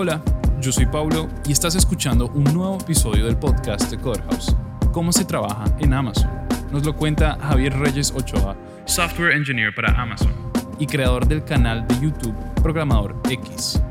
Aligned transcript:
Hola, 0.00 0.22
yo 0.60 0.70
soy 0.70 0.86
Paulo 0.86 1.28
y 1.44 1.50
estás 1.50 1.74
escuchando 1.74 2.28
un 2.28 2.44
nuevo 2.44 2.78
episodio 2.80 3.26
del 3.26 3.36
podcast 3.36 3.90
de 3.90 3.98
Codehouse. 3.98 4.54
¿Cómo 4.92 5.12
se 5.12 5.24
trabaja 5.24 5.64
en 5.80 5.92
Amazon? 5.92 6.30
Nos 6.70 6.86
lo 6.86 6.94
cuenta 6.94 7.36
Javier 7.40 7.76
Reyes 7.76 8.12
Ochoa, 8.12 8.56
Software 8.86 9.32
Engineer 9.32 9.74
para 9.74 10.00
Amazon 10.00 10.32
y 10.78 10.86
creador 10.86 11.26
del 11.26 11.42
canal 11.42 11.84
de 11.88 11.96
YouTube 11.96 12.32
Programador 12.62 13.20
X. 13.28 13.82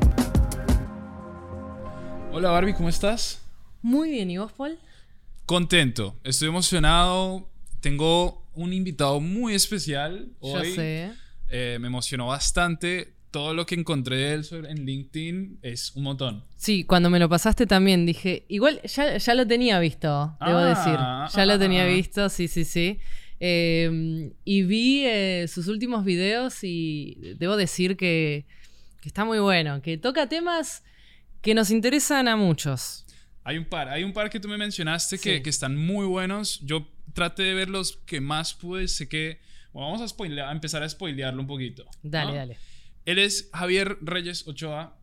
Hola 2.32 2.52
Barbie, 2.52 2.72
¿cómo 2.72 2.88
estás? 2.88 3.42
Muy 3.82 4.12
bien, 4.12 4.30
¿y 4.30 4.38
vos, 4.38 4.50
Paul? 4.52 4.78
Contento, 5.44 6.16
estoy 6.24 6.48
emocionado. 6.48 7.50
Tengo 7.80 8.46
un 8.54 8.72
invitado 8.72 9.20
muy 9.20 9.54
especial 9.54 10.30
hoy. 10.40 10.70
Ya 10.70 10.74
sé. 10.74 11.12
Eh, 11.50 11.76
me 11.78 11.88
emocionó 11.88 12.28
bastante. 12.28 13.17
Todo 13.30 13.52
lo 13.52 13.66
que 13.66 13.74
encontré 13.74 14.16
de 14.16 14.32
él 14.34 14.46
en 14.68 14.86
LinkedIn 14.86 15.58
es 15.62 15.92
un 15.94 16.02
montón. 16.04 16.44
Sí, 16.56 16.84
cuando 16.84 17.10
me 17.10 17.18
lo 17.18 17.28
pasaste 17.28 17.66
también 17.66 18.06
dije, 18.06 18.46
igual 18.48 18.80
ya, 18.82 19.18
ya 19.18 19.34
lo 19.34 19.46
tenía 19.46 19.78
visto, 19.80 20.36
debo 20.44 20.58
Ah, 20.58 20.64
decir. 21.28 21.36
Ya 21.38 21.44
lo 21.46 21.52
ah, 21.54 21.58
tenía 21.58 21.82
ah. 21.84 21.86
visto, 21.88 22.28
sí, 22.30 22.48
sí, 22.48 22.64
sí. 22.64 22.98
Eh, 23.40 24.32
y 24.44 24.62
vi 24.62 25.04
eh, 25.04 25.46
sus 25.46 25.68
últimos 25.68 26.04
videos 26.04 26.58
y 26.64 27.18
debo 27.38 27.56
decir 27.56 27.96
que, 27.96 28.46
que 29.00 29.08
está 29.08 29.24
muy 29.24 29.38
bueno, 29.38 29.80
que 29.82 29.96
toca 29.98 30.28
temas 30.28 30.82
que 31.42 31.54
nos 31.54 31.70
interesan 31.70 32.28
a 32.28 32.36
muchos. 32.36 33.04
Hay 33.44 33.56
un 33.58 33.64
par, 33.66 33.88
hay 33.88 34.04
un 34.04 34.12
par 34.12 34.28
que 34.30 34.40
tú 34.40 34.48
me 34.48 34.58
mencionaste 34.58 35.18
que, 35.18 35.42
que 35.42 35.50
están 35.50 35.76
muy 35.76 36.06
buenos. 36.06 36.60
Yo 36.60 36.88
traté 37.14 37.42
de 37.44 37.54
ver 37.54 37.68
los 37.68 37.96
que 38.06 38.20
más 38.20 38.54
pude. 38.54 38.88
Sé 38.88 39.08
que. 39.08 39.38
bueno, 39.72 39.92
vamos 39.92 40.02
a, 40.12 40.14
spoilear- 40.16 40.48
a 40.48 40.52
empezar 40.52 40.82
a 40.82 40.88
spoilearlo 40.88 41.40
un 41.40 41.46
poquito. 41.46 41.84
Dale, 42.02 42.30
¿no? 42.32 42.36
dale. 42.36 42.58
Él 43.08 43.18
es 43.18 43.48
Javier 43.54 43.96
Reyes 44.02 44.46
Ochoa. 44.46 44.94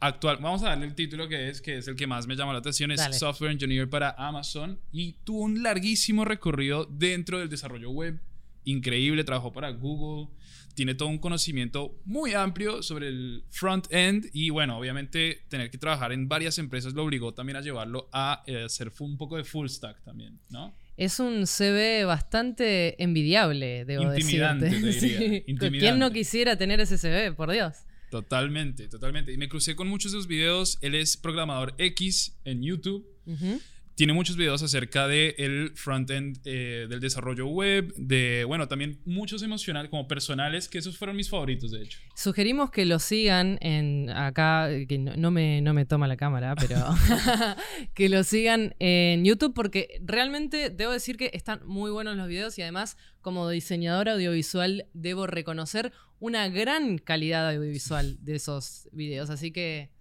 Actual, 0.00 0.38
vamos 0.38 0.64
a 0.64 0.70
darle 0.70 0.84
el 0.84 0.96
título 0.96 1.28
que 1.28 1.48
es, 1.48 1.62
que 1.62 1.78
es 1.78 1.86
el 1.86 1.94
que 1.94 2.08
más 2.08 2.26
me 2.26 2.34
llama 2.34 2.52
la 2.52 2.58
atención, 2.58 2.90
es 2.90 2.98
Dale. 2.98 3.14
Software 3.14 3.52
Engineer 3.52 3.88
para 3.88 4.16
Amazon 4.18 4.80
y 4.90 5.12
tuvo 5.22 5.42
un 5.42 5.62
larguísimo 5.62 6.24
recorrido 6.24 6.86
dentro 6.86 7.38
del 7.38 7.48
desarrollo 7.48 7.90
web, 7.90 8.20
increíble, 8.64 9.22
trabajó 9.22 9.52
para 9.52 9.70
Google, 9.70 10.34
tiene 10.74 10.96
todo 10.96 11.08
un 11.08 11.18
conocimiento 11.18 12.00
muy 12.04 12.34
amplio 12.34 12.82
sobre 12.82 13.06
el 13.06 13.44
front-end 13.50 14.28
y 14.32 14.50
bueno, 14.50 14.76
obviamente 14.76 15.44
tener 15.48 15.70
que 15.70 15.78
trabajar 15.78 16.10
en 16.10 16.26
varias 16.26 16.58
empresas 16.58 16.94
lo 16.94 17.04
obligó 17.04 17.32
también 17.32 17.58
a 17.58 17.60
llevarlo 17.60 18.08
a 18.12 18.42
eh, 18.48 18.64
hacer 18.64 18.90
un 18.98 19.16
poco 19.16 19.36
de 19.36 19.44
full 19.44 19.68
stack 19.68 20.02
también, 20.02 20.40
¿no? 20.50 20.74
Es 20.96 21.18
un 21.20 21.46
CV 21.46 22.04
bastante 22.04 23.02
envidiable, 23.02 23.84
debo 23.84 24.14
Intimidante, 24.14 24.66
decirte. 24.66 25.00
te 25.00 25.06
diría, 25.06 25.18
Sí. 25.40 25.44
intimidante. 25.46 25.78
¿Quién 25.78 25.98
no 25.98 26.10
quisiera 26.10 26.56
tener 26.56 26.80
ese 26.80 26.98
CV, 26.98 27.32
por 27.32 27.50
Dios? 27.50 27.76
Totalmente, 28.10 28.88
totalmente. 28.88 29.32
Y 29.32 29.38
me 29.38 29.48
crucé 29.48 29.74
con 29.74 29.88
muchos 29.88 30.12
de 30.12 30.18
sus 30.18 30.26
videos, 30.26 30.78
él 30.82 30.94
es 30.94 31.16
programador 31.16 31.74
X 31.78 32.36
en 32.44 32.62
YouTube. 32.62 33.06
Ujú. 33.26 33.60
Tiene 34.02 34.14
muchos 34.14 34.34
videos 34.36 34.60
acerca 34.64 35.06
del 35.06 35.36
el 35.38 35.70
frontend 35.76 36.40
eh, 36.44 36.88
del 36.90 36.98
desarrollo 36.98 37.46
web, 37.46 37.94
de, 37.96 38.42
bueno, 38.44 38.66
también 38.66 39.00
muchos 39.04 39.44
emocionales, 39.44 39.92
como 39.92 40.08
personales, 40.08 40.68
que 40.68 40.78
esos 40.78 40.98
fueron 40.98 41.14
mis 41.14 41.30
favoritos, 41.30 41.70
de 41.70 41.82
hecho. 41.84 42.00
Sugerimos 42.16 42.72
que 42.72 42.84
lo 42.84 42.98
sigan 42.98 43.58
en 43.60 44.10
acá, 44.10 44.68
que 44.88 44.98
no, 44.98 45.14
no 45.14 45.30
me, 45.30 45.62
no 45.62 45.72
me 45.72 45.86
toma 45.86 46.08
la 46.08 46.16
cámara, 46.16 46.56
pero 46.56 46.78
que 47.94 48.08
lo 48.08 48.24
sigan 48.24 48.74
en 48.80 49.24
YouTube 49.24 49.54
porque 49.54 50.00
realmente 50.04 50.70
debo 50.70 50.90
decir 50.90 51.16
que 51.16 51.30
están 51.32 51.60
muy 51.64 51.92
buenos 51.92 52.16
los 52.16 52.26
videos 52.26 52.58
y 52.58 52.62
además 52.62 52.96
como 53.20 53.48
diseñador 53.48 54.08
audiovisual 54.08 54.88
debo 54.94 55.28
reconocer 55.28 55.92
una 56.18 56.48
gran 56.48 56.98
calidad 56.98 57.48
audiovisual 57.48 58.18
de 58.24 58.34
esos 58.34 58.88
videos. 58.90 59.30
Así 59.30 59.52
que, 59.52 59.92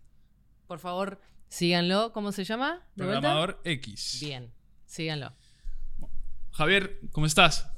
por 0.66 0.80
favor, 0.80 1.20
síganlo. 1.52 2.12
¿Cómo 2.14 2.32
se 2.32 2.44
llama? 2.46 2.82
¿De 2.96 3.04
vuelta? 3.06 3.20
Programador 3.22 3.62
X. 3.66 4.18
Bien, 4.22 4.52
síganlo. 4.86 5.34
Javier, 6.52 7.00
¿cómo 7.12 7.26
estás? 7.26 7.70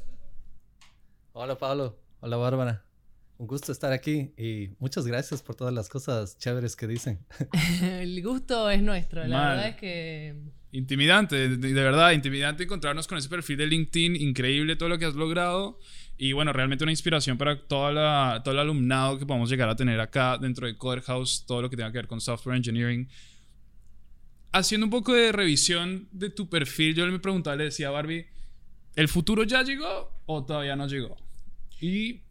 Hola 1.34 1.58
Pablo, 1.58 2.00
hola 2.20 2.38
Bárbara. 2.38 2.86
Un 3.38 3.48
gusto 3.48 3.72
estar 3.72 3.92
aquí 3.92 4.32
y 4.38 4.70
muchas 4.80 5.08
gracias 5.08 5.42
por 5.42 5.56
todas 5.56 5.74
las 5.74 5.90
cosas 5.90 6.38
chéveres 6.38 6.76
que 6.76 6.88
dicen. 6.88 7.26
El 7.82 8.22
gusto 8.22 8.70
es 8.70 8.82
nuestro, 8.82 9.26
la 9.26 9.38
Mal. 9.38 9.50
verdad 9.50 9.68
es 9.70 9.76
que... 9.78 10.36
Intimidante, 10.72 11.50
de, 11.50 11.58
de 11.58 11.74
verdad, 11.74 12.12
intimidante 12.12 12.64
encontrarnos 12.64 13.08
con 13.08 13.18
ese 13.18 13.30
perfil 13.30 13.58
de 13.58 13.68
LinkedIn, 13.68 14.16
increíble 14.16 14.76
todo 14.76 14.90
lo 14.90 14.98
que 14.98 15.06
has 15.06 15.16
logrado 15.16 15.80
y 16.18 16.32
bueno, 16.34 16.54
realmente 16.54 16.84
una 16.84 16.92
inspiración 16.92 17.38
para 17.38 17.68
toda 17.68 17.92
la, 17.92 18.42
todo 18.44 18.54
el 18.54 18.60
alumnado 18.60 19.18
que 19.18 19.26
podamos 19.26 19.50
llegar 19.50 19.70
a 19.70 19.76
tener 19.76 20.00
acá 20.00 20.38
dentro 20.38 20.68
de 20.68 20.78
Coder 20.78 21.02
House, 21.02 21.44
todo 21.48 21.62
lo 21.64 21.70
que 21.70 21.76
tenga 21.76 21.92
que 21.92 21.98
ver 21.98 22.08
con 22.08 22.22
software 22.22 22.56
engineering. 22.56 23.08
Haciendo 24.54 24.86
un 24.86 24.92
poco 24.92 25.14
de 25.14 25.32
revisión 25.32 26.08
de 26.12 26.30
tu 26.30 26.48
perfil, 26.48 26.96
yo 26.96 27.06
le 27.06 27.20
preguntaba, 27.20 27.56
le 27.56 27.66
decía 27.66 27.90
a 27.90 27.92
Barbie, 27.92 28.28
¿el 28.96 29.08
futuro 29.08 29.44
ya 29.44 29.64
llegó 29.64 30.12
o 30.26 30.46
todavía 30.46 30.76
no 30.76 30.88
llegó? 30.88 31.18
Y 31.82 32.22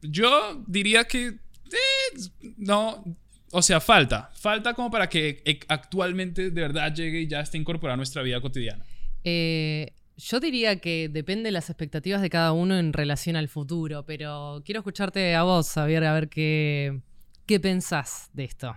yo 0.00 0.64
diría 0.66 1.04
que 1.04 1.26
eh, 1.26 2.18
no, 2.56 3.04
o 3.52 3.62
sea, 3.62 3.80
falta, 3.80 4.30
falta 4.34 4.74
como 4.74 4.90
para 4.90 5.08
que 5.08 5.60
actualmente 5.68 6.50
de 6.50 6.60
verdad 6.60 6.94
llegue 6.94 7.20
y 7.20 7.26
ya 7.28 7.40
esté 7.40 7.58
incorporado 7.58 7.94
a 7.94 7.96
nuestra 7.98 8.22
vida 8.22 8.40
cotidiana. 8.40 8.84
Eh, 9.24 9.92
yo 10.16 10.40
diría 10.40 10.80
que 10.80 11.08
depende 11.08 11.44
de 11.44 11.52
las 11.52 11.70
expectativas 11.70 12.22
de 12.22 12.30
cada 12.30 12.52
uno 12.52 12.78
en 12.78 12.92
relación 12.92 13.36
al 13.36 13.48
futuro, 13.48 14.04
pero 14.04 14.62
quiero 14.64 14.80
escucharte 14.80 15.34
a 15.34 15.42
vos, 15.42 15.70
Javier, 15.70 16.04
a 16.04 16.14
ver 16.14 16.28
qué, 16.28 17.00
qué 17.46 17.60
pensás 17.60 18.30
de 18.32 18.44
esto. 18.44 18.74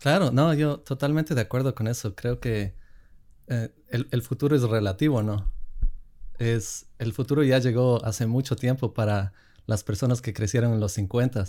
Claro, 0.00 0.32
no, 0.32 0.52
yo 0.54 0.80
totalmente 0.80 1.34
de 1.34 1.42
acuerdo 1.42 1.74
con 1.74 1.86
eso. 1.86 2.14
Creo 2.14 2.40
que 2.40 2.74
eh, 3.48 3.70
el, 3.88 4.08
el 4.10 4.22
futuro 4.22 4.56
es 4.56 4.62
relativo, 4.62 5.22
¿no? 5.22 5.52
Es, 6.38 6.86
el 6.98 7.12
futuro 7.12 7.42
ya 7.42 7.58
llegó 7.58 8.02
hace 8.04 8.26
mucho 8.26 8.56
tiempo 8.56 8.94
para 8.94 9.34
las 9.66 9.84
personas 9.84 10.22
que 10.22 10.32
crecieron 10.32 10.72
en 10.72 10.80
los 10.80 10.92
50. 10.92 11.44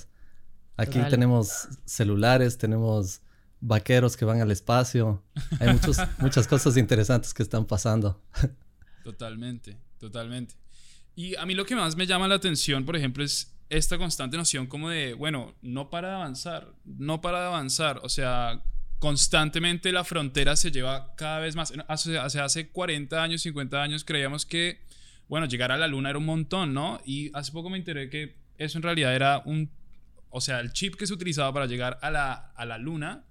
Aquí 0.78 0.94
Total. 0.94 1.10
tenemos 1.10 1.70
celulares, 1.86 2.58
tenemos 2.58 3.22
vaqueros 3.62 4.18
que 4.18 4.26
van 4.26 4.42
al 4.42 4.52
espacio. 4.52 5.24
Hay 5.60 5.72
muchos, 5.72 5.98
muchas 6.20 6.48
cosas 6.48 6.76
interesantes 6.76 7.34
que 7.34 7.44
están 7.44 7.66
pasando. 7.66 8.22
Totalmente, 9.04 9.78
totalmente. 9.98 10.56
Y 11.16 11.36
a 11.36 11.46
mí 11.46 11.54
lo 11.54 11.66
que 11.66 11.76
más 11.76 11.96
me 11.96 12.06
llama 12.06 12.28
la 12.28 12.36
atención, 12.36 12.86
por 12.86 12.96
ejemplo, 12.96 13.24
es 13.24 13.54
esta 13.72 13.98
constante 13.98 14.36
noción 14.36 14.68
como 14.68 14.90
de, 14.90 15.14
bueno, 15.14 15.56
no 15.62 15.90
para 15.90 16.09
de 16.09 16.16
avanzar, 16.16 16.74
no 16.84 17.22
para 17.22 17.40
de 17.40 17.46
avanzar. 17.48 18.02
O 18.04 18.09
sea, 18.09 18.64
constantemente 19.00 19.94
la 19.94 20.04
frontera 20.04 20.58
se 20.58 20.72
lleva 20.72 21.16
cada 21.16 21.40
vez 21.40 21.56
más. 21.56 21.74
Hace, 21.88 22.18
hace, 22.18 22.40
hace 22.42 22.70
40 22.70 23.24
años, 23.24 23.42
50 23.42 23.82
años 23.82 24.04
creíamos 24.04 24.46
que, 24.46 24.82
bueno, 25.30 25.46
llegar 25.46 25.72
a 25.72 25.78
la 25.78 25.88
luna 25.88 26.09
era 26.09 26.20
un 26.20 26.26
montón, 26.26 26.74
¿no? 26.74 27.00
Y 27.06 27.32
hace 27.34 27.54
poco 27.54 27.70
me 27.70 27.78
enteré 27.78 28.09
que 28.09 28.36
eso 28.58 28.78
en 28.78 28.84
realidad 28.84 29.16
era 29.16 29.42
un, 29.46 29.72
o 30.30 30.42
sea, 30.42 30.59
el 30.59 30.74
chip 30.74 30.96
que 30.96 31.08
se 31.08 31.14
utilizaba 31.14 31.53
para 31.53 31.66
llegar 31.66 31.98
a 32.02 32.12
la, 32.12 32.34
a 32.34 32.66
la 32.66 32.78
luna 32.78 33.26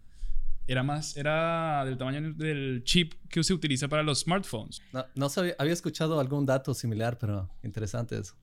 era 0.66 0.82
más, 0.82 1.16
era 1.18 1.84
del 1.84 1.98
tamaño 1.98 2.32
del 2.32 2.82
chip 2.84 3.14
que 3.28 3.44
se 3.44 3.52
utiliza 3.52 3.88
para 3.88 4.02
los 4.02 4.20
smartphones. 4.20 4.80
No, 5.14 5.28
había 5.58 5.72
escuchado 5.72 6.18
algún 6.18 6.46
dato 6.46 6.72
similar, 6.72 7.18
pero 7.18 7.50
interesante 7.62 8.18
eso. 8.18 8.36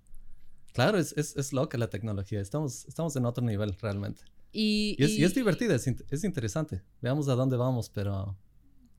Claro, 0.77 0.99
es, 0.99 1.11
es, 1.17 1.35
es 1.35 1.53
loca 1.53 1.75
la 1.79 1.87
tecnología. 1.89 2.39
Estamos, 2.39 2.85
estamos 2.85 3.15
en 3.15 3.25
otro 3.25 3.43
nivel 3.43 3.75
realmente. 3.81 4.21
Y, 4.51 4.95
Y 4.99 5.03
es, 5.03 5.09
y 5.17 5.23
es 5.23 5.33
divertida, 5.33 5.73
es, 5.73 5.87
es 5.87 6.23
interesante. 6.23 6.83
Veamos 7.01 7.27
a 7.29 7.33
dónde 7.33 7.57
vamos, 7.57 7.89
pero 7.89 8.37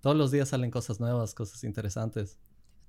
todos 0.00 0.16
los 0.16 0.32
días 0.32 0.48
salen 0.48 0.72
cosas 0.72 0.98
nuevas, 0.98 1.34
cosas 1.34 1.62
interesantes. 1.62 2.36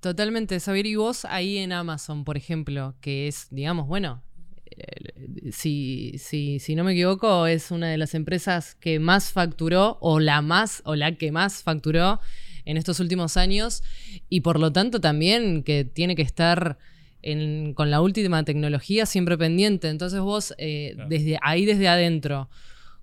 Totalmente, 0.00 0.58
Xavier, 0.58 0.86
y 0.86 0.96
vos 0.96 1.24
ahí 1.24 1.58
en 1.58 1.70
Amazon, 1.70 2.24
por 2.24 2.36
ejemplo, 2.36 2.96
que 3.00 3.28
es, 3.28 3.46
digamos, 3.52 3.86
bueno, 3.86 4.24
eh, 4.66 5.52
si, 5.52 6.18
si, 6.18 6.58
si 6.58 6.74
no 6.74 6.82
me 6.82 6.90
equivoco, 6.90 7.46
es 7.46 7.70
una 7.70 7.90
de 7.90 7.96
las 7.96 8.14
empresas 8.14 8.74
que 8.74 8.98
más 8.98 9.30
facturó, 9.30 9.98
o 10.00 10.18
la 10.18 10.42
más, 10.42 10.82
o 10.84 10.96
la 10.96 11.14
que 11.14 11.30
más 11.30 11.62
facturó 11.62 12.18
en 12.64 12.76
estos 12.76 12.98
últimos 12.98 13.36
años, 13.36 13.84
y 14.28 14.40
por 14.40 14.58
lo 14.58 14.72
tanto 14.72 15.00
también 15.00 15.62
que 15.62 15.84
tiene 15.84 16.16
que 16.16 16.22
estar 16.22 16.76
en- 17.22 17.74
con 17.74 17.90
la 17.90 18.00
última 18.00 18.42
tecnología 18.44 19.06
siempre 19.06 19.36
pendiente. 19.38 19.88
Entonces 19.88 20.20
vos, 20.20 20.54
eh, 20.58 20.92
Claro. 20.94 21.08
desde 21.08 21.38
ahí 21.42 21.64
desde 21.66 21.88
adentro, 21.88 22.48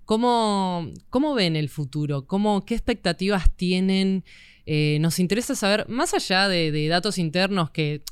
¿cómo, 0.04 0.90
cómo 1.10 1.34
ven 1.34 1.56
el 1.56 1.68
futuro? 1.68 2.26
¿Cómo, 2.26 2.64
¿Qué 2.64 2.74
expectativas 2.74 3.54
tienen? 3.56 4.24
Eh, 4.66 4.98
nos 5.00 5.18
interesa 5.18 5.54
saber, 5.54 5.88
más 5.88 6.14
allá 6.14 6.48
de, 6.48 6.70
de 6.72 6.88
datos 6.88 7.18
internos 7.18 7.70
que 7.70 8.02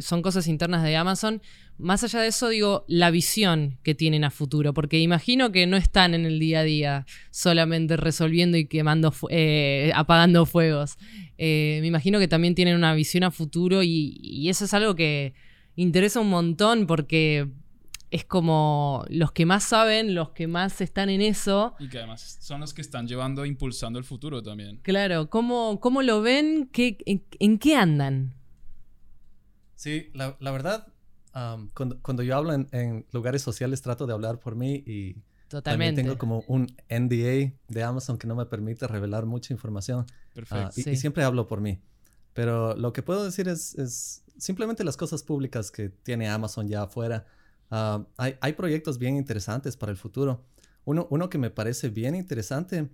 son 0.00 0.22
cosas 0.22 0.48
internas 0.48 0.82
de 0.82 0.96
Amazon, 0.96 1.40
más 1.78 2.02
allá 2.02 2.20
de 2.20 2.28
eso, 2.28 2.48
digo, 2.48 2.84
la 2.88 3.10
visión 3.10 3.78
que 3.84 3.94
tienen 3.94 4.24
a 4.24 4.30
futuro, 4.30 4.72
porque 4.74 4.98
imagino 4.98 5.52
que 5.52 5.66
no 5.66 5.76
están 5.76 6.14
en 6.14 6.24
el 6.26 6.40
día 6.40 6.60
a 6.60 6.64
día 6.64 7.06
solamente 7.30 7.96
resolviendo 7.96 8.56
y 8.56 8.66
quemando, 8.66 9.12
eh, 9.30 9.92
apagando 9.94 10.46
fuegos. 10.46 10.96
Me 11.38 11.86
imagino 11.86 12.18
que 12.18 12.26
también 12.28 12.54
tienen 12.54 12.74
una 12.76 12.94
visión 12.94 13.22
a 13.24 13.30
futuro 13.30 13.82
y, 13.82 14.16
y 14.22 14.48
eso 14.48 14.64
es 14.64 14.74
algo 14.74 14.94
que 14.96 15.34
interesa 15.76 16.20
un 16.20 16.30
montón 16.30 16.86
porque 16.86 17.48
es 18.10 18.24
como 18.24 19.04
los 19.08 19.32
que 19.32 19.46
más 19.46 19.64
saben, 19.64 20.14
los 20.14 20.30
que 20.30 20.46
más 20.46 20.80
están 20.80 21.10
en 21.10 21.20
eso. 21.20 21.74
Y 21.78 21.88
que 21.88 21.98
además 21.98 22.38
son 22.40 22.60
los 22.60 22.72
que 22.72 22.80
están 22.80 23.06
llevando, 23.06 23.44
impulsando 23.44 23.98
el 23.98 24.04
futuro 24.04 24.42
también. 24.42 24.78
Claro, 24.82 25.28
¿cómo, 25.28 25.80
cómo 25.80 26.02
lo 26.02 26.22
ven? 26.22 26.68
¿Qué, 26.72 26.98
en, 27.04 27.58
qué 27.58 27.76
andan? 27.76 28.34
Sí, 29.74 30.10
la, 30.14 30.36
verdad, 30.40 30.86
cuando, 32.02 32.22
yo 32.22 32.36
hablo 32.36 32.54
en, 32.54 33.06
lugares 33.12 33.42
sociales 33.42 33.82
trato 33.82 34.06
de 34.06 34.14
hablar 34.14 34.40
por 34.40 34.56
mí 34.56 34.82
y 34.86 35.16
Totalmente. 35.48 35.62
también 35.62 35.94
tengo 35.94 36.18
como 36.18 36.44
un 36.48 36.74
NDA 36.88 37.52
de 37.68 37.82
Amazon 37.82 38.18
que 38.18 38.26
no 38.26 38.34
me 38.34 38.46
permite 38.46 38.86
revelar 38.86 39.26
mucha 39.26 39.52
información. 39.52 40.06
Perfecto. 40.32 40.68
Ah, 40.68 40.90
y, 40.90 40.96
siempre 40.96 41.24
hablo 41.24 41.46
por 41.46 41.60
mí. 41.60 41.80
Pero 42.36 42.76
lo 42.76 42.92
que 42.92 43.02
puedo 43.02 43.24
decir 43.24 43.48
es, 43.48 43.74
es 43.76 44.22
simplemente 44.36 44.84
las 44.84 44.98
cosas 44.98 45.22
públicas 45.22 45.70
que 45.70 45.88
tiene 45.88 46.28
Amazon 46.28 46.68
ya 46.68 46.82
afuera. 46.82 47.24
Ah, 47.70 48.06
hay, 48.18 48.52
proyectos 48.52 48.98
bien 48.98 49.16
interesantes 49.16 49.74
para 49.74 49.90
el 49.90 49.96
futuro. 49.96 50.44
Uno, 50.84 51.06
uno 51.08 51.30
que 51.30 51.38
me 51.38 51.48
parece 51.48 51.88
bien 51.88 52.14
interesante 52.14 52.90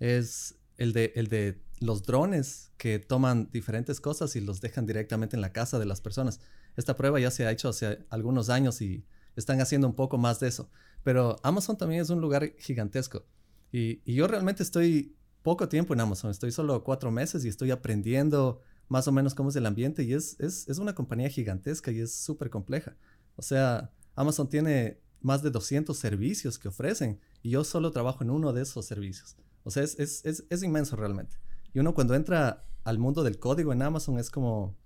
es 0.00 0.54
el 0.78 0.94
de, 0.94 1.12
el 1.14 1.28
de 1.28 1.62
los 1.78 2.04
drones 2.04 2.72
que 2.78 2.98
toman 2.98 3.50
diferentes 3.52 4.00
cosas 4.00 4.34
y 4.34 4.40
los 4.40 4.62
dejan 4.62 4.86
directamente 4.86 5.36
en 5.36 5.42
la 5.42 5.52
casa 5.52 5.78
de 5.78 5.84
las 5.84 6.00
personas. 6.00 6.40
Esta 6.74 6.96
prueba 6.96 7.20
ya 7.20 7.30
se 7.30 7.46
ha 7.46 7.50
hecho 7.50 7.68
hace 7.68 8.06
algunos 8.08 8.48
años 8.48 8.80
y 8.80 9.04
están 9.36 9.60
haciendo 9.60 9.88
un 9.88 9.94
poco 9.94 10.16
más 10.16 10.40
de 10.40 10.48
eso. 10.48 10.70
Pero 11.02 11.36
Amazon 11.42 11.76
también 11.76 12.00
es 12.00 12.08
un 12.08 12.22
lugar 12.22 12.54
gigantesco. 12.56 13.26
Y, 13.70 14.00
y 14.10 14.14
yo 14.14 14.26
realmente 14.26 14.62
estoy 14.62 15.14
poco 15.42 15.68
tiempo 15.68 15.92
en 15.92 16.00
Amazon, 16.00 16.30
estoy 16.30 16.50
solo 16.50 16.82
cuatro 16.82 17.10
meses 17.10 17.44
y 17.44 17.48
estoy 17.48 17.70
aprendiendo 17.70 18.62
más 18.88 19.08
o 19.08 19.12
menos 19.12 19.34
cómo 19.34 19.50
es 19.50 19.56
el 19.56 19.66
ambiente 19.66 20.04
y 20.04 20.12
es, 20.12 20.38
es, 20.40 20.68
es 20.68 20.78
una 20.78 20.94
compañía 20.94 21.28
gigantesca 21.28 21.90
y 21.90 22.00
es 22.00 22.14
súper 22.14 22.50
compleja. 22.50 22.96
O 23.36 23.42
sea, 23.42 23.90
Amazon 24.14 24.48
tiene 24.48 25.00
más 25.20 25.42
de 25.42 25.50
200 25.50 25.96
servicios 25.96 26.58
que 26.58 26.68
ofrecen 26.68 27.20
y 27.42 27.50
yo 27.50 27.64
solo 27.64 27.90
trabajo 27.90 28.22
en 28.22 28.30
uno 28.30 28.52
de 28.52 28.62
esos 28.62 28.86
servicios. 28.86 29.36
O 29.64 29.70
sea, 29.70 29.82
es, 29.82 29.98
es, 29.98 30.24
es, 30.24 30.44
es 30.48 30.62
inmenso 30.62 30.94
realmente. 30.94 31.36
Y 31.74 31.80
uno 31.80 31.94
cuando 31.94 32.14
entra 32.14 32.64
al 32.84 32.98
mundo 32.98 33.24
del 33.24 33.38
código 33.38 33.72
en 33.72 33.82
Amazon 33.82 34.18
es 34.18 34.30
como... 34.30 34.76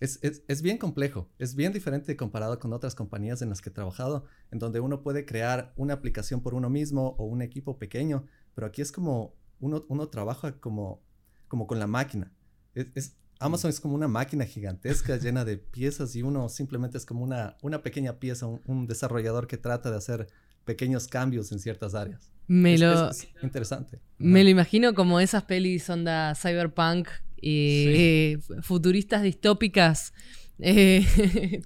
Es, 0.00 0.18
es, 0.22 0.60
bien 0.60 0.76
complejo, 0.76 1.30
es 1.38 1.54
bien 1.54 1.72
diferente 1.72 2.16
comparado 2.16 2.58
con 2.58 2.72
otras 2.72 2.94
compañías 2.94 3.40
en 3.40 3.48
las 3.48 3.62
que 3.62 3.70
he 3.70 3.72
trabajado, 3.72 4.26
en 4.50 4.58
donde 4.58 4.80
uno 4.80 5.02
puede 5.02 5.24
crear 5.24 5.72
una 5.76 5.94
aplicación 5.94 6.42
por 6.42 6.52
uno 6.52 6.68
mismo 6.68 7.14
o 7.16 7.24
un 7.24 7.40
equipo 7.40 7.78
pequeño, 7.78 8.26
pero 8.54 8.66
aquí 8.66 8.82
es 8.82 8.92
como 8.92 9.34
uno, 9.60 9.86
uno 9.88 10.08
trabaja 10.08 10.60
como, 10.60 11.00
como 11.48 11.66
con 11.66 11.78
la 11.78 11.86
máquina. 11.86 12.33
Es, 12.74 13.16
Amazon 13.38 13.70
es 13.70 13.80
como 13.80 13.94
una 13.94 14.08
máquina 14.08 14.44
gigantesca 14.44 15.16
llena 15.18 15.44
de 15.44 15.58
piezas 15.58 16.14
y 16.16 16.22
uno 16.22 16.48
simplemente 16.48 16.98
es 16.98 17.06
como 17.06 17.22
una, 17.24 17.56
una 17.62 17.82
pequeña 17.82 18.18
pieza, 18.18 18.46
un, 18.46 18.86
desarrollador 18.86 19.46
que 19.46 19.56
trata 19.56 19.90
de 19.90 19.96
hacer 19.96 20.26
pequeños 20.64 21.08
cambios 21.08 21.52
en 21.52 21.58
ciertas 21.58 21.94
áreas. 21.94 22.30
Me 22.46 22.76
lo, 22.76 23.10
interesante. 23.42 24.00
Me 24.18 24.44
lo 24.44 24.50
imagino 24.50 24.94
como 24.94 25.18
esas 25.18 25.44
pelis 25.44 25.88
onda 25.88 26.34
cyberpunk 26.34 27.08
y 27.40 28.36
futuristas 28.62 29.22
distópicas. 29.22 30.12
Eh, 30.60 31.04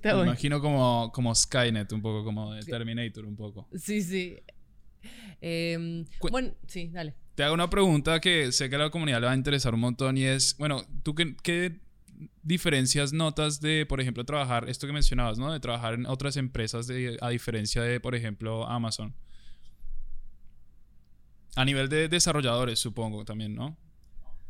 me 0.02 0.22
imagino 0.22 0.62
como, 0.62 1.12
como 1.12 1.34
Skynet, 1.34 1.92
un 1.92 2.00
poco 2.00 2.24
como 2.24 2.54
de 2.54 2.62
Terminator, 2.62 3.26
un 3.26 3.36
poco. 3.36 3.68
Sí, 3.76 4.00
sí. 4.00 4.38
Em, 5.42 6.06
bueno, 6.30 6.54
sí, 6.66 6.88
dale. 6.88 7.14
Te 7.38 7.44
hago 7.44 7.54
una 7.54 7.70
pregunta 7.70 8.20
que 8.20 8.50
sé 8.50 8.68
que 8.68 8.74
a 8.74 8.80
la 8.80 8.90
comunidad 8.90 9.20
le 9.20 9.26
va 9.26 9.32
a 9.32 9.36
interesar 9.36 9.72
un 9.72 9.78
montón 9.78 10.16
y 10.16 10.24
es, 10.24 10.56
bueno, 10.58 10.84
¿tú 11.04 11.14
qué, 11.14 11.80
diferencias 12.42 13.12
notas 13.12 13.60
de, 13.60 13.86
por 13.86 14.00
ejemplo, 14.00 14.24
trabajar, 14.24 14.68
esto 14.68 14.88
que 14.88 14.92
mencionabas, 14.92 15.38
¿no? 15.38 15.52
De 15.52 15.60
trabajar 15.60 15.94
en 15.94 16.06
otras 16.06 16.36
empresas 16.36 16.88
a 17.20 17.28
diferencia 17.28 17.80
de, 17.80 18.00
por 18.00 18.16
ejemplo, 18.16 18.66
Amazon? 18.66 19.14
A 21.54 21.64
nivel 21.64 21.88
de 21.88 22.08
desarrolladores, 22.08 22.80
supongo, 22.80 23.24
también, 23.24 23.54
¿no? 23.54 23.78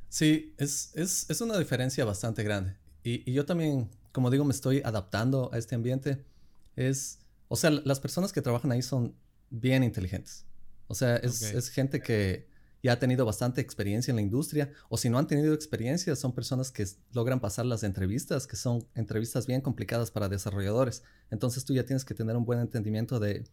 Sí, 0.09 0.55
es, 0.57 0.91
es, 0.95 1.41
una 1.43 1.59
diferencia 1.59 2.07
bastante 2.07 2.43
grande. 2.43 2.75
Y, 3.05 3.31
y, 3.31 3.35
yo 3.35 3.45
también, 3.45 3.91
como 4.13 4.31
digo, 4.31 4.47
me 4.47 4.53
estoy 4.55 4.81
adaptando 4.83 5.51
a 5.53 5.59
este 5.59 5.75
ambiente. 5.75 6.25
Es, 6.75 7.19
o 7.49 7.57
sea, 7.57 7.69
las 7.69 8.01
personas 8.01 8.33
que 8.33 8.41
trabajan 8.41 8.73
ahí 8.73 8.81
son 8.81 9.15
bien 9.51 9.85
inteligentes. 9.85 10.47
O 10.87 10.95
sea, 10.95 11.17
es, 11.17 11.43
es 11.43 11.69
gente 11.69 12.01
que 12.01 12.49
ya 12.83 12.93
ha 12.93 12.99
tenido 12.99 13.25
bastante 13.25 13.61
experiencia 13.61 14.13
en 14.13 14.17
la 14.17 14.23
industria, 14.23 14.73
o 14.89 14.97
si 14.97 15.11
no 15.11 15.19
han 15.19 15.27
tenido 15.27 15.53
experiencia, 15.55 16.15
son 16.17 16.33
personas 16.33 16.71
que 16.71 16.87
logran 17.13 17.41
pasar 17.41 17.67
las 17.67 17.83
entrevistas, 17.83 18.47
que 18.47 18.57
son 18.57 18.87
entrevistas 18.95 19.47
bien 19.47 19.61
complicadas 19.61 20.11
para 20.11 20.29
desarrolladores. 20.29 21.03
Entonces 21.31 21.65
tú 21.65 21.75
ya 21.75 21.85
tienes 21.85 22.05
que 22.05 22.15
tener 22.15 22.37
un 22.37 22.45
buen 22.45 22.61
entendimiento 22.61 23.19
de 23.19 23.45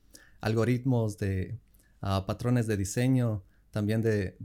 algoritmos, 0.42 1.18
de 1.18 1.60
ah, 2.02 2.26
patrones 2.28 2.68
de 2.68 2.78
diseño, 2.78 3.44
también 3.72 4.02
de, 4.02 4.38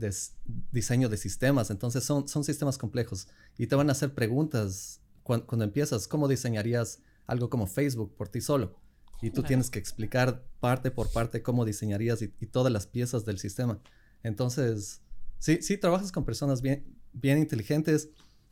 diseño 0.71 1.09
de 1.09 1.17
sistemas. 1.17 1.69
Entonces 1.69 2.03
son, 2.03 2.27
son 2.27 2.43
sistemas 2.43 2.77
complejos 2.77 3.27
y 3.57 3.67
te 3.67 3.75
van 3.75 3.89
a 3.89 3.91
hacer 3.93 4.13
preguntas 4.13 4.99
cuando, 5.23 5.63
empiezas, 5.63 6.07
¿cómo 6.07 6.27
diseñarías 6.27 6.99
algo 7.27 7.49
como 7.49 7.67
Facebook 7.67 8.15
por 8.15 8.27
ti 8.27 8.41
solo? 8.41 8.75
Y 9.21 9.29
tú 9.29 9.43
tienes 9.43 9.69
que 9.69 9.77
explicar 9.77 10.43
parte 10.59 10.89
por 10.89 11.11
parte 11.11 11.43
cómo 11.43 11.63
diseñarías 11.63 12.23
y 12.23 12.47
todas 12.47 12.73
las 12.73 12.87
piezas 12.87 13.23
del 13.23 13.37
sistema. 13.37 13.79
Entonces, 14.23 15.01
sí, 15.39 15.59
sí, 15.61 15.77
trabajas 15.77 16.11
con 16.11 16.25
personas 16.25 16.61
bien, 16.61 16.85
bien 17.13 17.37
inteligentes. 17.37 18.09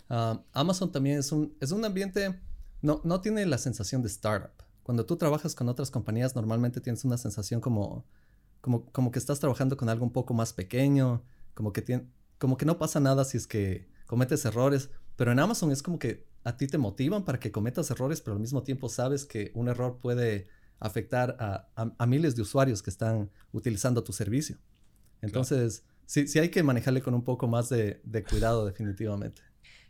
Ah, 0.09 0.43
Amazon 0.53 0.91
también 0.91 1.19
es 1.19 1.31
un, 1.31 1.55
es 1.59 1.71
un 1.71 1.85
ambiente, 1.85 2.39
no, 2.81 3.01
no 3.03 3.21
tiene 3.21 3.45
la 3.45 3.57
sensación 3.57 4.01
de 4.01 4.07
startup. 4.07 4.63
Cuando 4.83 5.05
tú 5.05 5.17
trabajas 5.17 5.53
con 5.53 5.69
otras 5.69 5.91
compañías, 5.91 6.35
normalmente 6.35 6.81
tienes 6.81 7.05
una 7.05 7.17
sensación 7.17 7.61
como, 7.61 8.05
como, 8.61 8.85
como 8.91 9.11
que 9.11 9.19
estás 9.19 9.39
trabajando 9.39 9.77
con 9.77 9.89
algo 9.89 10.03
un 10.03 10.11
poco 10.11 10.33
más 10.33 10.53
pequeño, 10.53 11.23
como 11.53 11.73
que, 11.73 11.81
tiene, 11.81 12.07
como 12.39 12.57
que 12.57 12.65
no 12.65 12.79
pasa 12.79 12.99
nada 12.99 13.23
si 13.23 13.37
es 13.37 13.45
que 13.45 13.87
cometes 14.07 14.43
errores. 14.45 14.89
Pero 15.15 15.31
en 15.31 15.39
Amazon 15.39 15.71
es 15.71 15.83
como 15.83 15.99
que 15.99 16.27
a 16.43 16.57
ti 16.57 16.65
te 16.65 16.77
motivan 16.77 17.25
para 17.25 17.39
que 17.39 17.51
cometas 17.51 17.91
errores, 17.91 18.21
pero 18.21 18.33
al 18.33 18.39
mismo 18.39 18.63
tiempo 18.63 18.89
sabes 18.89 19.25
que 19.25 19.51
un 19.53 19.67
error 19.67 19.99
puede 20.01 20.47
afectar 20.79 21.35
a, 21.39 21.67
a 21.75 22.05
miles 22.07 22.35
de 22.35 22.41
usuarios 22.41 22.81
que 22.81 22.89
están 22.89 23.29
utilizando 23.51 24.03
tu 24.03 24.13
servicio. 24.13 24.57
Entonces, 25.21 25.83
sí, 26.05 26.27
sí 26.27 26.39
hay 26.39 26.49
que 26.49 26.63
manejarle 26.63 27.01
con 27.01 27.13
un 27.13 27.23
poco 27.23 27.47
más 27.47 27.69
de, 27.69 28.01
cuidado 28.29 28.65
definitivamente. 28.65 29.41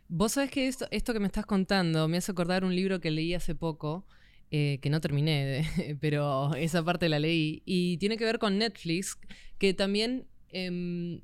Vos 0.08 0.32
sabés 0.32 0.50
que 0.50 0.66
esto, 0.66 0.86
esto 0.90 1.12
que 1.12 1.20
me 1.20 1.26
estás 1.26 1.46
contando 1.46 2.08
me 2.08 2.16
hace 2.16 2.32
acordar 2.32 2.64
un 2.64 2.74
libro 2.74 3.00
que 3.00 3.10
leí 3.10 3.34
hace 3.34 3.54
poco, 3.54 4.06
eh, 4.50 4.78
que 4.82 4.90
no 4.90 5.00
terminé, 5.00 5.64
pero 6.00 6.54
esa 6.54 6.84
parte 6.84 7.08
la 7.08 7.18
leí, 7.18 7.62
y 7.64 7.96
tiene 7.98 8.16
que 8.16 8.24
ver 8.24 8.38
con 8.38 8.58
Netflix, 8.58 9.18
que 9.58 9.72
también 9.72 10.26
em, 10.48 11.20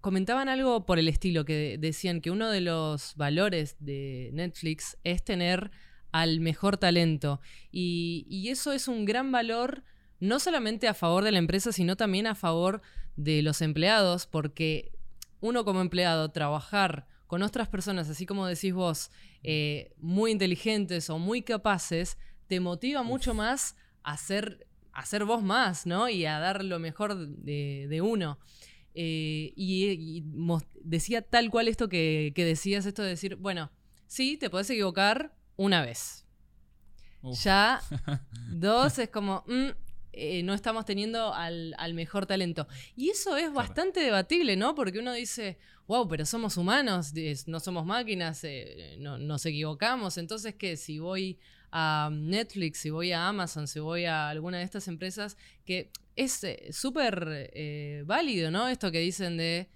comentaban 0.00 0.48
algo 0.48 0.86
por 0.86 0.98
el 0.98 1.08
estilo, 1.08 1.44
que 1.44 1.76
decían 1.78 2.20
que 2.20 2.30
uno 2.30 2.48
de 2.50 2.60
los 2.60 3.16
valores 3.16 3.76
de 3.80 4.30
Netflix 4.32 4.96
es 5.02 5.24
tener 5.24 5.72
al 6.12 6.40
mejor 6.40 6.76
talento, 6.76 7.40
y, 7.72 8.24
y 8.30 8.50
eso 8.50 8.72
es 8.72 8.86
un 8.86 9.04
gran 9.04 9.32
valor 9.32 9.82
no 10.20 10.38
solamente 10.40 10.88
a 10.88 10.94
favor 10.94 11.24
de 11.24 11.32
la 11.32 11.38
empresa, 11.38 11.72
sino 11.72 11.96
también 11.96 12.26
a 12.26 12.34
favor 12.34 12.82
de 13.18 13.42
los 13.42 13.60
empleados, 13.62 14.26
porque 14.26 14.92
uno 15.40 15.64
como 15.64 15.80
empleado 15.80 16.30
trabajar 16.30 17.06
con 17.26 17.42
otras 17.42 17.68
personas, 17.68 18.08
así 18.08 18.24
como 18.24 18.46
decís 18.46 18.72
vos, 18.72 19.10
eh, 19.42 19.92
muy 19.98 20.30
inteligentes 20.30 21.10
o 21.10 21.18
muy 21.18 21.42
capaces, 21.42 22.16
te 22.46 22.60
motiva 22.60 23.02
mucho 23.02 23.34
más 23.34 23.76
a 24.04 24.16
ser, 24.16 24.66
a 24.92 25.04
ser 25.04 25.24
vos 25.24 25.42
más, 25.42 25.84
¿no? 25.84 26.08
Y 26.08 26.24
a 26.26 26.38
dar 26.38 26.64
lo 26.64 26.78
mejor 26.78 27.18
de, 27.18 28.00
uno. 28.02 28.38
Eh, 28.94 29.52
y, 29.56 30.22
decía 30.82 31.20
tal 31.20 31.50
cual 31.50 31.66
esto 31.66 31.88
que, 31.88 32.32
decías, 32.36 32.86
esto 32.86 33.02
de 33.02 33.10
decir, 33.10 33.34
bueno, 33.34 33.70
sí, 34.06 34.36
te 34.36 34.48
podés 34.48 34.70
equivocar 34.70 35.34
una 35.56 35.82
vez. 35.82 36.24
Ya, 37.42 37.80
dos 38.52 38.96
es 39.00 39.08
como, 39.08 39.44
mm, 39.48 39.87
eh, 40.12 40.42
no 40.42 40.54
estamos 40.54 40.84
teniendo 40.84 41.32
al, 41.34 41.74
mejor 41.94 42.26
talento. 42.26 42.66
Y 42.96 43.10
eso 43.10 43.36
es 43.36 43.52
bastante 43.52 44.00
debatible, 44.00 44.56
¿no? 44.56 44.74
Porque 44.74 44.98
uno 44.98 45.12
dice, 45.12 45.58
wow, 45.86 46.08
pero 46.08 46.24
somos 46.24 46.56
humanos, 46.56 47.12
no 47.46 47.60
somos 47.60 47.84
máquinas, 47.86 48.42
eh, 48.44 48.96
no, 48.98 49.18
nos 49.18 49.44
equivocamos. 49.46 50.18
Entonces, 50.18 50.54
¿qué? 50.54 50.76
Si 50.76 50.98
voy 50.98 51.38
a 51.70 52.10
Netflix, 52.12 52.78
si 52.78 52.90
voy 52.90 53.12
a 53.12 53.28
Amazon, 53.28 53.68
si 53.68 53.80
voy 53.80 54.06
a 54.06 54.28
alguna 54.28 54.58
de 54.58 54.64
estas 54.64 54.88
empresas, 54.88 55.36
que 55.64 55.90
es 56.16 56.42
eh, 56.44 56.68
súper 56.72 58.04
válido, 58.06 58.50
¿no? 58.50 58.68
Esto 58.68 58.90
que 58.90 59.00
dicen 59.00 59.36
de 59.36 59.68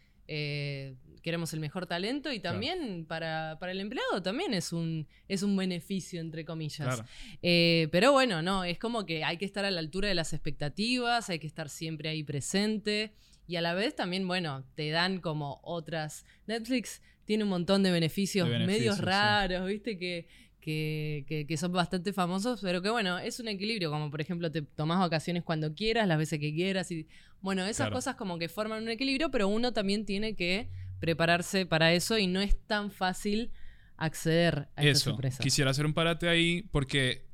queremos 1.23 1.53
el 1.55 1.61
mejor 1.61 1.87
talento 1.87 2.33
y 2.33 2.41
también 2.41 3.07
para, 3.07 3.59
el 3.61 3.81
empleado 3.81 4.23
también 4.23 4.55
es 4.55 4.73
un, 4.73 5.07
es 5.29 5.43
un 5.43 5.57
beneficio, 5.57 6.21
entre 6.21 6.45
comillas. 6.45 7.03
Eh, 7.43 7.89
pero 7.93 8.13
bueno, 8.13 8.43
no, 8.43 8.65
es 8.65 8.79
como 8.79 9.07
que 9.07 9.25
hay 9.25 9.37
que 9.39 9.45
estar 9.45 9.65
a 9.65 9.71
la 9.71 9.81
altura 9.81 10.09
de 10.09 10.15
las 10.15 10.33
expectativas, 10.33 11.31
hay 11.31 11.39
que 11.39 11.47
estar 11.47 11.69
siempre 11.69 12.09
ahí 12.09 12.23
presente 12.23 13.15
y 13.47 13.57
a 13.57 13.61
la 13.61 13.75
vez 13.75 13.95
también, 13.95 14.27
bueno, 14.27 14.65
te 14.75 14.91
dan 14.91 15.21
como 15.21 15.61
otras. 15.63 16.25
Netflix 16.47 17.03
tiene 17.25 17.45
un 17.45 17.51
montón 17.51 17.83
de 17.83 17.91
beneficios, 17.91 18.49
medios 18.49 18.99
raros, 18.99 19.67
¿viste? 19.67 19.99
Que, 19.99 20.27
que, 20.61 21.45
que, 21.49 21.57
son 21.57 21.73
bastante 21.73 22.13
famosos, 22.13 22.61
pero 22.63 22.81
que 22.83 22.89
bueno, 22.89 23.19
es 23.19 23.41
un 23.41 23.49
equilibrio, 23.49 23.91
como 23.91 24.11
por 24.11 24.21
ejemplo 24.21 24.51
te 24.51 24.63
tomas 24.63 25.01
vacaciones 25.01 25.43
cuando 25.43 25.75
quieras, 25.75 26.07
las 26.07 26.19
veces 26.19 26.39
que 26.39 26.55
quieras, 26.55 26.91
y 26.93 27.09
bueno, 27.41 27.67
esas 27.67 27.91
cosas 27.91 28.15
como 28.15 28.39
que 28.39 28.49
forman 28.49 28.85
un 28.85 28.89
equilibrio, 28.89 29.31
pero 29.31 29.49
uno 29.49 29.73
también 29.73 30.07
tiene 30.07 30.37
que 30.37 30.69
prepararse 31.03 31.67
para 31.67 31.93
eso 31.93 32.17
y 32.17 32.29
no 32.29 32.41
es 32.41 32.57
tan 32.69 32.93
fácil 32.93 33.51
acceder 33.97 34.69
a 34.77 34.85
eso. 34.85 35.19
Quisiera 35.41 35.73
hacer 35.73 35.85
un 35.85 35.95
parate 35.95 36.29
ahí 36.29 36.63
porque 36.71 37.27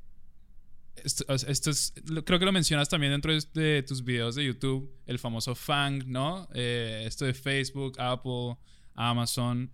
esto, 1.03 1.23
es, 1.31 1.93
creo 2.25 2.39
que 2.39 2.45
lo 2.45 2.51
mencionas 2.51 2.89
también 2.89 3.11
dentro 3.11 3.31
de, 3.31 3.83
tus 3.83 4.03
videos 4.03 4.33
de 4.33 4.43
YouTube, 4.43 4.91
el 5.05 5.19
famoso 5.19 5.53
FANG, 5.53 6.07
¿no? 6.07 6.49
Eh, 6.55 7.03
esto 7.05 7.25
de 7.25 7.35
Facebook, 7.35 7.93
Apple, 7.99 8.57
Amazon. 8.95 9.71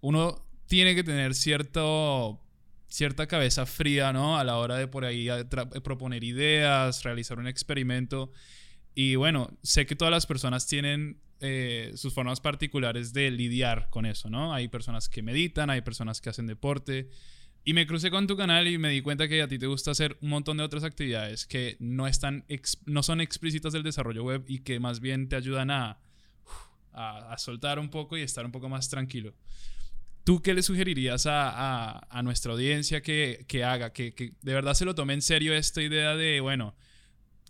Uno 0.00 0.46
tiene 0.66 0.94
que 0.94 1.02
tener 1.02 1.34
cierto 1.34 2.40
cierta 2.86 3.26
cabeza 3.26 3.66
fría, 3.66 4.12
¿no? 4.12 4.38
A 4.38 4.44
la 4.44 4.58
hora 4.58 4.76
de 4.76 4.86
por 4.86 5.04
ahí 5.04 5.26
proponer 5.82 6.22
ideas, 6.22 7.02
realizar 7.02 7.40
un 7.40 7.48
experimento. 7.48 8.30
Y 8.94 9.16
bueno, 9.16 9.50
sé 9.62 9.86
que 9.86 9.96
todas 9.96 10.12
las 10.12 10.26
personas 10.26 10.66
tienen 10.66 11.20
eh, 11.40 11.92
sus 11.96 12.14
formas 12.14 12.40
particulares 12.40 13.12
de 13.12 13.30
lidiar 13.30 13.88
con 13.90 14.06
eso, 14.06 14.30
¿no? 14.30 14.54
Hay 14.54 14.68
personas 14.68 15.08
que 15.08 15.22
meditan, 15.22 15.70
hay 15.70 15.80
personas 15.80 16.20
que 16.20 16.30
hacen 16.30 16.46
deporte. 16.46 17.08
Y 17.64 17.72
me 17.72 17.86
crucé 17.86 18.10
con 18.10 18.26
tu 18.26 18.36
canal 18.36 18.68
y 18.68 18.78
me 18.78 18.90
di 18.90 19.00
cuenta 19.00 19.26
que 19.26 19.40
a 19.40 19.48
ti 19.48 19.58
te 19.58 19.66
gusta 19.66 19.90
hacer 19.90 20.18
un 20.20 20.28
montón 20.28 20.58
de 20.58 20.64
otras 20.64 20.84
actividades 20.84 21.46
que 21.46 21.76
no, 21.80 22.06
están 22.06 22.44
no 22.84 23.02
son 23.02 23.20
explícitas 23.20 23.72
del 23.72 23.82
desarrollo 23.82 24.22
web 24.22 24.44
y 24.46 24.58
que 24.58 24.78
más 24.80 25.00
bien 25.00 25.28
te 25.28 25.36
ayudan 25.36 25.70
a, 25.70 25.98
a 26.92 27.36
soltar 27.38 27.78
un 27.78 27.88
poco 27.88 28.16
y 28.16 28.20
estar 28.20 28.44
un 28.44 28.52
poco 28.52 28.68
más 28.68 28.90
tranquilo. 28.90 29.34
¿Tú 30.24 30.40
qué 30.40 30.54
le 30.54 30.62
sugerirías 30.62 31.26
a, 31.28 32.20
nuestra 32.24 32.52
audiencia 32.52 33.02
que, 33.02 33.44
haga? 33.62 33.92
Que, 33.92 34.32
de 34.40 34.54
verdad 34.54 34.72
se 34.72 34.86
lo 34.86 34.94
tome 34.94 35.12
en 35.12 35.20
serio 35.20 35.54
esta 35.54 35.82
idea 35.82 36.16
de, 36.16 36.40
bueno, 36.40 36.74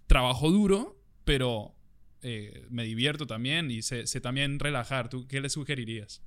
trabajo 0.09 0.51
duro, 0.51 1.01
pero 1.25 1.75
eh, 2.23 2.67
me 2.71 2.85
divierto 2.85 3.27
también 3.27 3.71
y 3.71 3.83
sé, 3.83 4.05
también 4.21 4.59
relajar. 4.59 5.09
¿Tú 5.09 5.27
qué 5.27 5.41
le 5.41 5.49
sugerirías? 5.49 6.23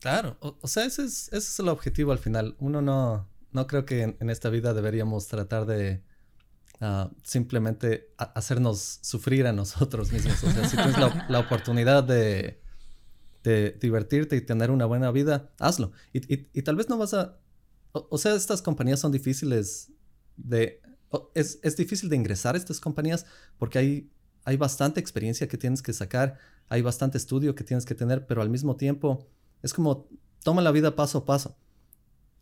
Claro, 0.00 0.36
o, 0.40 0.68
sea, 0.68 0.84
ese 0.84 1.04
es, 1.04 1.58
el 1.58 1.68
objetivo 1.68 2.12
al 2.12 2.18
final. 2.18 2.54
Uno 2.58 2.82
no, 2.82 3.28
no 3.52 3.66
creo 3.66 3.84
que 3.84 4.02
en, 4.02 4.30
esta 4.30 4.50
vida 4.50 4.74
deberíamos 4.74 5.26
tratar 5.26 5.66
de 5.66 6.02
ah, 6.80 7.10
simplemente 7.22 8.12
hacernos 8.18 8.98
sufrir 9.02 9.46
a 9.46 9.52
nosotros 9.52 10.12
mismos. 10.12 10.42
O 10.44 10.50
sea, 10.50 10.68
si 10.68 10.76
tienes 10.76 10.96
la 11.28 11.38
oportunidad 11.38 12.04
de 12.04 12.60
de 13.46 13.78
divertirte 13.80 14.34
y 14.34 14.40
tener 14.40 14.72
una 14.72 14.86
buena 14.86 15.12
vida, 15.12 15.52
hazlo. 15.60 15.92
Y, 16.12 16.62
tal 16.62 16.74
vez 16.74 16.88
no 16.88 16.98
vas 16.98 17.14
a... 17.14 17.38
O, 17.92 18.18
sea, 18.18 18.34
estas 18.34 18.60
compañías 18.60 18.98
son 18.98 19.12
difíciles 19.12 19.92
de... 20.36 20.82
Es, 21.34 21.58
es, 21.62 21.76
difícil 21.76 22.08
de 22.08 22.16
ingresar 22.16 22.54
a 22.54 22.58
estas 22.58 22.80
compañías 22.80 23.26
porque 23.58 23.78
hay, 23.78 24.10
hay 24.44 24.56
bastante 24.56 25.00
experiencia 25.00 25.48
que 25.48 25.56
tienes 25.56 25.82
que 25.82 25.92
sacar, 25.92 26.38
hay 26.68 26.82
bastante 26.82 27.16
estudio 27.16 27.54
que 27.54 27.64
tienes 27.64 27.86
que 27.86 27.94
tener, 27.94 28.26
pero 28.26 28.42
al 28.42 28.50
mismo 28.50 28.76
tiempo 28.76 29.26
es 29.62 29.72
como 29.72 30.08
toma 30.42 30.62
la 30.62 30.72
vida 30.72 30.96
paso 30.96 31.18
a 31.18 31.24
paso. 31.24 31.56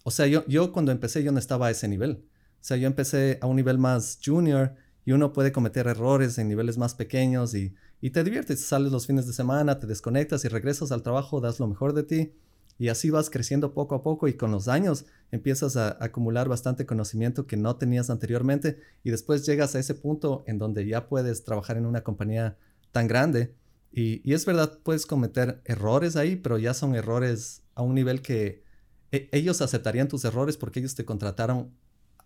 O 0.02 0.10
sea, 0.10 0.26
yo, 0.26 0.46
yo 0.46 0.72
cuando 0.72 0.92
empecé 0.92 1.22
yo 1.22 1.32
no 1.32 1.38
estaba 1.38 1.68
a 1.68 1.70
ese 1.70 1.88
nivel. 1.88 2.24
O 2.60 2.66
sea, 2.66 2.76
yo 2.76 2.86
empecé 2.86 3.38
a 3.40 3.46
un 3.46 3.56
nivel 3.56 3.78
más 3.78 4.18
junior 4.24 4.74
y 5.04 5.12
uno 5.12 5.32
puede 5.32 5.52
cometer 5.52 5.86
errores 5.86 6.38
en 6.38 6.48
niveles 6.48 6.78
más 6.78 6.94
pequeños 6.94 7.54
y 7.54 7.74
y 8.04 8.10
te 8.10 8.22
diviertes, 8.22 8.60
sales 8.60 8.92
los 8.92 9.06
fines 9.06 9.26
de 9.26 9.32
semana, 9.32 9.78
te 9.78 9.86
desconectas 9.86 10.44
y 10.44 10.48
regresas 10.48 10.92
al 10.92 11.02
trabajo, 11.02 11.40
das 11.40 11.58
lo 11.58 11.66
mejor 11.66 11.94
de 11.94 12.02
ti 12.02 12.34
y 12.78 12.88
así 12.88 13.10
vas 13.10 13.30
creciendo 13.30 13.72
poco 13.72 13.94
a 13.94 14.02
poco 14.02 14.28
y 14.28 14.34
con 14.34 14.50
los 14.50 14.68
años 14.68 15.06
empiezas 15.30 15.76
a 15.76 15.96
acumular 16.00 16.48
bastante 16.48 16.86
conocimiento 16.86 17.46
que 17.46 17.56
no 17.56 17.76
tenías 17.76 18.10
anteriormente 18.10 18.80
y 19.02 19.10
después 19.10 19.46
llegas 19.46 19.74
a 19.74 19.78
ese 19.78 19.94
punto 19.94 20.44
en 20.46 20.58
donde 20.58 20.86
ya 20.86 21.08
puedes 21.08 21.44
trabajar 21.44 21.76
en 21.76 21.86
una 21.86 22.02
compañía 22.02 22.56
tan 22.92 23.06
grande 23.06 23.54
y, 23.96 24.32
es 24.32 24.44
verdad, 24.44 24.80
puedes 24.82 25.06
cometer 25.06 25.62
errores 25.64 26.16
ahí, 26.16 26.34
pero 26.34 26.58
ya 26.58 26.74
son 26.74 26.96
errores 26.96 27.62
a 27.76 27.82
un 27.82 27.94
nivel 27.94 28.22
que 28.22 28.64
e, 29.12 29.28
ellos 29.30 29.62
aceptarían 29.62 30.08
tus 30.08 30.24
errores 30.24 30.56
porque 30.56 30.80
ellos 30.80 30.96
te 30.96 31.04
contrataron 31.04 31.72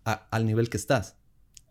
al 0.03 0.45
nivel 0.47 0.71
que 0.71 0.77
estás. 0.77 1.18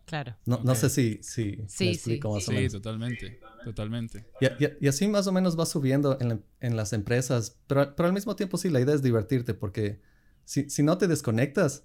Claro. 0.08 0.34
No, 0.46 0.74
sé 0.74 0.88
si, 0.88 1.18
si 1.22 1.62
sí, 1.68 1.88
explico 1.88 2.40
sí. 2.40 2.56
Sí, 2.56 2.68
totalmente, 2.70 3.38
totalmente. 3.62 4.24
Y, 4.40 4.86
así 4.86 5.06
más 5.06 5.26
o 5.26 5.32
menos 5.32 5.58
va 5.58 5.66
subiendo 5.66 6.16
en, 6.20 6.76
las 6.76 6.94
empresas, 6.94 7.58
pero, 7.66 7.94
pero, 7.94 8.06
al 8.06 8.14
mismo 8.14 8.34
tiempo 8.34 8.56
sí, 8.56 8.70
la 8.70 8.80
idea 8.80 8.94
es 8.94 9.02
divertirte 9.02 9.52
porque 9.52 10.00
si, 10.46 10.70
si 10.70 10.82
no 10.82 10.96
te 10.96 11.08
desconectas 11.08 11.84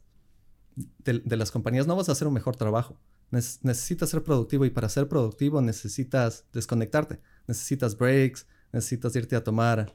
de, 0.75 1.35
las 1.35 1.51
compañías 1.51 1.85
no 1.85 1.97
vas 1.97 2.07
a 2.07 2.13
hacer 2.13 2.29
un 2.29 2.33
mejor 2.33 2.55
trabajo. 2.55 2.97
necesitas 3.29 4.09
ser 4.09 4.23
productivo 4.23 4.63
y 4.63 4.69
para 4.69 4.87
ser 4.87 5.09
productivo 5.09 5.61
necesitas 5.61 6.45
desconectarte, 6.53 7.19
necesitas 7.45 7.97
breaks, 7.97 8.47
necesitas 8.71 9.13
irte 9.17 9.35
a 9.35 9.43
tomar, 9.43 9.93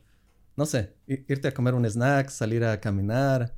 no 0.54 0.66
sé, 0.66 0.94
irte 1.06 1.48
a 1.48 1.54
comer 1.54 1.72
un 1.72 1.86
snack, 1.86 2.28
salir 2.28 2.62
a 2.62 2.78
caminar. 2.78 3.56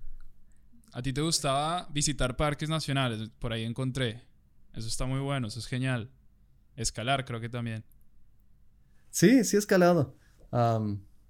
¿A 0.92 1.02
ti 1.02 1.12
te 1.12 1.22
gustaba 1.22 1.88
visitar 1.90 2.36
parques 2.36 2.68
nacionales? 2.68 3.30
Por 3.40 3.52
ahí 3.52 3.64
encontré. 3.64 4.29
Eso 4.74 4.88
está 4.88 5.06
muy 5.06 5.20
bueno, 5.20 5.48
eso 5.48 5.58
es 5.58 5.66
genial. 5.66 6.10
Escalar 6.76 7.24
creo 7.24 7.40
que 7.40 7.48
también. 7.48 7.84
Sí, 9.10 9.44
sí 9.44 9.56
he 9.56 9.58
escalado. 9.58 10.14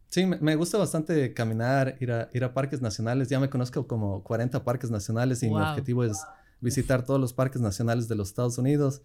sí, 0.09 0.27
me, 0.27 0.55
gusta 0.57 0.79
bastante 0.79 1.33
caminar, 1.33 1.97
ir 2.01 2.13
a, 2.13 2.29
ir 2.33 2.45
a 2.45 2.53
parques 2.53 2.81
nacionales. 2.81 3.29
Ya 3.29 3.41
me 3.41 3.49
conozco 3.49 3.87
como 3.87 4.23
40 4.23 4.63
parques 4.65 4.91
nacionales 4.91 5.43
y 5.43 5.49
mi 5.49 5.61
objetivo 5.61 6.05
es 6.05 6.19
visitar 6.61 7.05
todos 7.05 7.21
los 7.21 7.33
parques 7.33 7.61
nacionales 7.61 8.07
de 8.09 8.15
los 8.15 8.29
Estados 8.29 8.59
Unidos. 8.59 9.03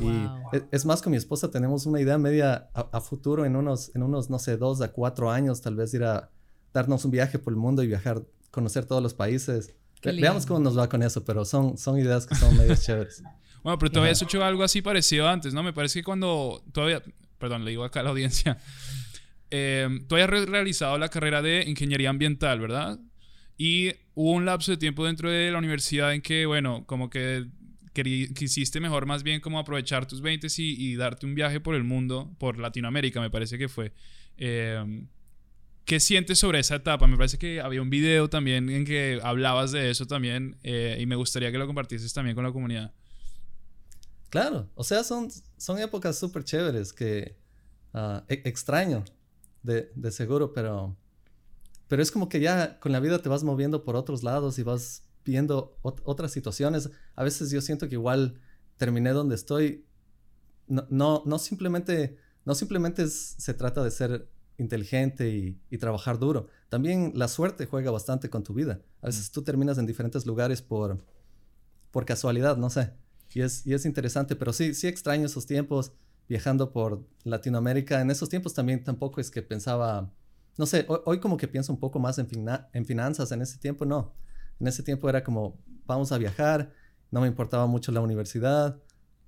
Y 0.00 0.56
e, 0.56 0.64
es, 0.70 0.84
más, 0.84 1.02
con 1.02 1.10
mi 1.10 1.16
esposa 1.16 1.50
tenemos 1.50 1.86
una 1.86 2.00
idea 2.00 2.18
media 2.18 2.68
a, 2.74 3.00
futuro 3.00 3.44
en 3.44 3.56
unos, 3.56 3.94
en 3.94 4.02
unos, 4.02 4.30
no 4.30 4.38
sé, 4.38 4.56
dos 4.56 4.80
a 4.82 4.92
cuatro 4.92 5.30
años, 5.30 5.60
tal 5.60 5.74
vez 5.74 5.92
ir 5.94 6.04
a 6.04 6.30
darnos 6.72 7.04
un 7.04 7.10
viaje 7.10 7.38
por 7.38 7.52
el 7.52 7.58
mundo 7.58 7.82
y 7.82 7.86
viajar, 7.86 8.22
conocer 8.50 8.84
todos 8.84 9.02
los 9.02 9.14
países. 9.14 9.74
veamos 10.02 10.44
cómo 10.46 10.60
nos 10.60 10.78
va 10.78 10.88
con 10.88 11.02
eso, 11.02 11.24
pero 11.24 11.44
son, 11.44 11.78
son 11.78 11.98
ideas 11.98 12.26
que 12.26 12.34
son 12.34 12.56
medio 12.56 12.74
chéveres. 12.76 13.22
Bueno, 13.68 13.78
pero 13.80 13.92
tú 13.92 14.00
habías 14.00 14.22
hecho 14.22 14.42
algo 14.42 14.64
así 14.64 14.80
parecido 14.80 15.28
antes, 15.28 15.52
¿no? 15.52 15.62
Me 15.62 15.74
parece 15.74 15.98
que 15.98 16.02
cuando 16.02 16.64
todavía, 16.72 17.02
perdón, 17.36 17.66
le 17.66 17.72
digo 17.72 17.84
acá 17.84 18.00
a 18.00 18.02
la 18.02 18.08
audiencia, 18.08 18.56
eh, 19.50 19.86
tú 20.08 20.14
habías 20.14 20.48
realizado 20.48 20.96
la 20.96 21.10
carrera 21.10 21.42
de 21.42 21.64
ingeniería 21.66 22.08
ambiental, 22.08 22.60
¿verdad? 22.60 22.98
Y 23.58 23.92
hubo 24.14 24.32
un 24.32 24.46
lapso 24.46 24.70
de 24.70 24.78
tiempo 24.78 25.04
dentro 25.04 25.30
de 25.30 25.50
la 25.50 25.58
universidad 25.58 26.14
en 26.14 26.22
que, 26.22 26.46
bueno, 26.46 26.86
como 26.86 27.10
que 27.10 27.44
quisiste 27.92 28.80
mejor 28.80 29.04
más 29.04 29.22
bien 29.22 29.38
como 29.42 29.58
aprovechar 29.58 30.06
tus 30.06 30.22
20 30.22 30.46
y, 30.56 30.92
y, 30.92 30.96
darte 30.96 31.26
un 31.26 31.34
viaje 31.34 31.60
por 31.60 31.74
el 31.74 31.84
mundo, 31.84 32.34
por 32.38 32.58
Latinoamérica, 32.58 33.20
me 33.20 33.28
parece 33.28 33.58
que 33.58 33.68
fue. 33.68 33.92
Eh, 34.38 35.04
¿Qué 35.84 36.00
sientes 36.00 36.38
sobre 36.38 36.60
esa 36.60 36.76
etapa? 36.76 37.06
Me 37.06 37.18
parece 37.18 37.36
que 37.36 37.60
había 37.60 37.82
un 37.82 37.90
video 37.90 38.30
también 38.30 38.70
en 38.70 38.86
que 38.86 39.20
hablabas 39.22 39.72
de 39.72 39.90
eso 39.90 40.06
también 40.06 40.56
eh, 40.62 40.96
y 40.98 41.04
me 41.04 41.16
gustaría 41.16 41.52
que 41.52 41.58
lo 41.58 41.66
compartieses 41.66 42.14
también 42.14 42.34
con 42.34 42.44
la 42.44 42.52
comunidad. 42.52 42.94
Claro, 44.30 44.68
o 44.74 44.84
sea, 44.84 45.04
son, 45.04 45.28
son 45.56 45.78
épocas 45.78 46.18
súper 46.18 46.44
chéveres 46.44 46.92
que 46.92 47.38
uh, 47.94 48.20
extraño, 48.28 49.04
de, 49.62 49.90
de, 49.94 50.10
seguro, 50.12 50.52
pero, 50.52 50.96
pero 51.88 52.02
es 52.02 52.10
como 52.10 52.28
que 52.28 52.40
ya 52.40 52.78
con 52.78 52.92
la 52.92 53.00
vida 53.00 53.20
te 53.20 53.28
vas 53.28 53.42
moviendo 53.42 53.84
por 53.84 53.96
otros 53.96 54.22
lados 54.22 54.58
y 54.58 54.62
vas 54.62 55.04
viendo 55.24 55.78
otras 55.82 56.32
situaciones. 56.32 56.90
A 57.14 57.24
veces 57.24 57.50
yo 57.50 57.60
siento 57.60 57.88
que 57.88 57.94
igual 57.94 58.40
terminé 58.76 59.10
donde 59.10 59.34
estoy. 59.34 59.86
No, 60.66 60.86
no, 60.90 61.22
no 61.26 61.38
simplemente, 61.38 62.18
no 62.44 62.54
simplemente 62.54 63.06
se 63.08 63.54
trata 63.54 63.82
de 63.82 63.90
ser 63.90 64.28
inteligente 64.58 65.30
y, 65.30 65.60
y, 65.70 65.78
trabajar 65.78 66.18
duro. 66.18 66.48
También 66.68 67.12
la 67.14 67.28
suerte 67.28 67.66
juega 67.66 67.90
bastante 67.90 68.28
con 68.28 68.42
tu 68.42 68.54
vida. 68.54 68.82
A 69.00 69.06
veces 69.06 69.30
tú 69.30 69.42
terminas 69.42 69.78
en 69.78 69.86
diferentes 69.86 70.26
lugares 70.26 70.62
por, 70.62 70.98
por 71.90 72.04
casualidad, 72.04 72.56
no 72.56 72.68
sé. 72.68 72.92
Y 73.32 73.42
es, 73.42 73.66
y 73.66 73.74
es 73.74 73.84
interesante, 73.84 74.36
pero 74.36 74.52
sí, 74.52 74.74
sí 74.74 74.86
extraño 74.86 75.26
esos 75.26 75.46
tiempos 75.46 75.92
viajando 76.28 76.72
por 76.72 77.06
Latinoamérica. 77.24 78.00
En 78.00 78.10
esos 78.10 78.28
tiempos 78.28 78.54
también 78.54 78.84
tampoco 78.84 79.20
es 79.20 79.30
que 79.30 79.42
pensaba, 79.42 80.12
no 80.56 80.66
sé, 80.66 80.86
hoy, 81.04 81.20
como 81.20 81.36
que 81.36 81.48
pienso 81.48 81.72
un 81.72 81.80
poco 81.80 81.98
más 81.98 82.18
en, 82.18 82.28
en 82.72 82.84
finanzas, 82.84 83.32
en 83.32 83.42
ese 83.42 83.58
tiempo 83.58 83.84
no. 83.84 84.14
En 84.60 84.66
ese 84.66 84.82
tiempo 84.82 85.08
era 85.08 85.22
como, 85.22 85.58
vamos 85.86 86.12
a 86.12 86.18
viajar, 86.18 86.72
no 87.10 87.20
me 87.20 87.28
importaba 87.28 87.66
mucho 87.66 87.92
la 87.92 88.00
universidad. 88.00 88.80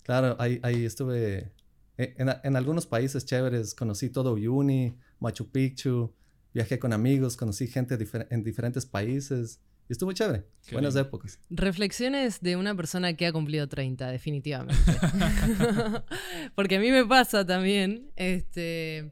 Claro, 0.02 0.37
ahí, 0.38 0.61
ahí 0.62 0.85
estuve 0.85 1.52
e, 1.97 2.14
en, 2.19 2.30
en, 2.42 2.57
algunos 2.57 2.87
países 2.87 3.25
chéveres, 3.25 3.75
conocí 3.75 4.11
todo 4.11 4.33
Uyuni, 4.33 4.99
Machu 5.21 5.50
Picchu, 5.50 6.12
viajé 6.52 6.78
con 6.78 6.92
amigos, 6.92 7.37
conocí 7.37 7.66
gente 7.66 7.99
en 8.30 8.42
diferentes 8.45 8.87
países. 8.87 9.61
Y 9.90 9.92
estuvo 9.92 10.12
chévere. 10.12 10.44
Buenas 10.70 10.94
épocas. 10.94 11.40
Reflexiones 11.50 12.40
de 12.40 12.54
una 12.54 12.76
persona 12.76 13.14
que 13.14 13.26
ha 13.26 13.32
cumplido 13.32 13.66
30, 13.68 14.09
definitivamente. 14.12 14.80
Porque 16.54 16.76
a 16.76 16.78
mí 16.78 16.92
me 16.92 17.04
pasa 17.04 17.44
también. 17.44 18.12
Este, 18.14 19.11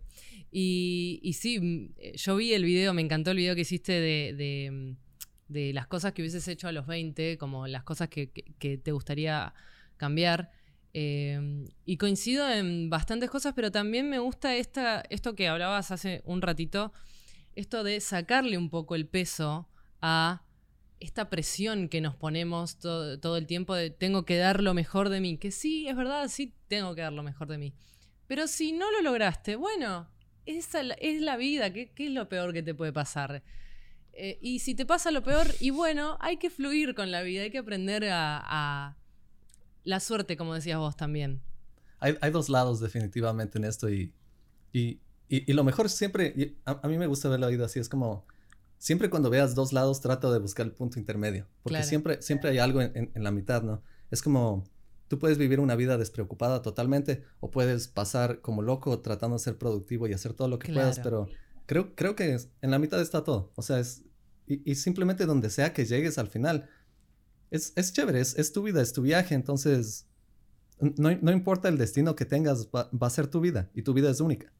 y, 0.52 1.18
y, 1.20 1.32
sí, 1.32 1.92
yo 2.14 2.36
vi 2.36 2.52
el 2.52 2.62
video, 2.62 2.94
me 2.94 3.02
encantó 3.02 3.32
el 3.32 3.38
video 3.38 3.56
que 3.56 3.62
hiciste 3.62 3.90
de, 3.90 4.94
de 5.48 5.72
las 5.72 5.88
cosas 5.88 6.12
que 6.12 6.22
hubieses 6.22 6.46
hecho 6.46 6.68
a 6.68 6.72
los 6.72 6.86
20, 6.86 7.38
como 7.38 7.66
las 7.66 7.82
cosas 7.82 8.08
que, 8.08 8.28
te 8.28 8.92
gustaría 8.92 9.54
cambiar. 9.96 10.52
Eh, 10.94 11.66
y 11.86 11.96
coincido 11.96 12.48
en 12.48 12.88
bastantes 12.88 13.30
cosas, 13.30 13.52
pero 13.52 13.72
también 13.72 14.08
me 14.08 14.20
gusta 14.20 14.54
esta, 14.54 15.00
esto 15.10 15.34
que 15.34 15.48
hablabas 15.48 15.90
hace 15.90 16.22
un 16.24 16.40
ratito, 16.40 16.92
esto 17.56 17.82
de 17.82 17.98
sacarle 17.98 18.56
un 18.56 18.70
poco 18.70 18.94
el 18.94 19.08
peso 19.08 19.68
a 20.00 20.44
esta 21.00 21.30
presión 21.30 21.88
que 21.88 22.00
nos 22.00 22.14
ponemos 22.14 22.78
todo, 22.78 23.36
el 23.36 23.46
tiempo 23.46 23.74
de 23.74 23.90
tengo 23.90 24.24
que 24.24 24.36
dar 24.36 24.62
lo 24.62 24.74
mejor 24.74 25.08
de 25.08 25.20
mí. 25.20 25.38
Que 25.38 25.50
sí, 25.50 25.88
es 25.88 25.96
verdad, 25.96 26.28
sí 26.28 26.54
tengo 26.68 26.94
que 26.94 27.02
dar 27.02 27.12
lo 27.12 27.22
mejor 27.22 27.48
de 27.48 27.58
mí. 27.58 27.74
Pero 28.26 28.46
si 28.46 28.72
no 28.72 28.90
lo 28.90 29.02
lograste, 29.02 29.56
bueno, 29.56 30.08
esa 30.46 30.80
es 30.80 31.20
la 31.20 31.36
vida. 31.36 31.72
¿Qué, 31.72 31.92
es 31.96 32.10
lo 32.10 32.28
peor 32.28 32.52
que 32.52 32.62
te 32.62 32.74
puede 32.74 32.92
pasar? 32.92 33.42
Eh, 34.12 34.38
y 34.42 34.58
si 34.58 34.74
te 34.74 34.84
pasa 34.84 35.10
lo 35.10 35.22
peor, 35.22 35.46
y 35.60 35.70
bueno, 35.70 36.18
hay 36.20 36.38
que 36.38 36.50
fluir 36.50 36.94
con 36.94 37.10
la 37.10 37.22
vida, 37.22 37.42
hay 37.42 37.50
que 37.50 37.58
aprender 37.58 38.04
a, 38.10 38.96
la 39.84 40.00
suerte, 40.00 40.36
como 40.36 40.54
decías 40.54 40.78
vos 40.78 40.96
también. 40.96 41.40
Hay, 42.00 42.30
dos 42.30 42.48
lados 42.48 42.78
definitivamente 42.80 43.58
en 43.58 43.64
esto 43.64 43.90
y, 43.90 44.12
y, 44.72 45.00
lo 45.52 45.64
mejor 45.64 45.88
siempre, 45.88 46.54
a, 46.64 46.78
a, 46.82 46.88
mí 46.88 46.96
me 46.96 47.06
gusta 47.06 47.28
ver 47.28 47.40
la 47.40 47.48
vida 47.48 47.64
así, 47.66 47.80
es 47.80 47.88
como 47.88 48.24
siempre 48.78 49.10
cuando 49.10 49.30
veas 49.30 49.54
dos 49.54 49.72
lados, 49.72 50.00
trata 50.00 50.30
de 50.30 50.38
buscar 50.38 50.66
el 50.66 50.72
punto 50.72 50.98
intermedio. 50.98 51.46
Porque 51.62 51.82
siempre, 51.82 52.22
siempre 52.22 52.50
hay 52.50 52.58
algo 52.58 52.80
en, 52.80 53.10
la 53.14 53.30
mitad, 53.30 53.62
¿no? 53.62 53.82
Es 54.10 54.22
como, 54.22 54.64
tú 55.08 55.18
puedes 55.18 55.36
vivir 55.36 55.60
una 55.60 55.76
vida 55.76 55.98
despreocupada 55.98 56.62
totalmente 56.62 57.24
o 57.40 57.50
puedes 57.50 57.88
pasar 57.88 58.40
como 58.40 58.62
loco 58.62 59.00
tratando 59.00 59.36
de 59.36 59.42
ser 59.42 59.58
productivo 59.58 60.06
y 60.06 60.12
hacer 60.12 60.32
todo 60.32 60.48
lo 60.48 60.58
que 60.58 60.72
puedas, 60.72 61.00
pero 61.00 61.28
creo, 61.66 61.94
creo 61.94 62.16
que 62.16 62.38
en 62.62 62.70
la 62.70 62.78
mitad 62.78 63.00
está 63.00 63.24
todo. 63.24 63.52
O 63.56 63.62
sea, 63.62 63.80
es, 63.80 64.04
y, 64.46 64.74
simplemente 64.76 65.26
donde 65.26 65.50
sea 65.50 65.72
que 65.72 65.84
llegues 65.84 66.16
al 66.18 66.28
final, 66.28 66.70
es, 67.50 67.72
es 67.76 67.92
chévere, 67.92 68.20
es, 68.20 68.52
tu 68.52 68.62
vida, 68.62 68.80
es 68.80 68.92
tu 68.92 69.02
viaje, 69.02 69.34
entonces 69.34 70.06
no, 70.80 71.10
no 71.20 71.32
importa 71.32 71.68
el 71.68 71.76
destino 71.76 72.14
que 72.14 72.24
tengas, 72.24 72.68
va 72.68 72.88
a 73.00 73.10
ser 73.10 73.26
tu 73.26 73.40
vida 73.40 73.70
y 73.74 73.82
tu 73.82 73.92
vida 73.92 74.10
es 74.10 74.20
única. 74.20 74.52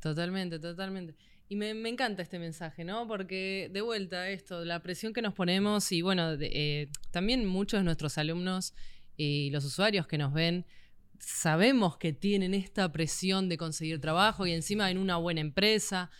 Totalmente, 0.00 0.58
totalmente. 0.58 1.16
Y 1.54 1.56
me, 1.56 1.70
encanta 1.88 2.20
este 2.20 2.40
mensaje, 2.40 2.82
¿no? 2.82 3.06
Porque 3.06 3.70
de 3.72 3.80
vuelta 3.80 4.28
esto, 4.28 4.64
la 4.64 4.82
presión 4.82 5.12
que 5.12 5.22
nos 5.22 5.34
ponemos 5.34 5.92
y 5.92 6.02
bueno, 6.02 6.32
eh, 6.40 6.88
también 7.12 7.46
muchos 7.46 7.78
de 7.78 7.84
nuestros 7.84 8.18
alumnos 8.18 8.74
y 9.16 9.50
los 9.50 9.64
usuarios 9.64 10.08
que 10.08 10.18
nos 10.18 10.32
ven 10.32 10.66
sabemos 11.20 11.96
que 11.96 12.12
tienen 12.12 12.54
esta 12.54 12.90
presión 12.90 13.48
de 13.48 13.56
conseguir 13.56 14.00
trabajo 14.00 14.48
y 14.48 14.52
encima 14.52 14.90
en 14.90 14.98
una 14.98 15.16
buena 15.16 15.42
empresa. 15.42 16.10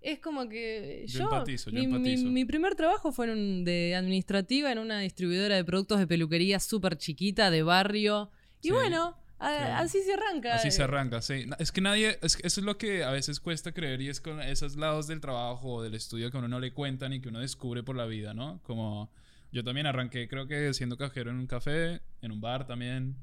Es 0.00 0.20
como 0.20 0.48
que 0.48 1.06
yo, 1.08 1.28
mi, 1.72 2.44
primer 2.44 2.76
trabajo 2.76 3.10
fue 3.10 3.32
en 3.32 3.64
de 3.64 3.96
administrativa 3.96 4.70
en 4.70 4.78
una 4.78 5.00
distribuidora 5.00 5.56
de 5.56 5.64
productos 5.64 5.98
de 5.98 6.06
peluquería 6.06 6.60
súper 6.60 6.98
chiquita 6.98 7.50
de 7.50 7.64
barrio. 7.64 8.30
Y 8.62 8.70
bueno, 8.70 9.16
Así 9.44 10.02
se 10.02 10.14
arranca. 10.14 10.54
Así 10.54 10.70
se 10.70 10.82
arranca, 10.82 11.22
sí. 11.22 11.46
Es 11.58 11.72
que 11.72 11.80
nadie, 11.80 12.18
eso 12.22 12.38
es 12.42 12.58
lo 12.58 12.78
que 12.78 13.04
a 13.04 13.10
veces 13.10 13.40
cuesta 13.40 13.72
creer 13.72 14.00
y 14.00 14.08
es 14.08 14.20
con 14.20 14.40
esos 14.40 14.76
lados 14.76 15.06
del 15.06 15.20
trabajo 15.20 15.74
o 15.74 15.82
del 15.82 15.94
estudio 15.94 16.30
que 16.30 16.36
a 16.36 16.40
uno 16.40 16.48
no 16.48 16.60
le 16.60 16.72
cuentan 16.72 17.12
y 17.12 17.20
que 17.20 17.28
uno 17.28 17.40
descubre 17.40 17.82
por 17.82 17.96
la 17.96 18.06
vida, 18.06 18.34
¿no? 18.34 18.60
Como 18.62 19.10
yo 19.52 19.62
también 19.62 19.86
arranqué, 19.86 20.28
creo 20.28 20.46
que 20.46 20.72
siendo 20.74 20.96
cajero 20.96 21.30
en 21.30 21.36
un 21.36 21.46
café, 21.46 22.00
en 22.22 22.32
un 22.32 22.40
bar 22.40 22.66
también. 22.66 23.16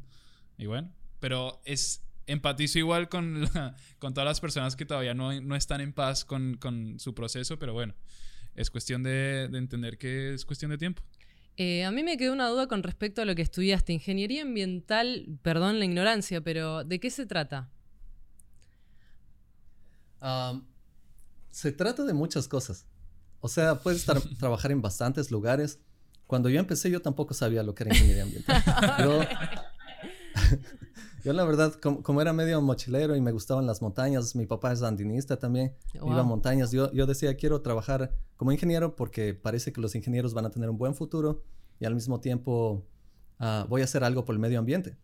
Y 0.57 0.65
bueno, 0.65 0.91
pero 1.19 1.61
es 1.65 2.03
empatizo 2.27 2.79
igual 2.79 3.09
con, 3.09 3.49
con 3.99 4.13
todas 4.13 4.27
las 4.27 4.39
personas 4.39 4.75
que 4.75 4.85
todavía 4.85 5.13
no, 5.13 5.39
no 5.41 5.55
están 5.55 5.81
en 5.81 5.93
paz 5.93 6.23
con, 6.23 6.57
con, 6.57 6.99
su 6.99 7.13
proceso, 7.13 7.59
pero 7.59 7.73
bueno, 7.73 7.95
es 8.55 8.69
cuestión 8.69 9.03
de, 9.03 9.47
de 9.49 9.57
entender 9.57 9.97
que 9.97 10.33
es 10.33 10.45
cuestión 10.45 10.71
de 10.71 10.77
tiempo. 10.77 11.03
Eh, 11.57 11.83
a 11.83 11.91
mí 11.91 12.03
me 12.03 12.17
quedó 12.17 12.33
una 12.33 12.47
duda 12.47 12.67
con 12.67 12.81
respecto 12.83 13.21
a 13.21 13.25
lo 13.25 13.35
que 13.35 13.41
estudiaste. 13.41 13.93
Ingeniería 13.93 14.41
ambiental, 14.43 15.27
perdón 15.41 15.79
la 15.79 15.85
ignorancia, 15.85 16.41
pero 16.41 16.83
¿de 16.83 16.99
qué 16.99 17.09
se 17.09 17.25
trata? 17.25 17.69
se 21.49 21.71
trata 21.71 22.03
de 22.03 22.13
muchas 22.13 22.47
cosas. 22.47 22.85
O 23.39 23.47
sea, 23.47 23.79
puedes 23.79 24.05
trabajar 24.39 24.71
en 24.71 24.81
bastantes 24.81 25.31
lugares. 25.31 25.79
Cuando 26.27 26.47
yo 26.47 26.59
empecé, 26.59 26.91
yo 26.91 27.01
tampoco 27.01 27.33
sabía 27.33 27.63
lo 27.63 27.73
que 27.73 27.83
era 27.83 27.93
ingeniería 27.93 28.23
ambiental. 28.23 28.63
Yo 28.99 29.21
la 31.23 31.45
verdad, 31.45 31.73
como, 31.73 32.21
era 32.21 32.33
medio 32.33 32.61
mochilero 32.61 33.15
y 33.15 33.21
me 33.21 33.31
gustaban 33.31 33.65
las 33.65 33.81
montañas, 33.81 34.35
mi 34.35 34.45
papá 34.45 34.71
es 34.71 34.81
andinista 34.81 35.37
también, 35.37 35.75
iba 35.93 36.19
a 36.19 36.23
montañas, 36.23 36.71
yo, 36.71 36.91
yo 36.91 37.05
decía, 37.05 37.35
quiero 37.35 37.61
trabajar 37.61 38.15
como 38.37 38.51
ingeniero 38.51 38.95
porque 38.95 39.33
parece 39.33 39.71
que 39.71 39.81
los 39.81 39.95
ingenieros 39.95 40.33
van 40.33 40.45
a 40.45 40.51
tener 40.51 40.69
un 40.69 40.77
buen 40.77 40.95
futuro 40.95 41.43
y 41.79 41.85
al 41.85 41.95
mismo 41.95 42.19
tiempo 42.19 42.87
ah, 43.39 43.65
voy 43.69 43.81
a 43.81 43.83
hacer 43.83 44.03
algo 44.03 44.25
por 44.25 44.33
el 44.33 44.39
medio 44.39 44.59
ambiente. 44.59 44.97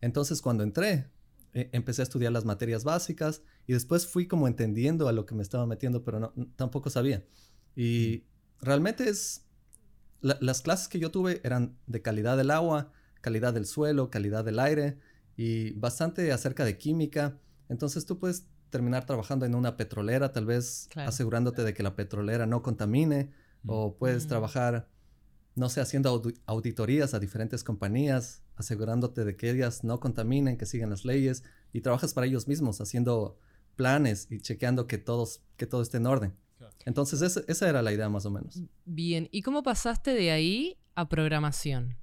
Entonces 0.00 0.42
cuando 0.42 0.64
entré, 0.64 1.10
e, 1.52 1.68
empecé 1.72 2.02
a 2.02 2.04
estudiar 2.04 2.32
las 2.32 2.44
materias 2.44 2.84
básicas 2.84 3.42
y 3.66 3.72
después 3.72 4.06
fui 4.06 4.26
como 4.26 4.48
entendiendo 4.48 5.08
a 5.08 5.12
lo 5.12 5.26
que 5.26 5.34
me 5.34 5.42
estaba 5.42 5.66
metiendo, 5.66 6.04
pero 6.04 6.20
no, 6.20 6.32
tampoco 6.56 6.90
sabía. 6.90 7.24
Y 7.76 8.24
realmente 8.60 9.08
es, 9.08 9.46
las 10.20 10.62
clases 10.62 10.88
que 10.88 10.98
yo 10.98 11.10
tuve 11.10 11.40
eran 11.44 11.78
de 11.86 12.02
calidad 12.02 12.36
del 12.36 12.50
agua, 12.50 12.92
calidad 13.20 13.52
del 13.54 13.66
suelo, 13.66 14.10
calidad 14.10 14.44
del 14.44 14.58
aire 14.58 14.98
y 15.42 15.70
bastante 15.70 16.32
acerca 16.32 16.66
de 16.66 16.76
química. 16.76 17.38
Entonces 17.70 18.04
tú 18.04 18.18
puedes 18.18 18.46
terminar 18.68 19.06
trabajando 19.06 19.46
en 19.46 19.54
una 19.54 19.78
petrolera, 19.78 20.32
tal 20.32 20.44
vez 20.44 20.90
asegurándote 20.94 21.64
de 21.64 21.72
que 21.72 21.82
la 21.82 21.96
petrolera 21.96 22.44
no 22.44 22.60
contamine, 22.62 23.30
o 23.64 23.96
puedes 23.96 24.26
mm. 24.26 24.28
trabajar, 24.28 24.90
no 25.54 25.70
sé, 25.70 25.80
haciendo 25.80 26.22
auditorías 26.44 27.14
a 27.14 27.18
diferentes 27.18 27.64
compañías, 27.64 28.42
asegurándote 28.56 29.24
de 29.24 29.34
que 29.34 29.50
ellas 29.50 29.82
no 29.82 29.98
contaminen, 29.98 30.58
que 30.58 30.66
sigan 30.66 30.90
las 30.90 31.06
leyes, 31.06 31.42
y 31.72 31.80
trabajas 31.80 32.12
para 32.12 32.26
ellos 32.26 32.46
mismos, 32.46 32.82
haciendo 32.82 33.38
planes 33.76 34.26
y 34.28 34.40
chequeando 34.42 34.86
que, 34.86 34.98
todos, 34.98 35.40
que 35.56 35.64
todo 35.64 35.80
esté 35.80 35.96
en 35.96 36.06
orden. 36.06 36.36
Entonces 36.84 37.22
esa 37.48 37.68
era 37.68 37.80
la 37.80 37.94
idea 37.94 38.10
más 38.10 38.26
o 38.26 38.30
menos. 38.30 38.60
Bien, 38.84 39.26
¿y 39.32 39.40
cómo 39.40 39.62
pasaste 39.62 40.12
de 40.12 40.32
ahí 40.32 40.76
a 40.94 41.08
programación? 41.08 41.96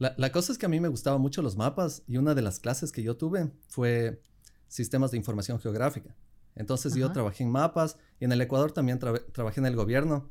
La, 0.00 0.32
cosa 0.32 0.50
es 0.50 0.56
que 0.56 0.64
a 0.64 0.68
mí 0.70 0.80
me 0.80 0.88
gustaban 0.88 1.20
mucho 1.20 1.42
los 1.42 1.58
mapas 1.58 2.02
y 2.08 2.16
una 2.16 2.34
de 2.34 2.40
las 2.40 2.58
clases 2.58 2.90
que 2.90 3.02
yo 3.02 3.18
tuve 3.18 3.50
fue 3.68 4.22
sistemas 4.66 5.10
de 5.10 5.18
información 5.18 5.60
geográfica. 5.60 6.16
Entonces 6.56 6.94
yo 6.94 7.12
trabajé 7.12 7.44
en 7.44 7.50
mapas 7.50 7.98
y 8.18 8.24
en 8.24 8.32
el 8.32 8.40
Ecuador 8.40 8.72
también 8.72 8.98
trabajé 8.98 9.60
en 9.60 9.66
el 9.66 9.76
gobierno 9.76 10.30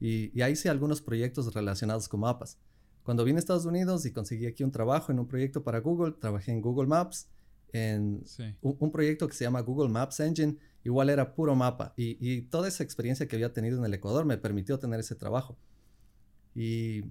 y, 0.00 0.40
ahí 0.40 0.52
hice 0.52 0.70
algunos 0.70 1.02
proyectos 1.02 1.52
relacionados 1.52 2.08
con 2.08 2.20
mapas. 2.20 2.58
Cuando 3.02 3.22
vine 3.22 3.36
a 3.36 3.40
Estados 3.40 3.66
Unidos 3.66 4.06
y 4.06 4.12
conseguí 4.12 4.46
aquí 4.46 4.64
un 4.64 4.70
trabajo 4.70 5.12
en 5.12 5.18
un 5.18 5.28
proyecto 5.28 5.62
para 5.62 5.80
Google, 5.80 6.12
trabajé 6.12 6.50
en 6.52 6.62
Google 6.62 6.86
Maps, 6.86 7.28
en 7.74 8.24
un, 8.62 8.90
proyecto 8.90 9.28
que 9.28 9.34
se 9.34 9.44
llama 9.44 9.60
Google 9.60 9.90
Maps 9.90 10.20
Engine, 10.20 10.56
igual 10.84 11.10
era 11.10 11.34
puro 11.34 11.54
mapa 11.54 11.92
y, 11.98 12.16
y 12.18 12.42
toda 12.42 12.66
esa 12.66 12.82
experiencia 12.82 13.28
que 13.28 13.36
había 13.36 13.52
tenido 13.52 13.78
en 13.78 13.84
el 13.84 13.92
Ecuador 13.92 14.24
me 14.24 14.38
permitió 14.38 14.78
tener 14.78 15.00
ese 15.00 15.16
trabajo. 15.16 15.58
Y, 16.54 17.04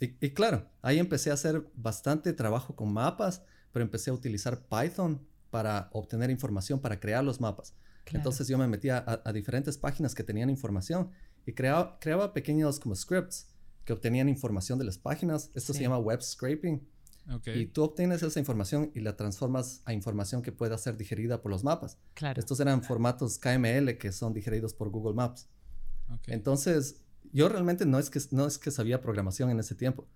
y, 0.00 0.30
claro, 0.30 0.68
ahí 0.82 0.98
empecé 0.98 1.30
a 1.30 1.34
hacer 1.34 1.66
bastante 1.74 2.32
trabajo 2.32 2.76
con 2.76 2.92
mapas, 2.92 3.42
pero 3.72 3.84
empecé 3.84 4.10
a 4.10 4.14
utilizar 4.14 4.66
Python 4.66 5.26
para 5.50 5.88
obtener 5.92 6.30
información, 6.30 6.80
para 6.80 7.00
crear 7.00 7.24
los 7.24 7.40
mapas. 7.40 7.74
Entonces 8.12 8.46
yo 8.46 8.56
me 8.58 8.68
metía 8.68 9.04
a, 9.06 9.32
diferentes 9.32 9.78
páginas 9.78 10.14
que 10.14 10.22
tenían 10.22 10.48
información 10.48 11.10
y 11.44 11.52
creaba, 11.52 11.98
creaba 11.98 12.32
pequeños 12.32 12.78
como 12.78 12.94
scripts 12.94 13.48
que 13.84 13.92
obtenían 13.92 14.28
información 14.28 14.78
de 14.78 14.84
las 14.84 14.98
páginas. 14.98 15.50
Esto 15.54 15.72
se 15.72 15.82
llama 15.82 15.98
web 15.98 16.22
scraping. 16.22 16.86
Y 17.46 17.66
tú 17.66 17.82
obtienes 17.82 18.22
esa 18.22 18.38
información 18.38 18.92
y 18.94 19.00
la 19.00 19.16
transformas 19.16 19.82
a 19.84 19.92
información 19.92 20.42
que 20.42 20.52
pueda 20.52 20.78
ser 20.78 20.96
digerida 20.96 21.42
por 21.42 21.50
los 21.50 21.64
mapas. 21.64 21.98
Estos 22.36 22.60
eran 22.60 22.82
formatos 22.82 23.38
KML 23.38 23.98
que 23.98 24.12
son 24.12 24.32
digeridos 24.32 24.74
por 24.74 24.90
Google 24.90 25.14
Maps. 25.14 25.48
Entonces, 26.26 27.02
yo 27.32 27.48
realmente 27.48 27.86
no 27.86 27.98
es 27.98 28.10
que, 28.10 28.20
no 28.30 28.46
es 28.46 28.58
que 28.58 28.70
sabía 28.70 29.00
programación 29.00 29.50
en 29.50 29.60
ese 29.60 29.74
tiempo. 29.74 30.06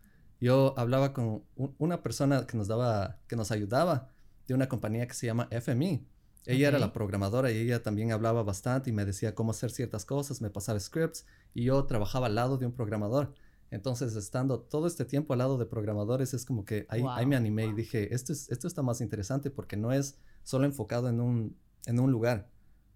Yo 0.41 0.75
hablaba 0.79 1.13
con 1.13 1.45
una 1.79 2.03
persona 2.03 2.47
que 2.47 2.57
nos 2.57 2.69
daba, 2.69 3.19
que 3.29 3.37
nos 3.37 3.51
ayudaba 3.51 4.11
de 4.49 4.55
una 4.55 4.69
compañía 4.69 5.07
que 5.07 5.15
se 5.15 5.27
llama 5.27 5.49
FMI. 5.51 6.07
Ella 6.47 6.69
era 6.69 6.79
la 6.79 6.93
programadora 6.93 7.53
y 7.53 7.59
ella 7.59 7.83
también 7.83 8.13
hablaba 8.13 8.43
bastante 8.43 8.89
y 8.89 8.93
me 8.93 9.05
decía 9.05 9.35
cómo 9.35 9.51
hacer 9.51 9.71
ciertas 9.71 10.07
cosas, 10.07 10.41
me 10.41 10.49
pasaba 10.49 10.81
scripts 10.81 11.27
y 11.53 11.65
yo 11.65 11.85
trabajaba 11.85 12.27
al 12.27 12.35
lado 12.35 12.57
de 12.57 12.67
un 12.67 12.73
programador. 12.73 13.35
Entonces, 13.71 14.17
estando 14.17 14.61
todo 14.61 14.87
este 14.87 15.05
tiempo 15.05 15.35
al 15.35 15.39
lado 15.41 15.59
de 15.59 15.67
programadores, 15.67 16.35
es 16.35 16.45
como 16.45 16.65
que 16.65 16.87
ahí, 16.89 17.05
ahí 17.09 17.27
me 17.27 17.37
animé 17.37 17.67
y 17.67 17.73
dije, 17.73 18.13
esto, 18.15 18.33
es, 18.33 18.51
esto 18.51 18.67
está 18.67 18.83
más 18.83 19.01
interesante 19.01 19.51
porque 19.51 19.77
no 19.77 19.93
es 19.93 20.19
solo 20.43 20.65
enfocado 20.65 21.09
en 21.09 21.21
un, 21.21 21.57
en 21.87 22.01
un 22.01 22.11
lugar. 22.11 22.51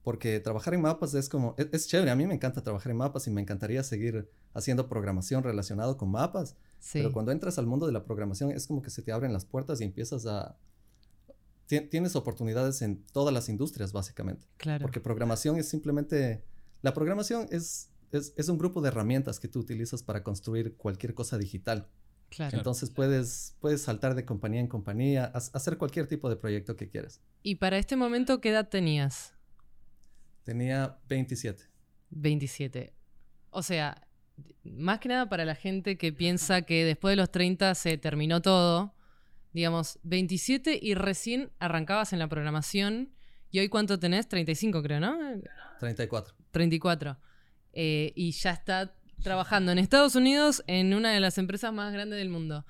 Porque 0.04 0.38
trabajar 0.38 0.74
en 0.74 0.82
mapas 0.82 1.14
es 1.14 1.30
como, 1.30 1.56
es, 1.56 1.88
chévere, 1.88 2.10
a 2.10 2.14
mí 2.14 2.26
me 2.26 2.34
encanta 2.34 2.62
trabajar 2.62 2.92
en 2.92 2.98
mapas 2.98 3.26
y 3.26 3.30
me 3.30 3.40
encantaría 3.40 3.82
seguir 3.82 4.30
haciendo 4.52 4.86
programación 4.86 5.42
relacionado 5.42 5.96
con 5.96 6.10
mapas. 6.10 6.56
Pero 6.92 7.10
cuando 7.10 7.32
entras 7.32 7.58
al 7.58 7.66
mundo 7.66 7.86
de 7.86 7.92
la 7.92 8.04
programación 8.04 8.50
es 8.50 8.66
como 8.66 8.82
que 8.82 8.90
se 8.90 9.00
te 9.00 9.12
abren 9.12 9.32
las 9.32 9.46
puertas 9.46 9.80
y 9.80 9.84
empiezas 9.84 10.26
a... 10.26 10.58
Tienes 11.66 12.14
oportunidades 12.14 12.82
en 12.82 13.02
todas 13.06 13.32
las 13.32 13.48
industrias, 13.48 13.94
básicamente. 13.94 14.46
Claro. 14.58 14.82
Porque 14.82 15.00
programación 15.00 15.56
es 15.56 15.70
simplemente 15.70 16.44
La 16.82 16.92
programación 16.92 17.48
es, 17.50 17.90
es, 18.12 18.48
un 18.50 18.58
grupo 18.58 18.82
de 18.82 18.88
herramientas 18.88 19.40
que 19.40 19.48
tú 19.48 19.60
utilizas 19.60 20.02
para 20.02 20.22
construir 20.22 20.76
cualquier 20.76 21.14
cosa 21.14 21.38
digital. 21.38 21.88
Claro. 22.28 22.58
Entonces 22.58 22.90
puedes, 22.90 23.56
puedes 23.58 23.80
saltar 23.80 24.14
de 24.14 24.26
compañía 24.26 24.60
en 24.60 24.66
compañía, 24.66 25.24
hacer 25.24 25.78
cualquier 25.78 26.06
tipo 26.06 26.28
de 26.28 26.36
proyecto 26.36 26.76
que 26.76 26.90
quieras. 26.90 27.22
¿Y 27.42 27.54
para 27.54 27.78
este 27.78 27.96
momento 27.96 28.42
qué 28.42 28.50
edad 28.50 28.68
tenías? 28.68 29.34
Tenía 30.44 30.98
27. 31.08 31.64
27. 32.10 32.94
O 33.50 33.62
sea, 33.62 34.06
más 34.62 35.00
que 35.00 35.08
nada 35.08 35.28
para 35.28 35.44
la 35.44 35.54
gente 35.54 35.96
que 35.96 36.12
piensa 36.12 36.62
que 36.62 36.84
después 36.84 37.12
de 37.12 37.16
los 37.16 37.30
30 37.30 37.74
se 37.74 37.98
terminó 37.98 38.42
todo, 38.42 38.94
digamos, 39.52 39.98
27 40.02 40.78
y 40.80 40.94
recién 40.94 41.50
arrancabas 41.58 42.12
en 42.12 42.18
la 42.18 42.28
programación. 42.28 43.12
¿Y 43.50 43.60
hoy 43.60 43.68
cuánto 43.68 43.98
tenés? 43.98 44.28
35 44.28 44.82
creo, 44.82 45.00
¿no? 45.00 45.18
34. 45.80 46.34
34. 46.50 47.18
Eh, 47.72 48.12
y 48.14 48.32
ya 48.32 48.50
está 48.50 48.94
trabajando 49.22 49.72
en 49.72 49.78
Estados 49.78 50.14
Unidos 50.14 50.62
en 50.66 50.94
una 50.94 51.12
de 51.12 51.20
las 51.20 51.38
empresas 51.38 51.72
más 51.72 51.92
grandes 51.92 52.18
del 52.18 52.28
mundo. 52.28 52.66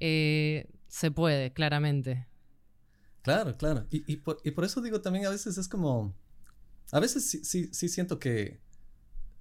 Eh, 0.00 0.68
se 0.86 1.10
puede, 1.10 1.52
claramente. 1.52 2.26
Claro, 3.22 3.56
claro. 3.56 3.86
Y, 3.90 4.16
por, 4.16 4.64
eso 4.64 4.80
digo 4.80 5.00
también 5.00 5.26
a 5.26 5.30
veces 5.30 5.58
es 5.58 5.68
como... 5.68 6.14
A 6.92 7.00
veces 7.00 7.28
sí, 7.28 7.44
sí, 7.44 7.68
sí 7.72 7.88
siento 7.88 8.18
que 8.18 8.60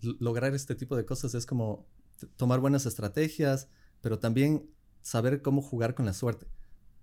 lograr 0.01 0.53
este 0.53 0.75
tipo 0.75 0.95
de 0.95 1.05
cosas 1.05 1.33
es 1.33 1.45
como 1.45 1.87
tomar 2.35 2.59
buenas 2.59 2.85
estrategias, 2.85 3.69
pero 4.01 4.19
también 4.19 4.69
saber 5.01 5.41
cómo 5.41 5.61
jugar 5.61 5.95
con 5.95 6.05
la 6.05 6.13
suerte. 6.13 6.47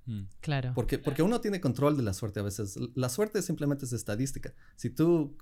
Mm. 0.07 0.23
Claro. 0.41 0.73
Porque, 0.75 0.99
porque 0.99 1.23
uno 1.23 1.41
tiene 1.41 1.61
control 1.61 1.97
de 1.97 2.03
la 2.03 2.13
suerte 2.13 2.41
a 2.41 2.43
veces. 2.43 2.79
La 2.95 3.09
suerte 3.09 3.43
simplemente 3.43 3.87
es 3.87 3.93
estadística. 3.93 4.55
Si 4.77 4.91
tú 4.91 5.37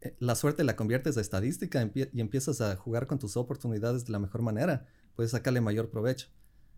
eh, 0.00 0.16
la 0.18 0.34
suerte 0.34 0.64
la 0.64 0.76
conviertes 0.76 1.16
a 1.16 1.20
estadística 1.20 1.90
y 1.94 2.20
empiezas 2.20 2.60
a 2.60 2.74
jugar 2.76 3.06
con 3.06 3.18
tus 3.18 3.36
oportunidades 3.36 4.04
de 4.04 4.12
la 4.12 4.18
mejor 4.18 4.42
manera, 4.42 4.86
puedes 5.14 5.32
sacarle 5.32 5.60
mayor 5.60 5.90
provecho. 5.90 6.28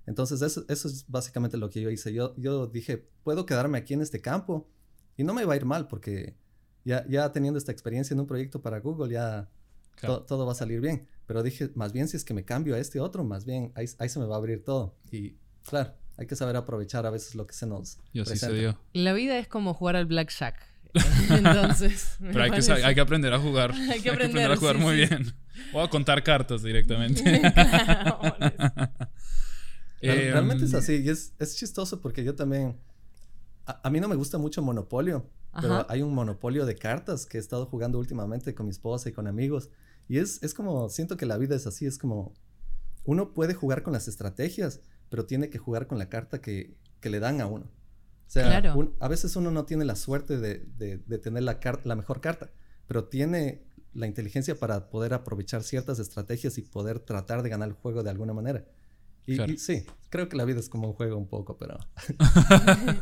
Entonces 0.07 0.43
eso, 0.43 0.65
eso 0.69 0.89
es 0.89 1.07
básicamente 1.09 1.57
lo 1.57 1.71
que 1.71 1.81
yo 1.81 1.91
hice. 1.91 2.13
Yo, 2.13 2.35
yo 2.37 2.67
dije, 2.67 3.09
puedo 3.23 3.47
quedarme 3.47 3.79
aquí 3.79 3.95
en 3.95 4.03
este 4.03 4.21
campo 4.21 4.69
y 5.17 5.25
no 5.25 5.33
me 5.33 5.45
va 5.45 5.55
a 5.55 5.57
ir 5.57 5.65
mal 5.65 5.89
porque 5.89 6.37
ya, 6.85 7.05
ya 7.09 7.33
teniendo 7.33 7.59
esta 7.59 7.73
experiencia 7.73 8.15
en 8.15 8.21
un 8.21 8.27
proyecto 8.27 8.61
para 8.61 8.81
Google 8.81 9.13
ya 9.13 9.49
todo 10.01 10.47
va 10.47 10.53
a 10.53 10.55
salir 10.55 10.81
bien. 10.81 11.07
Pero 11.27 11.43
dije, 11.43 11.71
más 11.75 11.93
bien 11.93 12.09
si 12.09 12.17
es 12.17 12.25
que 12.25 12.35
me 12.35 12.45
cambio 12.45 12.75
a 12.75 12.79
este 12.79 13.01
otro, 13.01 13.25
más 13.25 13.45
bien 13.45 13.73
ahí, 13.75 13.87
ahí 13.99 14.09
se 14.09 14.19
me 14.19 14.27
va 14.27 14.35
a 14.35 14.39
abrir 14.39 14.63
todo. 14.63 14.95
Y 15.11 15.37
claro, 15.63 15.95
hay 16.17 16.27
que 16.27 16.37
saber 16.37 16.57
aprovechar 16.57 17.07
a 17.07 17.11
veces 17.11 17.35
lo 17.35 17.47
que 17.47 17.55
se 17.55 17.67
nos 17.67 17.99
Yo 18.13 18.25
Sí 18.25 18.37
se 18.37 18.53
dio. 18.53 18.79
La 18.93 19.13
vida 19.13 19.39
es 19.39 19.49
como 19.49 19.75
jugar 19.75 19.97
al 19.97 20.07
blackjack. 20.07 20.57
Entonces. 21.31 22.17
Pero 22.21 22.43
hay 22.45 22.51
que, 22.51 22.73
hay 22.73 22.95
que, 22.95 23.01
aprender 23.01 23.33
a 23.33 23.41
jugar. 23.41 23.73
hay, 23.73 24.01
que 24.01 24.11
aprender, 24.11 24.51
a 24.51 24.57
jugar 24.57 24.79
muy 24.79 24.97
bien. 24.97 25.35
O 25.73 25.83
a 25.83 25.91
contar 25.91 26.23
cartas 26.23 26.63
directamente. 26.63 27.23
Realmente 30.03 30.67
es 30.67 30.73
em, 30.73 30.79
así. 30.79 31.03
Y 31.03 31.09
es, 31.09 31.33
es 31.39 31.57
chistoso 31.57 32.01
porque 32.01 32.23
yo 32.23 32.35
también. 32.35 32.77
A, 33.67 33.91
mí 33.91 34.01
no 34.01 34.09
me 34.09 34.17
gusta 34.17 34.39
mucho 34.39 34.63
Monopolio. 34.63 35.31
Pero 35.61 35.87
hay 35.89 36.03
un 36.03 36.13
monopolio 36.13 36.67
de 36.67 36.75
cartas 36.75 37.27
que 37.27 37.39
he 37.39 37.41
estado 37.41 37.67
jugando 37.67 37.99
últimamente 37.99 38.55
con 38.57 38.67
mi 38.67 38.71
esposa 38.71 39.09
y 39.09 39.13
con 39.13 39.27
amigos. 39.27 39.71
Y 40.09 40.19
es, 40.19 40.43
es 40.43 40.53
como, 40.53 40.89
siento 40.89 41.17
que 41.17 41.27
la 41.27 41.39
vida 41.39 41.55
es 41.55 41.67
así, 41.67 41.87
es 41.87 41.97
como, 41.97 42.35
uno 43.05 43.33
puede 43.33 43.55
jugar 43.55 43.83
con 43.83 43.93
las 43.93 44.09
estrategias, 44.09 44.81
pero 45.11 45.27
tiene 45.27 45.51
que 45.51 45.59
jugar 45.59 45.87
con 45.87 45.99
la 45.99 46.09
carta 46.09 46.41
que, 46.41 46.77
que 47.01 47.11
le 47.11 47.21
dan 47.21 47.41
a 47.41 47.47
uno. 47.47 47.67
O 48.27 48.31
sea, 48.35 48.59
a 48.99 49.09
veces 49.09 49.37
uno 49.37 49.51
no 49.51 49.65
tiene 49.65 49.85
la 49.85 49.97
suerte 49.97 50.39
de, 50.39 50.65
de, 50.77 51.19
tener 51.19 51.43
la, 51.43 51.61
la 51.85 51.95
mejor 51.95 52.21
carta, 52.21 52.51
pero 52.87 53.05
tiene 53.05 53.63
la 53.93 54.07
inteligencia 54.07 54.59
para 54.59 54.91
poder 54.91 55.15
aprovechar 55.15 55.63
ciertas 55.63 55.99
estrategias 55.99 56.59
y 56.59 56.63
poder 56.63 56.99
tratar 56.99 57.43
de 57.43 57.51
ganar 57.51 57.69
el 57.69 57.75
juego 57.75 58.03
de 58.03 58.11
alguna 58.11 58.33
manera. 58.33 58.65
Y, 59.27 59.41
y 59.41 59.59
sí, 59.59 59.85
creo 60.11 60.29
que 60.29 60.37
la 60.37 60.45
vida 60.45 60.61
es 60.61 60.69
como 60.69 60.89
un 60.89 60.95
juego 60.95 61.17
un 61.17 61.29
poco, 61.29 61.57
pero... 61.59 61.79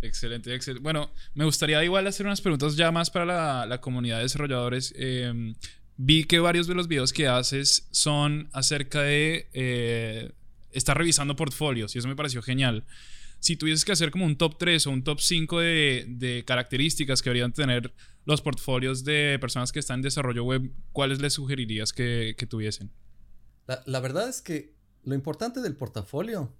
Excelente, 0.00 0.54
excelente. 0.54 0.82
Bueno, 0.82 1.10
me 1.34 1.44
gustaría 1.44 1.82
igual 1.82 2.06
hacer 2.06 2.24
unas 2.24 2.40
preguntas 2.40 2.76
ya 2.76 2.92
más 2.92 3.10
para 3.10 3.66
la, 3.66 3.80
comunidad 3.80 4.18
de 4.18 4.24
desarrolladores. 4.24 4.94
Em, 4.96 5.54
vi 5.96 6.24
que 6.24 6.38
varios 6.38 6.66
de 6.66 6.74
los 6.74 6.88
videos 6.88 7.12
que 7.12 7.26
haces 7.26 7.88
son 7.90 8.48
acerca 8.52 9.02
de 9.02 9.48
eh, 9.52 10.30
estar 10.72 10.96
revisando 10.96 11.34
portfolios 11.36 11.94
y 11.94 11.98
eso 11.98 12.08
me 12.08 12.16
pareció 12.16 12.42
genial. 12.42 12.84
Si 13.40 13.56
tuvieses 13.56 13.84
que 13.84 13.92
hacer 13.92 14.10
como 14.10 14.24
un 14.24 14.36
top 14.36 14.58
3 14.58 14.86
o 14.86 14.90
un 14.90 15.04
top 15.04 15.20
5 15.20 15.60
de, 15.60 16.44
características 16.46 17.22
que 17.22 17.30
deberían 17.30 17.52
tener 17.52 17.92
los 18.24 18.40
portfolios 18.42 19.04
de 19.04 19.38
personas 19.40 19.72
que 19.72 19.78
están 19.78 19.98
en 19.98 20.02
desarrollo 20.02 20.44
web, 20.44 20.70
¿cuáles 20.92 21.20
les 21.20 21.34
sugerirías 21.34 21.92
que, 21.92 22.34
tuviesen? 22.48 22.90
La, 23.86 24.00
verdad 24.00 24.28
es 24.28 24.42
que 24.42 24.74
lo 25.08 25.14
importante 25.14 25.62
del 25.62 25.74
portafolio 25.74 26.52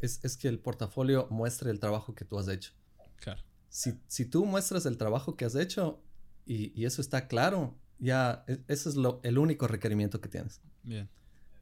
es, 0.00 0.20
es, 0.22 0.38
que 0.38 0.48
el 0.48 0.58
portafolio 0.58 1.26
muestre 1.30 1.70
el 1.70 1.78
trabajo 1.78 2.14
que 2.14 2.24
tú 2.24 2.38
has 2.38 2.48
hecho. 2.48 2.72
Claro. 3.16 3.42
Si, 3.68 4.24
tú 4.24 4.46
muestras 4.46 4.86
el 4.86 4.96
trabajo 4.96 5.36
que 5.36 5.44
has 5.44 5.54
hecho 5.54 6.02
y, 6.46 6.86
eso 6.86 7.02
está 7.02 7.28
claro, 7.28 7.76
ya 7.98 8.42
e, 8.48 8.64
ese 8.68 8.88
es 8.88 8.96
lo, 8.96 9.20
el 9.22 9.36
único 9.36 9.68
requerimiento 9.68 10.18
que 10.22 10.30
tienes. 10.30 10.62
Bien. 10.82 11.10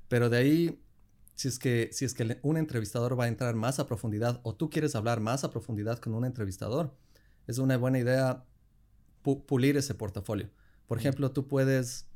Pero 0.08 0.30
de 0.30 0.36
ahí, 0.38 0.80
si 1.34 1.48
es, 1.48 1.58
que, 1.58 1.90
si 1.92 2.04
es 2.04 2.14
que 2.14 2.38
un 2.42 2.56
entrevistador 2.56 3.18
va 3.18 3.24
a 3.24 3.28
entrar 3.28 3.56
más 3.56 3.80
a 3.80 3.88
profundidad 3.88 4.40
o 4.44 4.54
tú 4.54 4.70
quieres 4.70 4.94
hablar 4.94 5.18
más 5.18 5.42
a 5.42 5.50
profundidad 5.50 5.98
con 5.98 6.14
un 6.14 6.24
entrevistador, 6.24 6.94
es 7.48 7.58
una 7.58 7.76
buena 7.76 7.98
idea 7.98 8.44
pulir 9.22 9.76
ese 9.76 9.94
portafolio. 9.96 10.50
Por 10.86 10.98
ejemplo, 10.98 11.32
tú 11.32 11.48
puedes... 11.48 12.06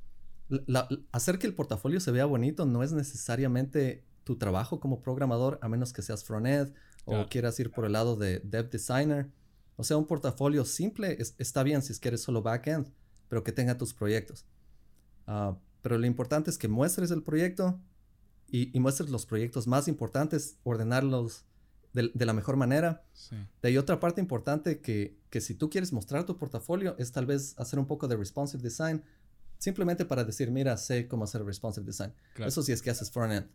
hacer 1.10 1.40
que 1.40 1.48
el 1.48 1.54
portafolio 1.54 1.98
se 1.98 2.12
vea 2.12 2.24
bonito 2.24 2.66
no 2.66 2.84
es 2.84 2.92
necesariamente 2.92 4.04
tu 4.24 4.36
trabajo 4.36 4.80
como 4.80 5.00
programador, 5.00 5.58
a 5.62 5.68
menos 5.68 5.92
que 5.92 6.02
seas 6.02 6.24
frontend 6.24 6.74
o 7.04 7.26
quieras 7.28 7.58
ir 7.58 7.70
por 7.70 7.84
el 7.84 7.92
lado 7.92 8.16
de 8.16 8.40
dev 8.40 8.70
designer. 8.70 9.30
O 9.76 9.84
sea, 9.84 9.96
un 9.96 10.06
portafolio 10.06 10.64
simple 10.64 11.18
está 11.38 11.62
bien 11.62 11.82
si 11.82 11.94
quieres 11.98 12.22
solo 12.22 12.42
backend, 12.42 12.92
pero 13.28 13.42
que 13.42 13.52
tenga 13.52 13.76
tus 13.76 13.92
proyectos. 13.92 14.44
Ah, 15.26 15.56
pero 15.82 15.98
lo 15.98 16.06
importante 16.06 16.50
es 16.50 16.58
que 16.58 16.68
muestres 16.68 17.10
el 17.10 17.22
proyecto 17.22 17.80
y, 18.48 18.78
muestres 18.78 19.08
los 19.08 19.24
proyectos 19.24 19.66
más 19.66 19.88
importantes, 19.88 20.58
ordenarlos 20.62 21.46
de, 21.94 22.10
la 22.14 22.34
mejor 22.34 22.56
manera. 22.56 23.04
De 23.62 23.68
ahí 23.68 23.78
otra 23.78 23.98
parte 23.98 24.20
importante 24.20 24.80
que, 24.80 25.18
que 25.30 25.40
si 25.40 25.54
tú 25.54 25.70
quieres 25.70 25.92
mostrar 25.92 26.24
tu 26.24 26.36
portafolio 26.36 26.94
es 26.98 27.12
tal 27.12 27.26
vez 27.26 27.58
hacer 27.58 27.78
un 27.78 27.86
poco 27.86 28.08
de 28.08 28.16
responsive 28.16 28.62
design, 28.62 29.02
simplemente 29.58 30.04
para 30.04 30.24
decir, 30.24 30.50
mira, 30.50 30.76
sé 30.76 31.08
cómo 31.08 31.24
hacer 31.24 31.44
responsive 31.44 31.86
design. 31.86 32.12
Eso 32.36 32.62
sí 32.62 32.72
es 32.72 32.82
que 32.82 32.90
haces 32.90 33.10
frontend. 33.10 33.48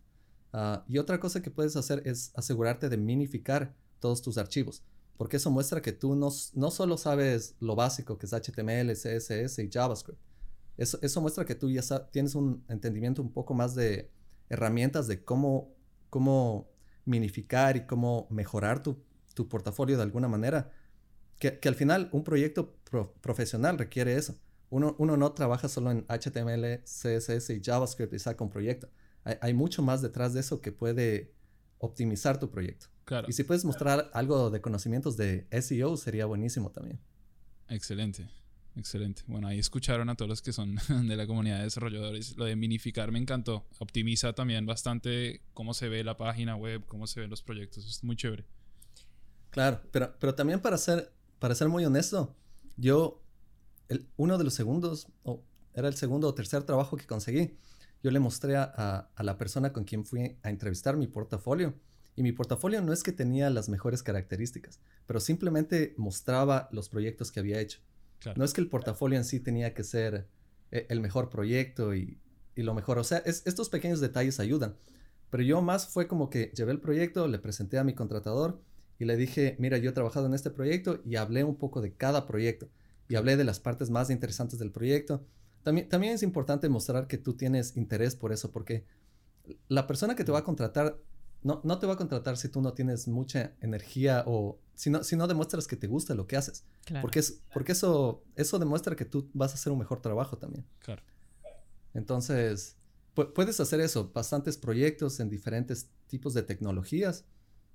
Ah, 0.52 0.84
y 0.88 0.98
otra 0.98 1.20
cosa 1.20 1.42
que 1.42 1.50
puedes 1.50 1.76
hacer 1.76 2.02
es 2.06 2.32
asegurarte 2.34 2.88
de 2.88 2.96
minificar 2.96 3.74
todos 4.00 4.22
tus 4.22 4.38
archivos, 4.38 4.82
porque 5.16 5.36
eso 5.36 5.50
muestra 5.50 5.82
que 5.82 5.92
tú 5.92 6.14
no, 6.14 6.30
no 6.54 6.70
solo 6.70 6.96
sabes 6.96 7.56
lo 7.60 7.74
básico 7.74 8.18
que 8.18 8.26
es 8.26 8.32
HTML, 8.32 8.92
CSS 8.92 9.58
y 9.58 9.70
JavaScript. 9.70 10.20
Eso, 10.76 11.20
muestra 11.20 11.44
que 11.44 11.56
tú 11.56 11.68
ya 11.70 11.82
tienes 12.12 12.36
un 12.36 12.64
entendimiento 12.68 13.20
un 13.20 13.32
poco 13.32 13.52
más 13.52 13.74
de 13.74 14.12
herramientas 14.48 15.08
de 15.08 15.24
cómo, 15.24 15.74
cómo 16.08 16.70
minificar 17.04 17.76
y 17.76 17.84
cómo 17.84 18.28
mejorar 18.30 18.80
tu, 18.80 19.02
tu 19.34 19.48
portafolio 19.48 19.96
de 19.96 20.04
alguna 20.04 20.28
manera. 20.28 20.70
Que, 21.40 21.58
que 21.58 21.68
al 21.68 21.74
final 21.74 22.08
un 22.12 22.22
proyecto 22.22 22.76
profesional 23.20 23.76
requiere 23.76 24.14
eso. 24.14 24.38
Uno, 24.70 24.94
uno 24.98 25.16
no 25.16 25.32
trabaja 25.32 25.68
solo 25.68 25.90
en 25.90 26.06
HTML, 26.06 26.84
CSS 26.84 27.50
y 27.50 27.60
JavaScript 27.60 28.12
y 28.12 28.20
saca 28.20 28.44
un 28.44 28.50
proyecto 28.50 28.88
hay, 29.24 29.54
mucho 29.54 29.82
más 29.82 30.02
detrás 30.02 30.32
de 30.34 30.40
eso 30.40 30.60
que 30.60 30.72
puede 30.72 31.34
optimizar 31.78 32.40
tu 32.40 32.50
proyecto. 32.50 32.86
Claro. 33.04 33.26
Y 33.28 33.32
si 33.32 33.44
puedes 33.44 33.64
mostrar 33.64 34.10
algo 34.12 34.50
de 34.50 34.60
conocimientos 34.60 35.16
de 35.16 35.46
SEO, 35.60 35.96
sería 35.96 36.26
buenísimo 36.26 36.70
también. 36.70 37.00
Excelente. 37.68 38.28
Excelente. 38.76 39.22
Bueno, 39.26 39.48
ahí 39.48 39.58
escucharon 39.58 40.08
a 40.08 40.14
todos 40.14 40.28
los 40.28 40.42
que 40.42 40.52
son 40.52 40.76
de 41.08 41.16
la 41.16 41.26
comunidad 41.26 41.58
de 41.58 41.64
desarrolladores. 41.64 42.36
Lo 42.36 42.44
de 42.44 42.56
minificar 42.56 43.10
me 43.10 43.18
encantó. 43.18 43.66
Optimiza 43.78 44.32
también 44.32 44.66
bastante 44.66 45.42
cómo 45.52 45.74
se 45.74 45.88
ve 45.88 46.04
la 46.04 46.16
página 46.16 46.54
web, 46.56 46.84
cómo 46.86 47.06
se 47.06 47.20
ven 47.20 47.30
los 47.30 47.42
proyectos. 47.42 47.86
Es 47.86 48.04
muy 48.04 48.16
chévere. 48.16 48.44
Claro, 49.50 49.80
pero, 49.90 50.14
pero 50.18 50.34
también 50.34 50.60
para 50.60 50.78
ser, 50.78 51.12
para 51.38 51.54
ser 51.54 51.68
muy 51.68 51.84
honesto, 51.84 52.36
yo, 52.76 53.22
el, 53.88 54.06
uno 54.16 54.38
de 54.38 54.44
los 54.44 54.54
segundos, 54.54 55.08
o 55.24 55.42
era 55.74 55.88
el 55.88 55.94
segundo 55.94 56.28
o 56.28 56.34
tercer 56.34 56.62
trabajo 56.62 56.96
que 56.96 57.06
conseguí, 57.06 57.56
yo 58.02 58.10
le 58.10 58.20
mostré 58.20 58.56
a, 58.56 59.10
la 59.18 59.38
persona 59.38 59.72
con 59.72 59.84
quien 59.84 60.04
fui 60.04 60.36
a 60.42 60.50
entrevistar 60.50 60.96
mi 60.96 61.06
portafolio. 61.06 61.74
Y 62.14 62.22
mi 62.22 62.32
portafolio 62.32 62.82
no 62.82 62.92
es 62.92 63.02
que 63.02 63.12
tenía 63.12 63.48
las 63.48 63.68
mejores 63.68 64.02
características, 64.02 64.80
pero 65.06 65.20
simplemente 65.20 65.94
mostraba 65.96 66.68
los 66.72 66.88
proyectos 66.88 67.30
que 67.30 67.40
había 67.40 67.60
hecho. 67.60 67.80
No 68.34 68.44
es 68.44 68.52
que 68.52 68.60
el 68.60 68.68
portafolio 68.68 69.16
en 69.16 69.24
sí 69.24 69.38
tenía 69.38 69.72
que 69.72 69.84
ser 69.84 70.26
eh, 70.72 70.86
el 70.88 71.00
mejor 71.00 71.30
proyecto 71.30 71.94
y, 71.94 72.18
lo 72.56 72.74
mejor. 72.74 72.98
O 72.98 73.04
sea, 73.04 73.18
estos 73.18 73.68
pequeños 73.68 74.00
detalles 74.00 74.40
ayudan. 74.40 74.74
Pero 75.30 75.44
yo 75.44 75.62
más 75.62 75.86
fue 75.86 76.08
como 76.08 76.28
que 76.28 76.50
llevé 76.56 76.72
el 76.72 76.80
proyecto, 76.80 77.28
le 77.28 77.38
presenté 77.38 77.78
a 77.78 77.84
mi 77.84 77.94
contratador 77.94 78.60
y 78.98 79.04
le 79.04 79.16
dije, 79.16 79.54
mira, 79.60 79.78
yo 79.78 79.90
he 79.90 79.92
trabajado 79.92 80.26
en 80.26 80.34
este 80.34 80.50
proyecto 80.50 81.00
y 81.04 81.14
hablé 81.16 81.44
un 81.44 81.54
poco 81.54 81.80
de 81.80 81.92
cada 81.92 82.26
proyecto. 82.26 82.68
Y 83.08 83.14
hablé 83.14 83.36
de 83.36 83.44
las 83.44 83.60
partes 83.60 83.90
más 83.90 84.10
interesantes 84.10 84.58
del 84.58 84.72
proyecto 84.72 85.24
también, 85.68 85.86
también 85.86 86.14
es 86.14 86.22
importante 86.22 86.66
mostrar 86.70 87.06
que 87.06 87.18
tú 87.18 87.34
tienes 87.34 87.76
interés 87.76 88.16
por 88.16 88.32
eso, 88.32 88.50
porque 88.50 88.86
la 89.68 89.86
persona 89.86 90.16
que 90.16 90.24
te 90.24 90.32
va 90.32 90.38
a 90.38 90.44
contratar 90.44 90.98
no, 91.42 91.60
no 91.62 91.78
te 91.78 91.86
va 91.86 91.92
a 91.92 91.96
contratar 91.96 92.38
si 92.38 92.48
tú 92.48 92.62
no 92.62 92.72
tienes 92.72 93.06
mucha 93.06 93.52
energía 93.60 94.24
o 94.26 94.58
si 94.74 94.88
no, 94.88 95.04
si 95.04 95.14
no 95.14 95.26
demuestras 95.26 95.66
que 95.66 95.76
te 95.76 95.86
gusta 95.86 96.14
lo 96.14 96.26
que 96.26 96.38
haces. 96.38 96.64
Porque, 97.02 97.18
es, 97.18 97.42
porque 97.52 97.72
eso, 97.72 98.24
eso 98.34 98.58
demuestra 98.58 98.96
que 98.96 99.04
tú 99.04 99.28
vas 99.34 99.50
a 99.50 99.54
hacer 99.56 99.70
un 99.70 99.78
mejor 99.78 100.00
trabajo 100.00 100.38
también. 100.38 100.64
Claro. 100.78 101.02
Entonces, 101.92 102.78
puedes 103.12 103.60
hacer 103.60 103.80
eso, 103.80 104.10
bastantes 104.14 104.56
proyectos 104.56 105.20
en 105.20 105.28
diferentes 105.28 105.90
tipos 106.06 106.32
de 106.32 106.44
tecnologías 106.44 107.26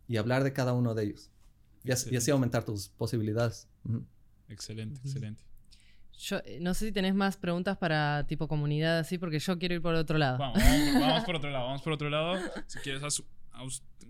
y 0.08 0.18
hablar 0.18 0.44
de 0.44 0.52
cada 0.52 0.74
uno 0.74 0.96
de 0.96 1.04
ellos. 1.04 1.30
Y 1.84 1.92
así, 1.92 2.32
aumentar 2.32 2.66
tus 2.66 2.90
posibilidades. 2.90 3.68
Excelente, 4.50 5.00
excelente. 5.06 5.44
Yo 6.18 6.38
eh, 6.46 6.60
no 6.62 6.74
sé 6.74 6.88
si 6.88 6.92
tenés 6.92 7.16
más 7.16 7.38
preguntas 7.38 7.78
para 7.78 8.26
tipo 8.28 8.48
comunidad 8.48 9.00
así, 9.00 9.18
porque 9.18 9.40
yo 9.40 9.58
quiero 9.58 9.76
ir 9.76 9.82
por 9.82 9.96
otro 9.96 10.18
lado. 10.18 10.38
Vamos, 10.38 10.62
vamos, 10.94 11.24
por 11.24 11.36
otro 11.38 11.50
lado, 11.50 11.66
vamos 11.66 11.82
por 11.82 11.94
otro 11.94 12.10
lado. 12.10 12.40
Si 12.68 12.80
quieres, 12.80 13.02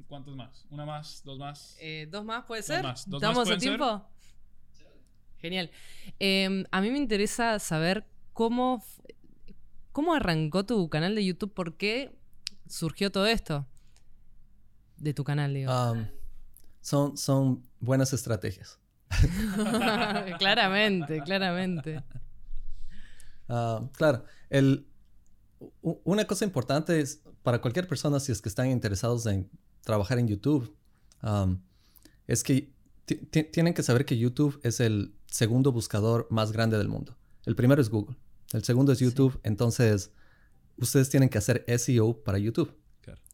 ¿cuántos 0.08 0.36
más? 0.36 0.66
¿Una 0.70 0.86
más? 0.86 1.22
¿Dos 1.24 1.40
más? 1.40 1.78
Eh, 1.80 2.08
¿Dos 2.10 2.26
más 2.26 2.46
puede 2.46 2.64
ser? 2.64 2.84
Más. 2.84 3.08
¿Estamos 3.08 3.50
a 3.50 3.58
tiempo? 3.58 4.06
Genial. 5.38 5.72
Em, 6.20 6.66
a 6.72 6.82
mí 6.82 6.90
me 6.90 6.98
interesa 6.98 7.60
saber 7.60 8.06
cómo, 8.32 8.84
cómo 9.92 10.14
arrancó 10.14 10.66
tu 10.66 10.90
canal 10.90 11.16
de 11.16 11.26
YouTube, 11.26 11.54
por 11.54 11.76
qué 11.76 12.16
surgió 12.68 13.12
todo 13.12 13.26
esto 13.26 13.68
de 14.98 15.14
tu 15.14 15.24
canal, 15.24 15.54
digo. 15.54 15.72
son, 16.82 17.18
son 17.18 17.64
buenas 17.80 18.14
estrategias. 18.14 18.80
claramente, 20.40 21.22
claramente. 21.22 22.04
Ah, 23.50 23.88
claro, 23.94 24.26
el, 24.50 24.88
una 25.82 26.26
cosa 26.26 26.46
importante 26.46 27.00
es 27.00 27.22
para 27.44 27.62
cualquier 27.62 27.88
persona, 27.88 28.20
si 28.20 28.32
es 28.32 28.42
que 28.42 28.50
están 28.50 28.70
interesados 28.70 29.26
en 29.26 29.50
trabajar 29.82 30.20
en 30.20 30.28
YouTube, 30.28 30.76
es 32.28 32.44
que 32.44 32.74
tienen 33.52 33.74
que 33.74 33.84
saber 33.84 34.06
que 34.06 34.18
YouTube 34.18 34.60
es 34.64 34.80
el 34.80 35.16
segundo 35.28 35.72
buscador 35.72 36.28
más 36.30 36.52
grande 36.52 36.78
del 36.78 36.88
mundo. 36.88 37.18
El 37.46 37.56
primero 37.56 37.82
es 37.82 37.90
Google, 37.90 38.16
el 38.54 38.64
segundo 38.64 38.92
es 38.92 39.00
YouTube, 39.00 39.40
entonces 39.44 40.12
ustedes 40.78 41.10
tienen 41.10 41.30
que 41.30 41.38
hacer 41.38 41.66
SEO 41.78 42.24
para 42.24 42.38
YouTube. 42.38 42.74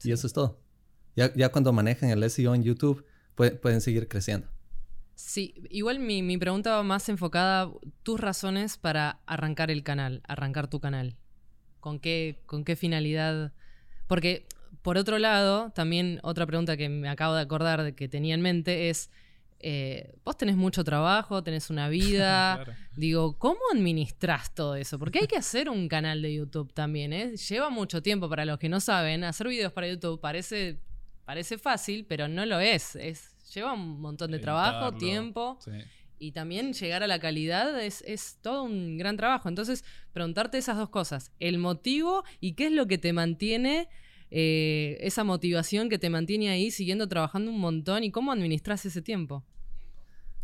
Y 0.03 0.11
eso 0.11 0.25
es 0.25 0.33
todo. 0.33 0.59
Ya, 1.15 1.33
ya, 1.35 1.51
cuando 1.51 1.71
manejan 1.73 2.09
el 2.09 2.29
SEO 2.29 2.55
en 2.55 2.63
YouTube, 2.63 3.05
pueden 3.35 3.81
seguir 3.81 4.07
creciendo. 4.07 4.47
Sí, 5.19 5.53
igual 5.69 5.99
mi, 5.99 6.23
mi, 6.23 6.37
pregunta 6.37 6.71
va 6.71 6.81
más 6.81 7.09
enfocada, 7.09 7.69
tus 8.03 8.17
razones 8.17 8.77
para 8.77 9.19
arrancar 9.25 9.69
el 9.69 9.83
canal, 9.83 10.23
arrancar 10.25 10.69
tu 10.69 10.79
canal. 10.79 11.17
¿Con 11.81 11.99
qué, 11.99 12.41
con 12.45 12.63
qué 12.63 12.77
finalidad? 12.77 13.51
Porque, 14.07 14.47
por 14.81 14.97
otro 14.97 15.19
lado, 15.19 15.71
también 15.71 16.21
otra 16.23 16.47
pregunta 16.47 16.77
que 16.77 16.87
me 16.87 17.09
acabo 17.09 17.35
de 17.35 17.41
acordar 17.41 17.83
de 17.83 17.93
que 17.95 18.07
tenía 18.07 18.33
en 18.33 18.41
mente 18.41 18.89
es, 18.89 19.11
eh, 19.59 20.15
vos 20.23 20.37
tenés 20.37 20.55
mucho 20.55 20.85
trabajo, 20.85 21.43
tenés 21.43 21.69
una 21.69 21.89
vida, 21.89 22.63
digo, 22.95 23.37
¿cómo 23.37 23.59
administras 23.73 24.55
todo 24.55 24.75
eso? 24.75 24.97
Porque 24.99 25.19
hay 25.19 25.27
que 25.27 25.37
hacer 25.37 25.69
un 25.69 25.89
canal 25.89 26.21
de 26.21 26.33
YouTube 26.33 26.73
también, 26.73 27.11
¿eh? 27.11 27.35
Lleva 27.35 27.69
mucho 27.69 28.01
tiempo 28.01 28.29
para 28.29 28.45
los 28.45 28.57
que 28.57 28.69
no 28.69 28.79
saben, 28.79 29.25
hacer 29.25 29.49
videos 29.49 29.73
para 29.73 29.89
YouTube 29.89 30.21
parece, 30.21 30.79
parece 31.25 31.57
fácil, 31.57 32.05
pero 32.05 32.29
no 32.29 32.45
lo 32.45 32.61
es, 32.61 32.95
es 32.95 33.28
lleva 33.53 33.73
un 33.73 33.99
montón 33.99 34.31
de 34.31 34.39
trabajo, 34.39 34.95
tiempo. 34.95 35.59
Y 36.21 36.33
también 36.33 36.73
llegar 36.73 37.01
a 37.01 37.07
la 37.07 37.19
calidad 37.19 37.81
es, 37.81 38.37
todo 38.41 38.63
un 38.63 38.97
gran 38.97 39.15
trabajo. 39.15 39.47
Entonces, 39.47 39.85
preguntarte 40.11 40.57
esas 40.57 40.77
dos 40.77 40.89
cosas. 40.89 41.31
El 41.39 41.57
motivo 41.57 42.23
y 42.39 42.53
qué 42.53 42.67
es 42.67 42.73
lo 42.73 42.87
que 42.87 42.97
te 42.97 43.13
mantiene, 43.13 43.87
eh, 44.31 44.97
esa 45.01 45.23
motivación 45.23 45.89
que 45.89 45.97
te 45.97 46.09
mantiene 46.09 46.49
ahí 46.49 46.71
siguiendo 46.71 47.07
trabajando 47.07 47.51
un 47.51 47.59
montón 47.59 48.03
y 48.03 48.11
cómo 48.11 48.31
administras 48.31 48.85
ese 48.85 49.01
tiempo. 49.01 49.45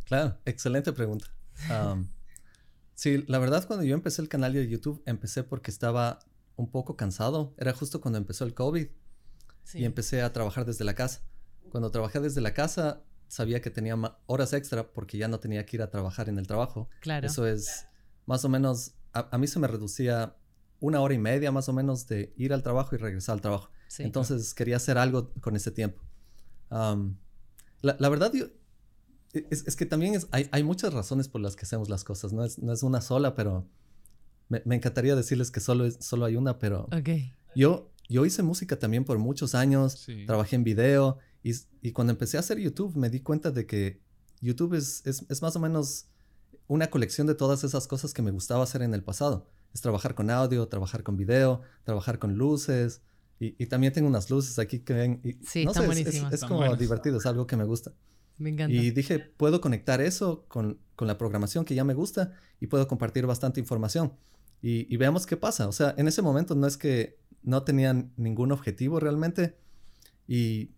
Claro, 0.06 0.38
excelente 0.46 0.94
pregunta. 0.94 1.28
sí, 2.96 3.24
la 3.28 3.40
verdad 3.40 3.68
cuando 3.68 3.84
yo 3.84 3.96
empecé 3.96 4.22
el 4.22 4.30
canal 4.30 4.54
de 4.54 4.68
YouTube, 4.68 5.04
empecé 5.06 5.44
porque 5.44 5.72
estaba 5.72 6.20
un 6.56 6.72
poco 6.72 6.96
cansado. 6.96 7.54
Era 7.58 7.74
justo 7.74 8.00
cuando 8.00 8.18
empezó 8.18 8.46
el 8.46 8.54
COVID. 8.54 8.88
Y 9.74 9.84
empecé 9.84 10.22
a 10.22 10.32
trabajar 10.32 10.66
desde 10.66 10.86
la 10.86 10.94
casa. 10.94 11.24
Cuando 11.70 11.92
trabajé 11.92 12.20
desde 12.20 12.42
la 12.42 12.54
casa, 12.54 13.04
sabía 13.28 13.62
que 13.62 13.70
tenía 13.70 13.96
horas 14.28 14.54
extra 14.54 14.92
porque 14.92 15.18
ya 15.18 15.28
no 15.28 15.40
tenía 15.40 15.66
que 15.66 15.78
ir 15.78 15.82
a 15.82 15.90
trabajar 15.90 16.30
en 16.30 16.38
el 16.38 16.48
trabajo. 16.48 16.90
Claro. 17.02 17.28
Eso 17.28 17.46
es 17.48 17.88
más 18.26 18.46
o 18.46 18.50
menos, 18.50 18.94
a, 19.14 19.38
mí 19.38 19.48
se 19.48 19.60
me 19.60 19.68
reducía 19.68 20.36
una 20.80 21.02
hora 21.02 21.14
y 21.14 21.20
media 21.20 21.52
más 21.52 21.70
o 21.70 21.74
menos 21.74 22.08
de 22.08 22.34
ir 22.38 22.54
al 22.54 22.64
trabajo 22.64 22.96
y 22.96 22.98
regresar 22.98 23.34
al 23.34 23.42
trabajo. 23.42 23.70
Entonces 24.00 24.54
quería 24.54 24.76
hacer 24.78 24.98
algo 24.98 25.32
con 25.42 25.56
ese 25.56 25.72
tiempo. 25.72 26.02
la, 26.70 28.10
verdad, 28.10 28.32
es, 29.34 29.76
que 29.76 29.86
también 29.86 30.20
hay, 30.32 30.64
muchas 30.64 30.94
razones 30.94 31.28
por 31.28 31.42
las 31.42 31.56
que 31.56 31.64
hacemos 31.66 31.90
las 31.90 32.04
cosas. 32.04 32.34
No 32.34 32.44
es, 32.44 32.60
no 32.60 32.74
es 32.74 32.84
una 32.84 33.02
sola, 33.02 33.36
pero 33.36 33.68
me, 34.50 34.62
encantaría 34.76 35.16
decirles 35.16 35.52
que 35.52 35.60
solo, 35.60 35.86
es, 35.86 35.98
solo 36.02 36.26
hay 36.26 36.36
una, 36.36 36.60
pero 36.60 36.90
yo, 37.56 37.92
yo 38.10 38.26
hice 38.26 38.44
música 38.44 38.78
también 38.78 39.06
por 39.06 39.18
muchos 39.18 39.56
años, 39.56 40.08
trabajé 40.26 40.56
en 40.56 40.64
video 40.64 41.20
y, 41.82 41.92
cuando 41.92 42.12
empecé 42.12 42.38
a 42.38 42.40
hacer 42.40 42.58
YouTube 42.58 42.96
me 42.96 43.12
di 43.12 43.20
cuenta 43.20 43.52
de 43.52 43.68
que 43.68 44.02
YouTube 44.42 44.74
es, 44.74 45.04
es, 45.06 45.42
más 45.44 45.56
o 45.56 45.60
menos 45.60 46.08
una 46.68 46.88
colección 46.88 47.28
de 47.28 47.36
todas 47.36 47.64
esas 47.64 47.88
cosas 47.88 48.16
que 48.16 48.24
me 48.24 48.32
gustaba 48.32 48.64
hacer 48.64 48.82
en 48.82 48.96
el 48.96 49.04
pasado. 49.04 49.48
Es 49.72 49.82
trabajar 49.82 50.16
con 50.16 50.32
audio, 50.32 50.68
trabajar 50.68 51.04
con 51.04 51.18
video, 51.18 51.62
trabajar 51.84 52.18
con 52.18 52.36
luces. 52.36 53.04
Y, 53.40 53.64
también 53.68 53.94
tengo 53.94 54.08
unas 54.08 54.28
luces 54.32 54.58
aquí 54.58 54.80
que 54.80 54.94
ven. 54.94 55.22
Y, 55.24 55.34
sí, 55.46 55.64
están 55.68 55.86
buenísimas. 55.86 56.34
Es, 56.34 56.44
como 56.44 56.76
divertido, 56.76 57.20
es 57.20 57.28
algo 57.28 57.46
que 57.46 57.58
me 57.58 57.64
gusta. 57.64 57.94
Me 58.40 58.50
encanta. 58.50 58.76
Y 58.76 58.90
dije, 58.90 59.20
puedo 59.20 59.62
conectar 59.62 60.02
eso 60.02 60.46
con, 60.48 60.80
con, 60.96 61.08
la 61.08 61.20
programación 61.20 61.64
que 61.64 61.76
ya 61.76 61.84
me 61.84 61.94
gusta 61.94 62.34
y 62.60 62.68
puedo 62.68 62.88
compartir 62.88 63.28
bastante 63.28 63.60
información. 63.60 64.14
Y, 64.64 64.92
y 64.92 64.98
veamos 64.98 65.28
qué 65.28 65.38
pasa. 65.38 65.68
O 65.68 65.72
sea, 65.72 65.94
en 65.98 66.08
ese 66.08 66.24
momento 66.24 66.56
no 66.56 66.66
es 66.66 66.76
que 66.76 67.20
no 67.44 67.62
tenían 67.62 68.14
ningún 68.18 68.52
objetivo 68.52 69.00
realmente, 69.00 69.58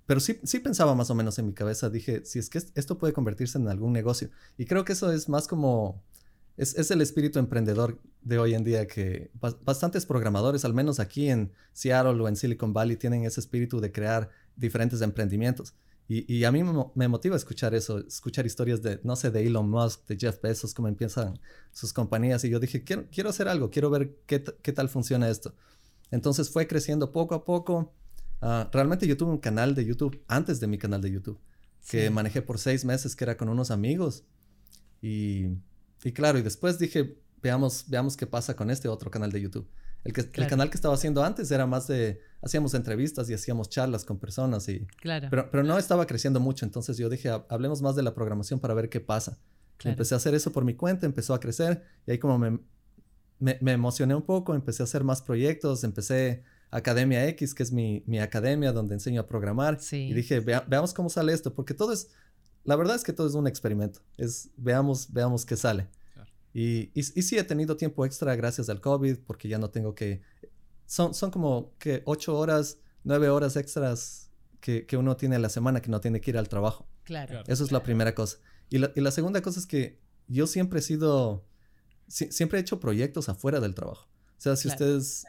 pero 0.06 0.20
sí, 0.20 0.60
pensaba 0.62 0.94
más 0.96 1.10
o 1.10 1.16
menos 1.16 1.40
en 1.40 1.48
mi 1.48 1.54
cabeza, 1.54 1.90
dije, 1.90 2.26
si 2.26 2.40
es 2.40 2.50
que 2.50 2.60
esto 2.76 2.98
puede 2.98 3.14
convertirse 3.14 3.58
en 3.58 3.68
algún 3.68 3.94
negocio. 3.94 4.30
Y 4.58 4.66
creo 4.66 4.84
que 4.84 4.94
eso 4.94 5.12
es 5.12 5.30
más 5.30 5.48
como, 5.48 6.04
es, 6.58 6.92
el 6.92 7.02
espíritu 7.02 7.40
emprendedor 7.40 8.00
de 8.22 8.40
hoy 8.40 8.56
en 8.56 8.64
día 8.64 8.88
que 8.88 9.32
bastantes 9.64 10.06
programadores, 10.06 10.66
al 10.66 10.74
menos 10.74 11.00
aquí 11.00 11.30
en 11.30 11.54
Seattle 11.72 12.22
o 12.22 12.28
en 12.28 12.36
Silicon 12.36 12.74
Valley, 12.74 12.98
tienen 12.98 13.24
ese 13.24 13.40
espíritu 13.40 13.80
de 13.80 13.92
crear 13.92 14.30
diferentes 14.56 15.02
emprendimientos. 15.02 15.74
Y, 16.10 16.46
a 16.46 16.54
mí 16.54 16.64
me, 16.96 17.08
motiva 17.10 17.36
escuchar 17.36 17.76
eso, 17.76 18.00
escuchar 18.00 18.46
historias 18.46 18.82
de, 18.82 19.02
no 19.04 19.18
sé, 19.18 19.30
de 19.30 19.46
Elon 19.46 19.70
Musk, 19.70 20.08
de 20.08 20.16
Jeff 20.18 20.42
Bezos, 20.42 20.74
cómo 20.74 20.88
empiezan 20.88 21.38
sus 21.74 21.92
compañías. 21.92 22.46
Y 22.46 22.50
yo 22.50 22.62
dije, 22.62 22.82
quiero, 22.86 23.08
quiero 23.12 23.30
hacer 23.30 23.50
algo, 23.50 23.70
quiero 23.70 23.90
ver 23.90 24.16
qué 24.26 24.40
tal 24.40 24.88
funciona 24.88 25.28
esto. 25.28 25.54
Entonces 26.10 26.50
fue 26.50 26.66
creciendo 26.66 27.12
poco 27.12 27.36
a 27.36 27.44
poco 27.44 27.94
Ah, 28.42 28.70
realmente 28.72 29.08
yo 29.08 29.18
tuve 29.18 29.32
un 29.32 29.40
canal 29.40 29.74
de 29.76 29.86
YouTube 29.86 30.24
antes 30.28 30.60
de 30.60 30.68
mi 30.68 30.78
canal 30.78 31.02
de 31.02 31.12
YouTube, 31.12 31.40
que 31.90 32.10
manejé 32.10 32.42
por 32.42 32.60
seis 32.60 32.86
meses, 32.86 33.16
que 33.16 33.24
era 33.24 33.38
con 33.38 33.50
unos 33.50 33.72
amigos. 33.72 34.26
Y, 35.02 35.48
y, 36.04 36.12
claro, 36.12 36.38
y 36.38 36.42
después 36.42 36.78
dije, 36.80 37.18
veamos, 37.42 37.86
veamos 37.88 38.18
qué 38.18 38.28
pasa 38.28 38.56
con 38.56 38.70
este 38.70 38.88
otro 38.88 39.10
canal 39.10 39.32
de 39.32 39.42
YouTube. 39.42 39.68
El, 40.04 40.14
que, 40.14 40.22
el 40.22 40.48
canal 40.48 40.70
que 40.70 40.78
estaba 40.78 40.94
haciendo 40.94 41.24
antes 41.24 41.52
era 41.52 41.66
más 41.66 41.88
de, 41.88 42.22
hacíamos 42.42 42.74
entrevistas 42.74 43.30
y 43.30 43.34
hacíamos 43.34 43.70
charlas 43.70 44.06
con 44.06 44.20
personas 44.20 44.70
y... 44.70 44.86
Claro. 45.02 45.28
Pero, 45.30 45.52
pero 45.52 45.64
no 45.64 45.78
estaba 45.78 46.06
creciendo 46.06 46.40
mucho, 46.40 46.66
entonces 46.66 46.98
yo 46.98 47.10
dije, 47.10 47.30
hablemos 47.50 47.82
más 47.82 47.96
de 47.96 48.04
la 48.04 48.14
programación 48.14 48.60
para 48.60 48.74
ver 48.74 48.90
qué 48.90 49.02
pasa. 49.02 49.40
Empecé 49.84 50.16
a 50.16 50.18
hacer 50.18 50.34
eso 50.34 50.52
por 50.52 50.64
mi 50.64 50.76
cuenta, 50.76 51.06
empezó 51.06 51.34
a 51.34 51.40
crecer 51.40 51.84
y 52.06 52.12
ahí 52.12 52.18
como 52.18 52.40
me, 52.40 52.60
me, 53.40 53.58
me 53.62 53.74
emocioné 53.74 54.16
un 54.16 54.24
poco, 54.24 54.56
empecé 54.56 54.82
a 54.82 54.86
hacer 54.86 55.04
más 55.04 55.22
proyectos, 55.22 55.84
empecé 55.84 56.44
Academia 56.70 57.26
X, 57.28 57.54
que 57.54 57.64
es 57.64 57.72
mi, 57.72 58.04
academia 58.20 58.72
donde 58.72 58.96
enseño 58.96 59.22
a 59.22 59.28
programar. 59.28 59.80
Y 59.92 60.14
dije, 60.14 60.40
veamos 60.40 60.94
cómo 60.94 61.10
sale 61.10 61.34
esto, 61.34 61.54
porque 61.54 61.74
todo 61.74 61.94
es, 61.94 62.10
la 62.64 62.76
verdad 62.76 62.96
es 62.96 63.04
que 63.04 63.14
todo 63.14 63.28
es 63.28 63.34
un 63.34 63.48
experimento. 63.48 64.02
Es, 64.18 64.50
veamos, 64.58 65.12
veamos 65.12 65.46
qué 65.46 65.56
sale. 65.56 65.88
Y, 66.54 66.92
y, 66.94 67.04
sí 67.04 67.38
he 67.38 67.44
tenido 67.44 67.78
tiempo 67.78 68.06
extra 68.06 68.36
gracias 68.36 68.70
al 68.70 68.82
COVID, 68.82 69.20
porque 69.28 69.48
ya 69.48 69.60
no 69.60 69.70
tengo 69.70 69.94
que, 69.94 70.22
son, 70.88 71.14
son 71.14 71.30
como 71.30 71.74
que 71.78 72.02
ocho 72.06 72.38
horas, 72.38 72.80
nueve 73.04 73.30
horas 73.30 73.56
extras 73.58 74.32
que, 74.60 74.86
uno 74.98 75.16
tiene 75.16 75.36
a 75.36 75.40
la 75.40 75.50
semana 75.50 75.82
que 75.82 75.90
no 75.90 76.02
tiene 76.02 76.20
que 76.20 76.32
ir 76.32 76.38
al 76.38 76.50
trabajo. 76.50 76.88
Claro. 77.04 77.44
Eso 77.48 77.64
es 77.64 77.72
la 77.72 77.84
primera 77.84 78.16
cosa. 78.16 78.40
Y 78.70 78.80
la, 78.80 78.92
y 78.96 79.02
la 79.02 79.12
segunda 79.12 79.42
cosa 79.42 79.60
es 79.60 79.68
que 79.68 80.00
yo 80.28 80.48
siempre 80.48 80.80
he 80.80 80.82
sido, 80.82 81.46
siempre 82.08 82.58
he 82.58 82.62
hecho 82.62 82.80
proyectos 82.80 83.30
afuera 83.30 83.60
del 83.60 83.76
trabajo. 83.76 84.10
O 84.38 84.42
sea, 84.42 84.56
si 84.56 84.68
ustedes 84.68 85.26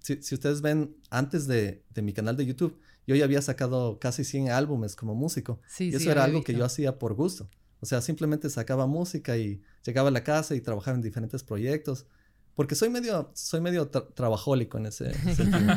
si, 0.00 0.34
ustedes 0.34 0.60
ven, 0.60 0.96
antes 1.10 1.46
de, 1.46 1.82
mi 1.96 2.12
canal 2.12 2.36
de 2.36 2.46
YouTube, 2.46 2.78
yo 3.06 3.14
ya 3.14 3.24
había 3.24 3.42
sacado 3.42 3.98
casi 3.98 4.24
100 4.24 4.50
álbumes 4.50 4.96
como 4.96 5.14
músico. 5.14 5.60
y 5.78 5.94
eso 5.94 6.10
era 6.10 6.24
algo 6.24 6.42
que 6.42 6.54
yo 6.54 6.64
hacía 6.64 6.98
por 6.98 7.14
gusto. 7.14 7.48
O 7.80 7.86
sea, 7.86 8.00
simplemente 8.00 8.50
sacaba 8.50 8.86
música 8.86 9.36
y 9.36 9.62
llegaba 9.84 10.08
a 10.08 10.12
la 10.12 10.24
casa 10.24 10.54
y 10.54 10.60
trabajaba 10.60 10.96
en 10.96 11.02
diferentes 11.02 11.42
proyectos. 11.42 12.06
Porque 12.54 12.74
soy 12.74 12.90
medio, 12.90 13.30
soy 13.34 13.60
medio 13.60 13.88
trabajólico 13.88 14.78
en 14.78 14.86
ese 14.86 15.14
sentido. 15.34 15.68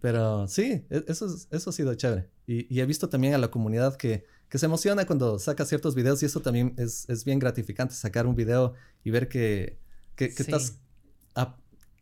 Pero 0.00 0.48
sí, 0.48 0.84
e, 0.90 1.04
eso, 1.08 1.26
eso 1.50 1.70
ha 1.70 1.72
sido 1.72 1.94
chévere. 1.94 2.28
Y, 2.46 2.80
he 2.80 2.86
visto 2.86 3.08
también 3.08 3.34
a 3.34 3.38
la 3.38 3.50
comunidad 3.50 3.96
que, 3.96 4.24
que 4.48 4.58
se 4.58 4.66
emociona 4.66 5.06
cuando 5.06 5.38
saca 5.38 5.64
ciertos 5.64 5.94
videos 5.94 6.22
y 6.22 6.26
eso 6.26 6.40
también 6.40 6.74
es, 6.76 7.08
es 7.08 7.24
bien 7.24 7.38
gratificante, 7.38 7.94
sacar 7.94 8.26
un 8.26 8.34
video 8.34 8.74
y 9.04 9.10
ver 9.10 9.28
que, 9.28 9.78
que, 10.16 10.26
estás 10.26 10.78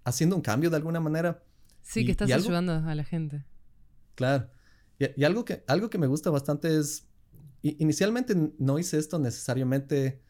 haciendo 0.04 0.36
un 0.36 0.42
cambio 0.42 0.70
de 0.70 0.76
alguna 0.76 1.00
manera. 1.00 1.42
Sí, 1.82 2.04
que 2.04 2.12
estás 2.12 2.30
ayudando 2.30 2.72
a 2.72 2.94
la 2.94 3.04
gente. 3.04 3.44
Claro. 4.14 4.50
Y, 4.98 5.24
algo, 5.24 5.44
que, 5.46 5.64
algo 5.66 5.88
que 5.88 5.96
me 5.96 6.06
gusta 6.06 6.28
bastante 6.28 6.78
es, 6.78 7.08
inicialmente 7.62 8.34
no 8.58 8.78
hice 8.78 8.98
esto 8.98 9.18
necesariamente 9.18 10.20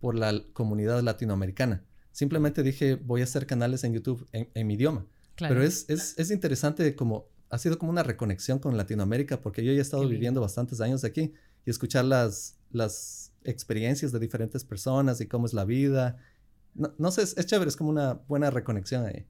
por 0.00 0.14
la 0.14 0.42
comunidad 0.52 1.02
latinoamericana. 1.02 1.84
Simplemente 2.12 2.62
dije, 2.62 2.96
voy 2.96 3.22
a 3.22 3.24
hacer 3.24 3.46
canales 3.46 3.84
en 3.84 3.94
YouTube 3.94 4.28
en, 4.32 4.66
mi 4.66 4.74
idioma. 4.74 5.06
Pero 5.36 5.62
es, 5.62 5.86
es, 5.88 6.18
es, 6.18 6.30
interesante 6.30 6.94
como, 6.94 7.28
ha 7.48 7.58
sido 7.58 7.78
como 7.78 7.90
una 7.90 8.02
reconexión 8.02 8.58
con 8.58 8.76
Latinoamérica 8.76 9.40
porque 9.40 9.64
yo 9.64 9.72
ya 9.72 9.78
he 9.78 9.82
estado 9.82 10.06
viviendo 10.06 10.40
bastantes 10.40 10.80
años 10.80 11.04
aquí 11.04 11.32
y 11.64 11.70
escuchar 11.70 12.04
las, 12.04 12.58
las 12.70 13.32
experiencias 13.44 14.12
de 14.12 14.18
diferentes 14.18 14.64
personas 14.64 15.20
y 15.20 15.26
cómo 15.26 15.46
es 15.46 15.54
la 15.54 15.64
vida. 15.64 16.18
No, 16.78 16.94
no 16.96 17.10
sé, 17.10 17.22
es, 17.22 17.46
chévere, 17.46 17.68
es 17.68 17.76
como 17.76 17.90
una 17.90 18.14
buena 18.14 18.50
reconexión 18.50 19.04
ahí. 19.04 19.26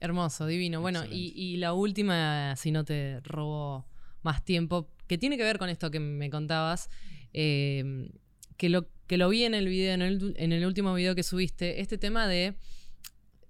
Hermoso, 0.00 0.46
divino. 0.46 0.80
Bueno, 0.80 1.04
y, 1.04 1.32
y, 1.36 1.58
la 1.58 1.74
última, 1.74 2.56
si 2.56 2.72
no 2.72 2.84
te 2.84 3.20
robo 3.20 3.86
más 4.22 4.44
tiempo, 4.44 4.90
que 5.06 5.18
tiene 5.18 5.36
que 5.36 5.44
ver 5.44 5.58
con 5.58 5.68
esto 5.68 5.90
que 5.90 6.00
me 6.00 6.30
contabas, 6.30 6.90
eh, 7.32 8.10
que 8.56 8.68
lo 8.68 8.88
que 9.08 9.16
lo 9.16 9.30
vi 9.30 9.44
en 9.44 9.54
el 9.54 9.66
video, 9.66 9.94
en 9.94 10.52
el, 10.52 10.66
último 10.66 10.94
video 10.94 11.14
que 11.14 11.22
subiste, 11.22 11.80
este 11.80 11.96
tema 11.96 12.28
de, 12.28 12.54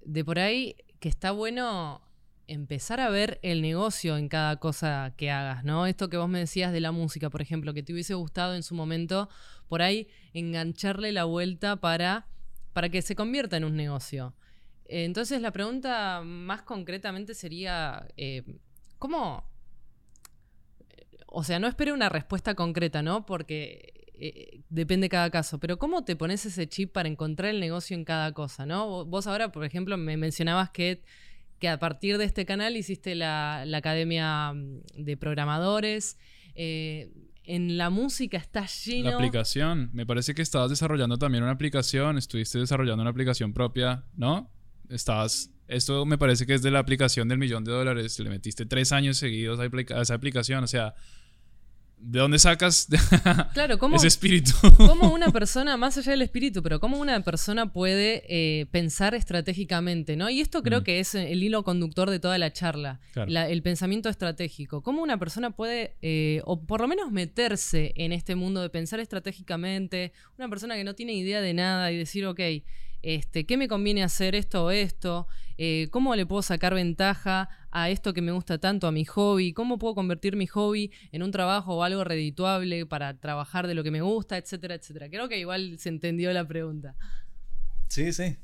de 0.04 0.24
por 0.24 0.38
ahí 0.38 0.76
que 1.00 1.08
está 1.08 1.32
bueno 1.32 2.00
empezar 2.46 3.00
a 3.00 3.10
ver 3.10 3.40
el 3.42 3.60
negocio 3.60 4.16
en 4.16 4.28
cada 4.28 4.56
cosa 4.58 5.14
que 5.16 5.32
hagas, 5.32 5.64
¿no? 5.64 5.86
Esto 5.86 6.08
que 6.08 6.16
vos 6.16 6.28
me 6.28 6.38
decías 6.38 6.72
de 6.72 6.80
la 6.80 6.92
música, 6.92 7.28
por 7.28 7.42
ejemplo, 7.42 7.74
que 7.74 7.82
te 7.82 7.92
hubiese 7.92 8.14
gustado 8.14 8.54
en 8.54 8.62
su 8.62 8.76
momento, 8.76 9.28
por 9.66 9.82
ahí 9.82 10.06
engancharle 10.32 11.10
la 11.10 11.24
vuelta 11.24 11.76
para, 11.76 12.28
para 12.78 12.90
que 12.90 13.02
se 13.02 13.16
convierta 13.16 13.56
en 13.56 13.64
un 13.64 13.74
negocio. 13.74 14.36
Entonces 14.84 15.42
la 15.42 15.50
pregunta 15.50 16.22
más 16.24 16.62
concretamente 16.62 17.34
sería, 17.34 18.06
eh, 18.16 18.44
¿cómo? 19.00 19.50
O 21.26 21.42
sea, 21.42 21.58
no 21.58 21.66
espero 21.66 21.92
una 21.92 22.08
respuesta 22.08 22.54
concreta, 22.54 23.02
¿no? 23.02 23.26
Porque 23.26 24.06
eh, 24.14 24.60
depende 24.68 25.08
cada 25.08 25.28
caso, 25.28 25.58
pero 25.58 25.76
¿cómo 25.76 26.04
te 26.04 26.14
pones 26.14 26.46
ese 26.46 26.68
chip 26.68 26.92
para 26.92 27.08
encontrar 27.08 27.50
el 27.50 27.58
negocio 27.58 27.96
en 27.96 28.04
cada 28.04 28.30
cosa? 28.30 28.64
¿no? 28.64 29.04
Vos 29.06 29.26
ahora, 29.26 29.50
por 29.50 29.64
ejemplo, 29.64 29.96
me 29.96 30.16
mencionabas 30.16 30.70
que, 30.70 31.02
que 31.58 31.68
a 31.68 31.80
partir 31.80 32.16
de 32.16 32.26
este 32.26 32.46
canal 32.46 32.76
hiciste 32.76 33.16
la, 33.16 33.62
academia 33.74 34.52
mm, 34.52 34.82
de 34.98 35.16
programadores. 35.16 36.16
Eh, 36.54 37.10
en 37.48 37.78
la 37.78 37.88
música 37.88 38.36
está 38.36 38.66
lleno. 38.66 39.08
La 39.08 39.16
aplicación. 39.16 39.88
Me 39.94 40.04
parece 40.04 40.34
que 40.34 40.42
estabas 40.42 40.68
desarrollando 40.68 41.16
también 41.16 41.42
una 41.42 41.52
aplicación, 41.52 42.18
estuviste 42.18 42.58
desarrollando 42.58 43.00
una 43.00 43.10
aplicación 43.10 43.54
propia, 43.54 44.04
¿no? 44.16 44.50
Estabas. 44.90 45.50
Esto 45.66 46.04
me 46.04 46.18
parece 46.18 46.44
que 46.46 46.52
es 46.52 46.62
de 46.62 46.70
la 46.70 46.78
aplicación 46.78 47.26
del 47.26 47.38
millón 47.38 47.64
de 47.64 47.72
dólares. 47.72 48.18
Le 48.20 48.28
metiste 48.28 48.66
tres 48.66 48.92
años 48.92 49.16
seguidos 49.16 49.58
a 49.60 50.00
esa 50.00 50.14
aplicación. 50.14 50.62
O 50.62 50.66
sea, 50.66 50.94
¿De 52.00 52.20
dónde 52.20 52.38
sacas 52.38 52.88
claro, 53.54 53.78
ese 53.94 54.06
espíritu? 54.06 54.52
¿Cómo 54.76 55.12
una 55.12 55.30
persona, 55.30 55.76
más 55.76 55.98
allá 55.98 56.12
del 56.12 56.22
espíritu, 56.22 56.62
pero 56.62 56.80
cómo 56.80 56.98
una 56.98 57.20
persona 57.22 57.72
puede 57.72 58.22
eh, 58.28 58.66
pensar 58.66 59.14
estratégicamente, 59.14 60.16
¿no? 60.16 60.30
Y 60.30 60.40
esto 60.40 60.62
creo 60.62 60.80
mm. 60.80 60.84
que 60.84 61.00
es 61.00 61.14
el 61.14 61.42
hilo 61.42 61.64
conductor 61.64 62.08
de 62.10 62.20
toda 62.20 62.38
la 62.38 62.52
charla, 62.52 63.00
el 63.14 63.62
pensamiento 63.62 64.08
estratégico. 64.08 64.82
¿Cómo 64.82 65.02
una 65.02 65.18
persona 65.18 65.50
puede, 65.50 65.96
eh, 66.00 66.40
o 66.44 66.64
por 66.64 66.80
lo 66.80 66.88
menos 66.88 67.10
meterse 67.10 67.92
en 67.96 68.12
este 68.12 68.36
mundo 68.36 68.62
de 68.62 68.70
pensar 68.70 69.00
estratégicamente, 69.00 70.12
una 70.38 70.48
persona 70.48 70.76
que 70.76 70.84
no 70.84 70.94
tiene 70.94 71.14
idea 71.14 71.40
de 71.40 71.52
nada 71.52 71.90
y 71.90 71.96
decir, 71.96 72.26
ok, 72.26 72.40
este, 73.02 73.46
¿qué 73.46 73.56
me 73.56 73.68
conviene 73.68 74.02
hacer 74.02 74.34
esto 74.34 74.64
o 74.64 74.70
esto? 74.70 75.26
Eh, 75.56 75.88
¿Cómo 75.90 76.14
le 76.14 76.26
puedo 76.26 76.42
sacar 76.42 76.74
ventaja 76.74 77.48
a 77.70 77.90
esto 77.90 78.14
que 78.14 78.22
me 78.22 78.32
gusta 78.32 78.58
tanto, 78.58 78.86
a 78.86 78.92
mi 78.92 79.04
hobby? 79.04 79.52
¿Cómo 79.52 79.78
puedo 79.78 79.94
convertir 79.94 80.36
mi 80.36 80.46
hobby 80.46 80.92
en 81.12 81.22
un 81.22 81.30
trabajo 81.30 81.76
o 81.76 81.82
algo 81.82 82.04
redituable 82.04 82.86
para 82.86 83.18
trabajar 83.18 83.66
de 83.66 83.74
lo 83.74 83.82
que 83.82 83.90
me 83.90 84.00
gusta, 84.00 84.36
etcétera, 84.36 84.74
etcétera? 84.74 85.08
Creo 85.08 85.28
que 85.28 85.38
igual 85.38 85.78
se 85.78 85.88
entendió 85.88 86.32
la 86.32 86.46
pregunta. 86.46 86.94
Sí, 87.88 88.12
sí. 88.12 88.36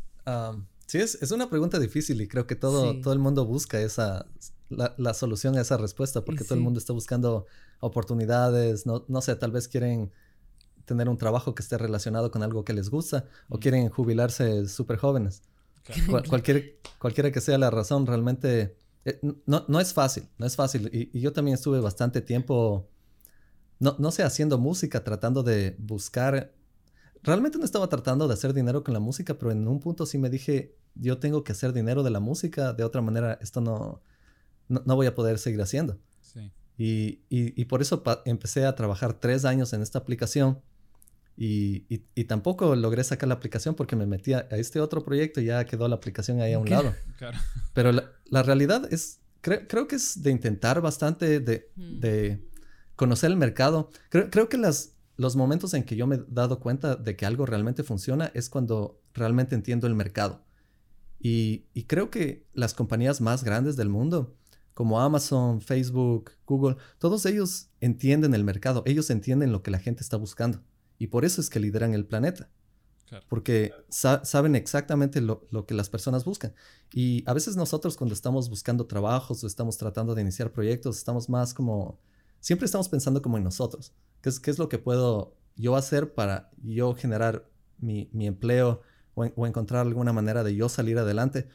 sí, 0.87 0.99
es, 0.99 1.31
una 1.31 1.51
pregunta 1.51 1.79
difícil 1.79 2.21
y 2.21 2.29
creo 2.29 2.47
que 2.47 2.57
todo, 2.57 3.01
todo 3.01 3.13
el 3.13 3.21
mundo 3.21 3.45
busca 3.45 3.81
esa, 3.81 4.27
la, 4.71 5.15
solución 5.15 5.57
a 5.57 5.61
esa 5.61 5.77
respuesta 5.77 6.25
porque 6.25 6.45
todo 6.45 6.55
el 6.55 6.61
mundo 6.61 6.79
está 6.79 6.93
buscando 6.93 7.47
oportunidades, 7.81 8.87
no, 8.87 9.05
no 9.09 9.21
sé, 9.21 9.37
tal 9.37 9.53
vez 9.53 9.69
quieren 9.69 10.11
tener 10.85 11.09
un 11.09 11.19
trabajo 11.19 11.55
que 11.55 11.63
esté 11.63 11.79
relacionado 11.79 12.31
con 12.31 12.43
algo 12.43 12.65
que 12.65 12.73
les 12.73 12.91
gusta 12.91 13.27
o 13.49 13.59
quieren 13.59 13.89
jubilarse 13.89 14.69
súper 14.69 14.99
jóvenes. 14.99 15.43
cualquier, 16.29 16.79
cualquiera 16.99 17.31
que 17.31 17.41
sea 17.41 17.59
la 17.59 17.71
razón, 17.71 18.07
realmente 18.07 18.77
eh, 19.05 19.21
no, 19.47 19.65
no, 19.69 19.81
es 19.81 19.93
fácil, 19.93 20.29
no 20.39 20.47
es 20.47 20.57
fácil. 20.57 20.91
Y, 20.93 21.21
yo 21.21 21.33
también 21.33 21.55
estuve 21.55 21.81
bastante 21.81 22.21
tiempo, 22.21 22.89
no, 23.79 23.97
no 23.99 24.11
sé, 24.11 24.23
haciendo 24.23 24.59
música, 24.59 25.05
tratando 25.05 25.43
de 25.43 25.77
buscar... 25.79 26.53
Realmente 27.23 27.59
no 27.59 27.65
estaba 27.65 27.89
tratando 27.89 28.29
de 28.29 28.35
hacer 28.35 28.53
dinero 28.53 28.85
con 28.85 28.93
la 28.93 29.01
música, 29.01 29.39
pero 29.39 29.51
en 29.51 29.67
un 29.67 29.81
punto 29.81 30.05
sí 30.05 30.19
me 30.19 30.29
dije, 30.29 30.77
yo 30.95 31.19
tengo 31.19 31.43
que 31.43 31.53
hacer 31.53 31.73
dinero 31.73 32.03
de 32.03 32.11
la 32.11 32.21
música, 32.21 32.75
de 32.75 32.85
otra 32.85 33.01
manera 33.01 33.39
esto 33.41 33.63
no, 33.63 34.03
no, 34.69 34.97
voy 34.97 35.07
a 35.07 35.15
poder 35.15 35.39
seguir 35.39 35.61
haciendo. 35.63 35.99
Y, 36.77 37.23
y, 37.31 37.61
y, 37.61 37.65
por 37.67 37.83
eso 37.83 38.03
empecé 38.25 38.67
a 38.67 38.75
trabajar 38.75 39.15
tres 39.15 39.45
años 39.45 39.73
en 39.73 39.81
esta 39.81 40.01
aplicación 40.01 40.61
y, 41.37 41.85
y, 41.89 42.25
tampoco 42.25 42.77
logré 42.77 43.03
sacar 43.03 43.29
la 43.29 43.35
aplicación 43.35 43.75
porque 43.75 43.97
me 43.97 44.07
metí 44.07 44.35
a 44.35 44.47
este 44.51 44.81
otro 44.81 45.03
proyecto 45.05 45.41
y 45.41 45.47
ya 45.47 45.65
quedó 45.65 45.89
la 45.89 45.97
aplicación 45.97 46.41
ahí 46.41 46.53
a 46.53 46.61
un 46.61 46.71
lado. 46.71 46.95
Pero 47.75 47.91
la, 47.91 48.13
la, 48.27 48.45
realidad 48.45 48.87
es, 48.93 49.21
creo 49.41 49.89
que 49.89 49.97
es 49.97 50.23
de 50.23 50.31
intentar 50.31 50.81
bastante, 50.81 51.41
de, 51.41 51.71
mm. 51.75 51.99
de 51.99 52.49
conocer 52.95 53.33
el 53.33 53.37
mercado. 53.37 53.91
Creo, 54.11 54.31
creo 54.31 54.49
que 54.49 54.59
las, 54.59 54.93
los 55.17 55.35
momentos 55.35 55.75
en 55.75 55.83
que 55.83 55.97
yo 55.97 56.07
me 56.07 56.17
he 56.17 56.25
dado 56.29 56.61
cuenta 56.61 56.95
de 56.95 57.17
que 57.17 57.27
algo 57.27 57.47
realmente 57.47 57.83
funciona 57.83 58.31
es 58.35 58.49
cuando 58.49 59.01
realmente 59.13 59.57
entiendo 59.57 59.89
el 59.89 59.97
mercado. 59.97 60.45
Y, 61.19 61.67
y 61.75 61.85
creo 61.85 62.11
que 62.11 62.47
las 62.53 62.75
compañías 62.75 63.21
más 63.21 63.43
grandes 63.43 63.75
del 63.75 63.89
mundo, 63.89 64.37
como 64.73 65.01
Amazon, 65.01 65.61
Facebook, 65.61 66.31
Google, 66.47 66.77
todos 66.99 67.27
ellos 67.27 67.71
entienden 67.81 68.35
el 68.35 68.45
mercado, 68.45 68.85
ellos 68.87 69.11
entienden 69.11 69.51
lo 69.51 69.63
que 69.65 69.73
la 69.73 69.79
gente 69.79 70.03
está 70.03 70.17
buscando. 70.17 70.61
Y 71.05 71.09
por 71.09 71.27
eso 71.27 71.43
es 71.43 71.51
que 71.51 71.61
lideran 71.61 71.93
el 71.93 72.07
planeta. 72.07 72.49
Porque 73.29 73.75
saben 73.91 74.57
exactamente 74.57 75.21
lo, 75.21 75.67
que 75.67 75.75
las 75.75 75.91
personas 75.91 76.25
buscan. 76.25 76.55
Y 76.95 77.23
a 77.27 77.35
veces 77.35 77.57
nosotros 77.57 77.99
cuando 77.99 78.15
estamos 78.15 78.49
buscando 78.49 78.87
trabajos 78.87 79.45
o 79.45 79.47
estamos 79.47 79.77
tratando 79.77 80.15
de 80.15 80.23
iniciar 80.23 80.51
proyectos, 80.51 80.97
estamos 80.97 81.29
más 81.29 81.53
como, 81.53 82.01
siempre 82.41 82.65
estamos 82.65 82.89
pensando 82.89 83.21
como 83.21 83.37
en 83.37 83.45
nosotros. 83.45 83.93
¿Qué 84.23 84.31
es, 84.31 84.41
qué 84.41 84.51
es 84.51 84.59
lo 84.59 84.71
que 84.71 84.79
puedo 84.79 85.37
yo 85.57 85.77
hacer 85.77 86.15
para 86.15 86.51
yo 86.63 86.95
generar 86.95 87.51
mi, 87.79 88.09
empleo 88.15 88.81
o, 89.15 89.47
encontrar 89.47 89.83
alguna 89.83 90.15
manera 90.15 90.43
de 90.43 90.57
yo 90.57 90.71
salir 90.71 90.99
adelante? 90.99 91.49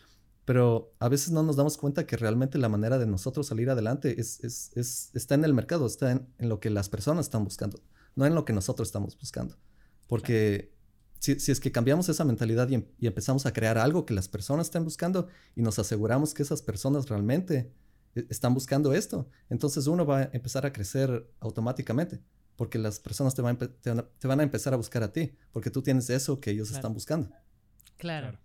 Pero 0.45 0.93
a 0.99 1.09
veces 1.09 1.31
no 1.31 1.41
nos 1.41 1.55
damos 1.55 1.75
cuenta 1.75 2.05
que 2.05 2.17
realmente 2.17 2.59
la 2.59 2.69
manera 2.69 2.99
de 2.99 3.07
nosotros 3.07 3.47
salir 3.47 3.71
adelante 3.71 4.21
es, 4.21 4.71
está 4.75 5.33
en 5.33 5.43
el 5.43 5.55
mercado, 5.55 5.87
está 5.87 6.11
en 6.11 6.49
lo 6.49 6.59
que 6.59 6.69
las 6.69 6.87
personas 6.87 7.25
están 7.25 7.43
buscando 7.43 7.81
no 8.19 8.25
en 8.25 8.35
lo 8.35 8.43
que 8.43 8.51
nosotros 8.51 8.89
estamos 8.89 9.17
buscando. 9.17 9.57
Porque 10.05 10.75
si, 11.19 11.31
es 11.31 11.59
que 11.61 11.71
cambiamos 11.71 12.09
esa 12.09 12.25
mentalidad 12.25 12.71
em, 12.71 12.85
y, 12.99 13.07
empezamos 13.07 13.45
a 13.45 13.53
crear 13.53 13.77
algo 13.77 14.05
que 14.05 14.13
las 14.13 14.27
personas 14.27 14.67
están 14.67 14.83
buscando 14.83 15.29
y 15.55 15.61
nos 15.61 15.79
aseguramos 15.79 16.33
que 16.33 16.43
esas 16.43 16.61
personas 16.61 17.07
realmente 17.07 17.71
eh, 18.15 18.25
están 18.29 18.53
buscando 18.53 18.93
esto, 18.93 19.29
entonces 19.49 19.87
uno 19.87 20.05
va 20.05 20.19
a 20.19 20.29
empezar 20.33 20.65
a 20.65 20.73
crecer 20.73 21.31
automáticamente. 21.39 22.19
Porque 22.57 22.77
las 22.77 22.99
personas 22.99 23.33
te 23.35 23.41
van, 23.41 23.57
a, 23.57 24.43
empezar 24.43 24.73
a 24.73 24.75
buscar 24.75 25.01
a 25.01 25.13
ti, 25.13 25.31
porque 25.53 25.69
tú 25.69 25.81
tienes 25.81 26.09
eso 26.09 26.41
que 26.41 26.51
ellos 26.51 26.69
están 26.71 26.93
buscando. 26.93 27.29
Claro. 27.97 28.37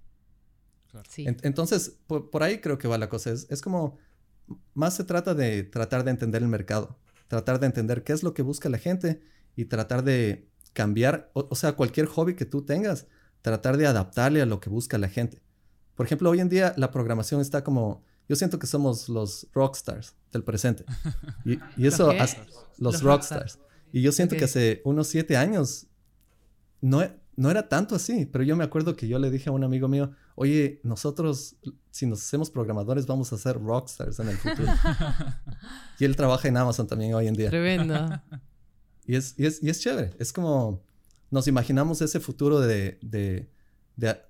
entonces, 1.17 1.99
por, 2.07 2.41
ahí 2.45 2.61
creo 2.61 2.79
que 2.79 2.87
va 2.87 2.97
la 2.97 3.09
cosa. 3.09 3.33
Es, 3.33 3.49
es 3.51 3.61
como, 3.61 3.99
más 4.73 4.95
se 4.95 5.03
trata 5.03 5.35
de 5.35 5.65
tratar 5.65 6.05
de 6.05 6.13
entender 6.13 6.43
el 6.43 6.49
mercado, 6.49 6.97
tratar 7.27 7.59
de 7.59 7.67
entender 7.67 8.05
qué 8.05 8.13
es 8.13 8.23
lo 8.23 8.35
que 8.35 8.43
busca 8.43 8.69
la 8.69 8.79
gente 8.79 9.21
y 9.57 9.67
tratar 9.67 10.05
de 10.05 10.49
cambiar, 10.73 11.31
o, 11.35 11.55
sea, 11.55 11.73
cualquier 11.73 12.07
hobby 12.07 12.35
que 12.35 12.45
tú 12.45 12.63
tengas, 12.63 13.07
tratar 13.43 13.77
de 13.77 13.87
adaptarle 13.87 14.43
a 14.43 14.47
lo 14.47 14.61
que 14.61 14.71
busca 14.71 14.99
la 14.99 15.09
gente. 15.09 15.41
Por 15.95 16.07
ejemplo, 16.07 16.31
hoy 16.31 16.41
en 16.41 16.49
día 16.49 16.75
la 16.77 16.91
programación 16.91 17.41
está 17.41 17.63
como, 17.63 18.03
yo 18.29 18.37
siento 18.37 18.59
que 18.59 18.67
somos 18.67 19.09
los 19.09 19.47
rockstars 19.55 20.15
del 20.33 20.43
presente. 20.43 20.85
Y, 21.45 21.87
eso, 21.87 22.13
los, 22.79 23.03
rockstars. 23.03 23.59
Y 23.93 24.03
yo 24.03 24.13
siento 24.13 24.37
que 24.37 24.45
hace 24.45 24.83
unos 24.85 25.07
siete 25.07 25.37
años 25.37 25.87
no, 26.81 27.03
no 27.37 27.51
era 27.51 27.69
tanto 27.69 27.95
así, 27.95 28.27
pero 28.27 28.43
yo 28.43 28.57
me 28.57 28.65
acuerdo 28.65 28.97
que 28.97 29.07
yo 29.07 29.19
le 29.19 29.31
dije 29.31 29.51
a 29.51 29.53
un 29.53 29.63
amigo 29.63 29.89
mío, 29.89 30.13
oye, 30.35 30.81
nosotros, 30.83 31.57
si 31.91 32.07
nos 32.07 32.23
hacemos 32.23 32.51
programadores, 32.51 33.07
vamos 33.07 33.33
a 33.33 33.39
ser 33.39 33.61
rockstars 33.61 34.19
en 34.19 34.29
el 34.29 34.37
futuro. 34.37 34.73
y 35.99 36.05
él 36.05 36.17
trabaja 36.17 36.49
en 36.49 36.57
Amazon 36.57 36.87
también 36.87 37.15
hoy 37.15 37.29
en 37.29 37.35
día. 37.35 37.51
Tremendo. 37.51 38.23
y, 39.07 39.17
es, 39.17 39.35
y, 39.39 39.47
es, 39.47 39.63
y 39.63 39.71
es 39.71 39.81
chévere, 39.81 40.11
es 40.19 40.33
como, 40.33 40.83
nos 41.31 41.49
imaginamos 41.49 42.01
ese 42.03 42.21
futuro 42.21 42.61
de, 42.61 42.99
de, 43.03 43.51
de 43.97 44.21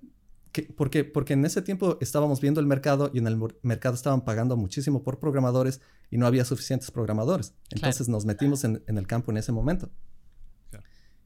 que, 0.51 0.63
porque, 0.63 1.03
porque 1.03 1.33
en 1.33 1.45
ese 1.45 1.61
tiempo 1.61 1.97
estábamos 2.01 2.39
viendo 2.41 2.59
el 2.61 2.67
mercado 2.67 3.11
y 3.13 3.19
en 3.19 3.27
el 3.27 3.37
mercado 3.61 3.95
estaban 3.95 4.23
pagando 4.23 4.55
muchísimo 4.55 5.03
por 5.03 5.19
programadores 5.19 5.81
y 6.09 6.17
no 6.17 6.27
había 6.27 6.45
suficientes 6.45 6.91
programadores. 6.91 7.53
Entonces 7.71 8.07
nos 8.07 8.25
metimos 8.25 8.63
en, 8.63 8.81
en 8.87 8.97
el 8.97 9.05
campo 9.05 9.31
en 9.31 9.37
ese 9.37 9.51
momento. 9.51 9.91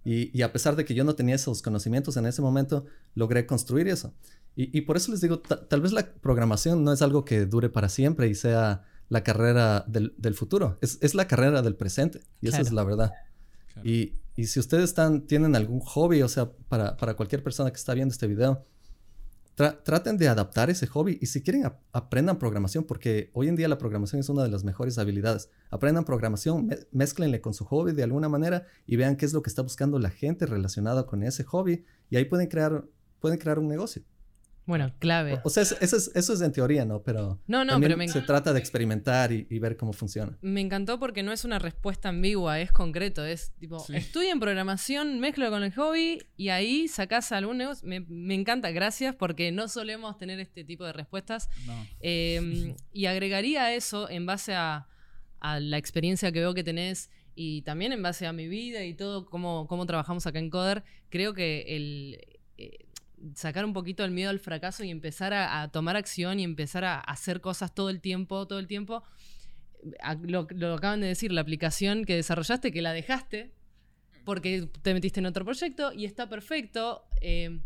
Y, 0.03 0.41
a 0.41 0.51
pesar 0.51 0.75
de 0.75 0.85
que 0.85 0.93
yo 0.93 1.03
no 1.03 1.15
tenía 1.15 1.35
esos 1.35 1.61
conocimientos 1.61 2.17
en 2.17 2.25
ese 2.25 2.41
momento, 2.41 2.85
logré 3.15 3.45
construir 3.45 3.87
eso. 3.87 4.13
Y, 4.55 4.81
por 4.81 4.97
eso 4.97 5.11
les 5.11 5.21
digo, 5.21 5.39
tal 5.39 5.81
vez 5.81 5.93
la 5.93 6.13
programación 6.15 6.83
no 6.83 6.91
es 6.91 7.01
algo 7.01 7.23
que 7.23 7.45
dure 7.45 7.69
para 7.69 7.87
siempre 7.87 8.27
y 8.27 8.35
sea 8.35 8.83
la 9.07 9.23
carrera 9.23 9.85
del, 9.87 10.33
futuro, 10.33 10.77
es, 10.81 11.13
la 11.13 11.27
carrera 11.27 11.61
del 11.61 11.75
presente. 11.75 12.21
Y 12.41 12.49
esa 12.49 12.61
es 12.61 12.71
la 12.71 12.83
verdad. 12.83 13.11
Y, 13.83 14.15
si 14.45 14.59
ustedes 14.59 14.95
tienen 15.27 15.55
algún 15.55 15.81
hobby, 15.81 16.21
o 16.21 16.29
sea, 16.29 16.49
para, 16.69 16.95
cualquier 17.15 17.43
persona 17.43 17.71
que 17.71 17.75
está 17.75 17.93
viendo 17.93 18.13
este 18.13 18.25
video, 18.25 18.63
traten 19.83 20.17
de 20.17 20.29
adaptar 20.29 20.69
ese 20.69 20.87
hobby 20.87 21.17
y 21.19 21.25
si 21.25 21.41
quieren 21.41 21.69
aprendan 21.91 22.39
programación 22.39 22.85
porque 22.85 23.29
hoy 23.33 23.49
en 23.49 23.57
día 23.57 23.67
la 23.67 23.77
programación 23.77 24.21
es 24.21 24.29
una 24.29 24.43
de 24.43 24.49
las 24.49 24.63
mejores 24.63 24.97
habilidades. 24.97 25.49
Aprendan 25.69 26.05
programación, 26.05 26.69
mezclenle 26.91 27.41
con 27.41 27.53
su 27.53 27.65
hobby 27.65 27.91
de 27.91 28.03
alguna 28.03 28.29
manera 28.29 28.65
y 28.87 28.95
vean 28.95 29.17
qué 29.17 29.25
es 29.25 29.33
lo 29.33 29.41
que 29.41 29.49
está 29.49 29.61
buscando 29.61 29.99
la 29.99 30.09
gente 30.09 30.45
relacionada 30.45 31.05
con 31.05 31.23
ese 31.23 31.43
hobby 31.43 31.83
y 32.09 32.15
ahí 32.15 32.23
pueden 32.23 32.47
crear, 32.47 32.85
pueden 33.19 33.37
crear 33.37 33.59
un 33.59 33.67
negocio. 33.67 34.03
Bueno, 34.65 34.93
clave. 34.99 35.39
O, 35.43 35.49
sea, 35.49 35.63
eso 35.63 35.75
es, 35.79 36.11
eso 36.13 36.33
es 36.33 36.41
en 36.41 36.51
teoría, 36.51 36.85
¿no? 36.85 37.01
Pero, 37.01 37.41
no, 37.47 37.65
no, 37.65 37.79
pero 37.79 37.97
se 38.07 38.21
trata 38.21 38.53
de 38.53 38.59
experimentar 38.59 39.31
y, 39.31 39.59
ver 39.59 39.75
cómo 39.75 39.93
funciona. 39.93 40.37
Me 40.41 40.61
encantó 40.61 40.99
porque 40.99 41.23
no 41.23 41.31
es 41.31 41.43
una 41.43 41.57
respuesta 41.57 42.09
ambigua, 42.09 42.59
es 42.59 42.71
concreto. 42.71 43.25
Es 43.25 43.51
tipo, 43.59 43.83
estudia 43.91 44.31
en 44.31 44.39
programación, 44.39 45.19
mezclo 45.19 45.49
con 45.49 45.63
el 45.63 45.73
hobby 45.73 46.21
y 46.37 46.49
ahí 46.49 46.87
sacás 46.87 47.31
algún 47.31 47.57
negocio. 47.57 47.87
Me, 47.87 48.35
encanta, 48.35 48.69
gracias, 48.69 49.15
porque 49.15 49.51
no 49.51 49.67
solemos 49.67 50.17
tener 50.17 50.39
este 50.39 50.63
tipo 50.63 50.85
de 50.85 50.93
respuestas. 50.93 51.49
Em, 51.99 52.75
y 52.93 53.07
agregaría 53.07 53.73
eso 53.73 54.09
en 54.09 54.25
base 54.25 54.53
a, 54.53 54.87
la 55.41 55.77
experiencia 55.77 56.31
que 56.31 56.41
veo 56.41 56.53
que 56.53 56.65
tenés 56.65 57.09
y 57.33 57.61
también 57.61 57.93
en 57.93 58.03
base 58.03 58.27
a 58.27 58.33
mi 58.33 58.49
vida 58.49 58.83
y 58.83 58.93
todo, 58.93 59.25
cómo, 59.25 59.67
cómo 59.67 59.85
trabajamos 59.85 60.27
acá 60.27 60.37
en 60.37 60.49
Coder. 60.49 60.83
Creo 61.09 61.33
que 61.33 61.63
el. 61.75 62.19
Eh, 62.57 62.88
sacar 63.35 63.65
un 63.65 63.73
poquito 63.73 64.03
el 64.03 64.11
miedo 64.11 64.29
al 64.29 64.39
fracaso 64.39 64.83
y 64.83 64.89
empezar 64.89 65.33
a, 65.33 65.67
tomar 65.71 65.95
acción 65.95 66.39
y 66.39 66.43
empezar 66.43 66.85
a, 66.85 66.99
hacer 66.99 67.41
cosas 67.41 67.73
todo 67.73 67.89
el 67.89 68.01
tiempo, 68.01 68.47
todo 68.47 68.59
el 68.59 68.67
tiempo. 68.67 69.03
Lo, 70.23 70.47
acaban 70.73 71.01
de 71.01 71.07
decir, 71.07 71.31
la 71.31 71.41
aplicación 71.41 72.05
que 72.05 72.15
desarrollaste, 72.15 72.71
que 72.71 72.81
la 72.81 72.93
dejaste 72.93 73.53
porque 74.25 74.67
te 74.81 74.93
metiste 74.93 75.19
en 75.19 75.25
otro 75.25 75.45
proyecto 75.45 75.91
y 75.93 76.05
está 76.05 76.29
perfecto. 76.29 77.03
Eh, 77.21 77.59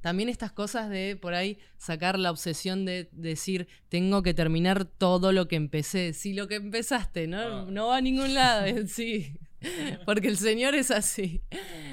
también 0.00 0.28
estas 0.28 0.52
cosas 0.52 0.88
de 0.88 1.16
por 1.16 1.34
ahí 1.34 1.58
sacar 1.78 2.16
la 2.16 2.30
obsesión 2.30 2.84
de 2.84 3.08
decir, 3.10 3.66
tengo 3.88 4.22
que 4.22 4.34
terminar 4.34 4.84
todo 4.84 5.32
lo 5.32 5.48
que 5.48 5.56
empecé. 5.56 6.12
Si 6.12 6.32
lo 6.32 6.46
que 6.46 6.56
empezaste 6.56 7.26
no, 7.26 7.40
ah. 7.40 7.66
no 7.68 7.88
va 7.88 7.96
a 7.96 8.00
ningún 8.00 8.34
lado, 8.34 8.66
sí. 8.86 9.36
Porque 10.04 10.28
el 10.28 10.36
Señor 10.36 10.74
es 10.74 10.90
así. 10.90 11.40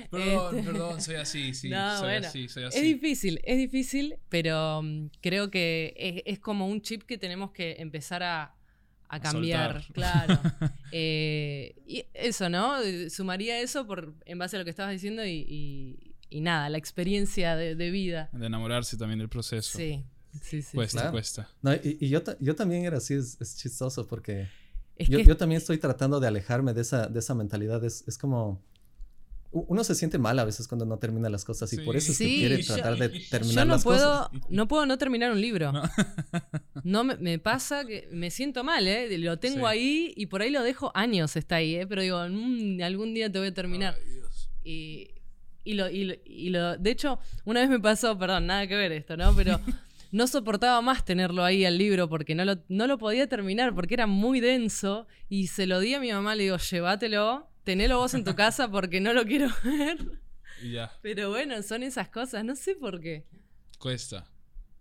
Perdón, 0.09 0.57
este, 0.57 0.71
perdón, 0.71 1.01
soy 1.01 1.15
así, 1.15 1.53
sí. 1.53 1.69
soy 1.69 2.13
así, 2.15 2.47
soy 2.47 2.63
así. 2.65 2.77
Es 2.77 2.83
difícil, 2.83 3.41
es 3.43 3.57
difícil, 3.57 4.15
pero 4.29 4.81
mm, 4.83 5.07
creo 5.21 5.49
que 5.49 6.23
es, 6.25 6.39
como 6.39 6.67
un 6.67 6.81
chip 6.81 7.03
que 7.03 7.17
tenemos 7.17 7.51
que 7.51 7.77
empezar 7.79 8.23
a, 8.23 8.55
cambiar. 9.21 9.85
Claro. 9.93 10.39
Eh, 10.95 11.73
y 11.87 12.05
eso, 12.13 12.49
¿no? 12.49 12.75
Sumaría 13.09 13.59
eso 13.59 13.87
por, 13.87 14.13
en 14.25 14.37
base 14.37 14.57
a 14.57 14.59
lo 14.59 14.63
que 14.63 14.69
estabas 14.69 14.91
diciendo 14.91 15.25
y, 15.25 15.97
nada, 16.29 16.69
la 16.69 16.77
experiencia 16.77 17.55
de, 17.55 17.89
vida. 17.89 18.29
De 18.31 18.45
enamorarse 18.45 18.95
también 18.95 19.17
del 19.17 19.29
proceso. 19.29 19.75
Sí. 19.75 20.03
Sí, 20.41 20.61
sí. 20.61 20.75
Cuesta, 20.75 21.09
cuesta. 21.09 21.49
No, 21.63 21.73
y, 21.73 22.09
yo, 22.09 22.21
yo 22.39 22.55
también 22.55 22.85
era 22.85 22.97
así, 22.97 23.15
es, 23.15 23.41
es 23.41 23.57
chistoso 23.57 24.07
porque 24.07 24.47
yo, 24.97 25.37
también 25.37 25.59
estoy 25.59 25.77
tratando 25.77 26.19
de 26.19 26.27
alejarme 26.27 26.73
de 26.73 26.81
esa, 26.81 27.07
de 27.07 27.19
esa 27.19 27.33
mentalidad. 27.33 27.83
Es, 27.83 28.03
es, 28.07 28.17
como. 28.17 28.61
Uno 29.51 29.83
se 29.83 29.93
siente 29.93 30.17
mal 30.17 30.39
a 30.39 30.45
veces 30.45 30.67
cuando 30.67 30.83
no 30.85 30.97
termina 30.97 31.29
las 31.29 31.45
cosas 31.45 31.71
y 31.73 31.77
por 31.77 31.95
eso 31.95 32.11
es 32.11 32.17
que 32.17 32.25
quiere 32.25 32.63
tratar 32.63 32.97
de 32.97 33.09
terminar 33.29 33.67
no 33.67 33.73
las 33.73 33.83
puedo, 33.83 34.29
cosas. 34.29 34.49
No 34.49 34.67
puedo 34.67 34.87
no 34.87 34.97
terminar 34.97 35.31
un 35.31 35.39
libro. 35.39 35.71
No, 36.83 37.03
me, 37.03 37.37
pasa 37.37 37.85
que 37.85 38.09
me 38.11 38.31
siento 38.31 38.63
mal, 38.63 38.87
¿eh? 38.87 39.15
Lo 39.19 39.37
tengo 39.37 39.67
ahí 39.67 40.11
y 40.15 40.25
por 40.25 40.41
ahí 40.41 40.49
lo 40.49 40.63
dejo 40.63 40.91
años, 40.95 41.35
está 41.35 41.57
ahí, 41.57 41.75
¿eh? 41.75 41.85
Pero 41.85 42.01
digo, 42.01 42.19
mm, 42.27 42.81
algún 42.81 43.13
día 43.13 43.31
te 43.31 43.37
voy 43.37 43.49
a 43.49 43.53
terminar. 43.53 43.95
y, 44.63 45.11
y, 45.63 45.73
lo, 45.75 45.89
y, 45.89 46.19
y 46.25 46.49
lo. 46.49 46.77
De 46.77 46.89
hecho, 46.89 47.19
una 47.45 47.61
vez 47.61 47.69
me 47.69 47.79
pasó, 47.79 48.17
perdón, 48.17 48.47
nada 48.47 48.65
que 48.65 48.75
ver 48.75 48.91
esto, 48.91 49.15
¿no? 49.17 49.35
Pero 49.35 49.59
no 50.13 50.27
soportaba 50.27 50.79
más 50.81 51.03
tenerlo 51.03 51.43
ahí 51.43 51.65
al 51.65 51.79
libro 51.79 52.07
porque 52.07 52.35
no 52.35 52.45
lo, 52.45 52.59
no 52.69 52.85
lo 52.85 52.99
podía 52.99 53.27
terminar 53.27 53.73
porque 53.73 53.95
era 53.95 54.05
muy 54.05 54.39
denso 54.39 55.07
y 55.27 55.47
se 55.47 55.65
lo 55.65 55.79
di 55.79 55.95
a 55.95 55.99
mi 55.99 56.11
mamá, 56.11 56.35
le 56.35 56.43
digo, 56.43 56.57
llévatelo, 56.57 57.49
tenelo 57.63 57.97
vos 57.97 58.13
en 58.13 58.23
tu 58.23 58.35
casa 58.35 58.69
porque 58.69 59.01
no 59.01 59.11
lo 59.13 59.25
quiero 59.25 59.47
ver. 59.63 60.21
Y 60.61 60.73
ya. 60.73 60.91
Pero 61.01 61.31
bueno, 61.31 61.61
son 61.63 61.81
esas 61.81 62.09
cosas, 62.09 62.45
no 62.45 62.55
sé 62.55 62.75
por 62.75 63.01
qué. 63.01 63.25
Cuesta. 63.79 64.29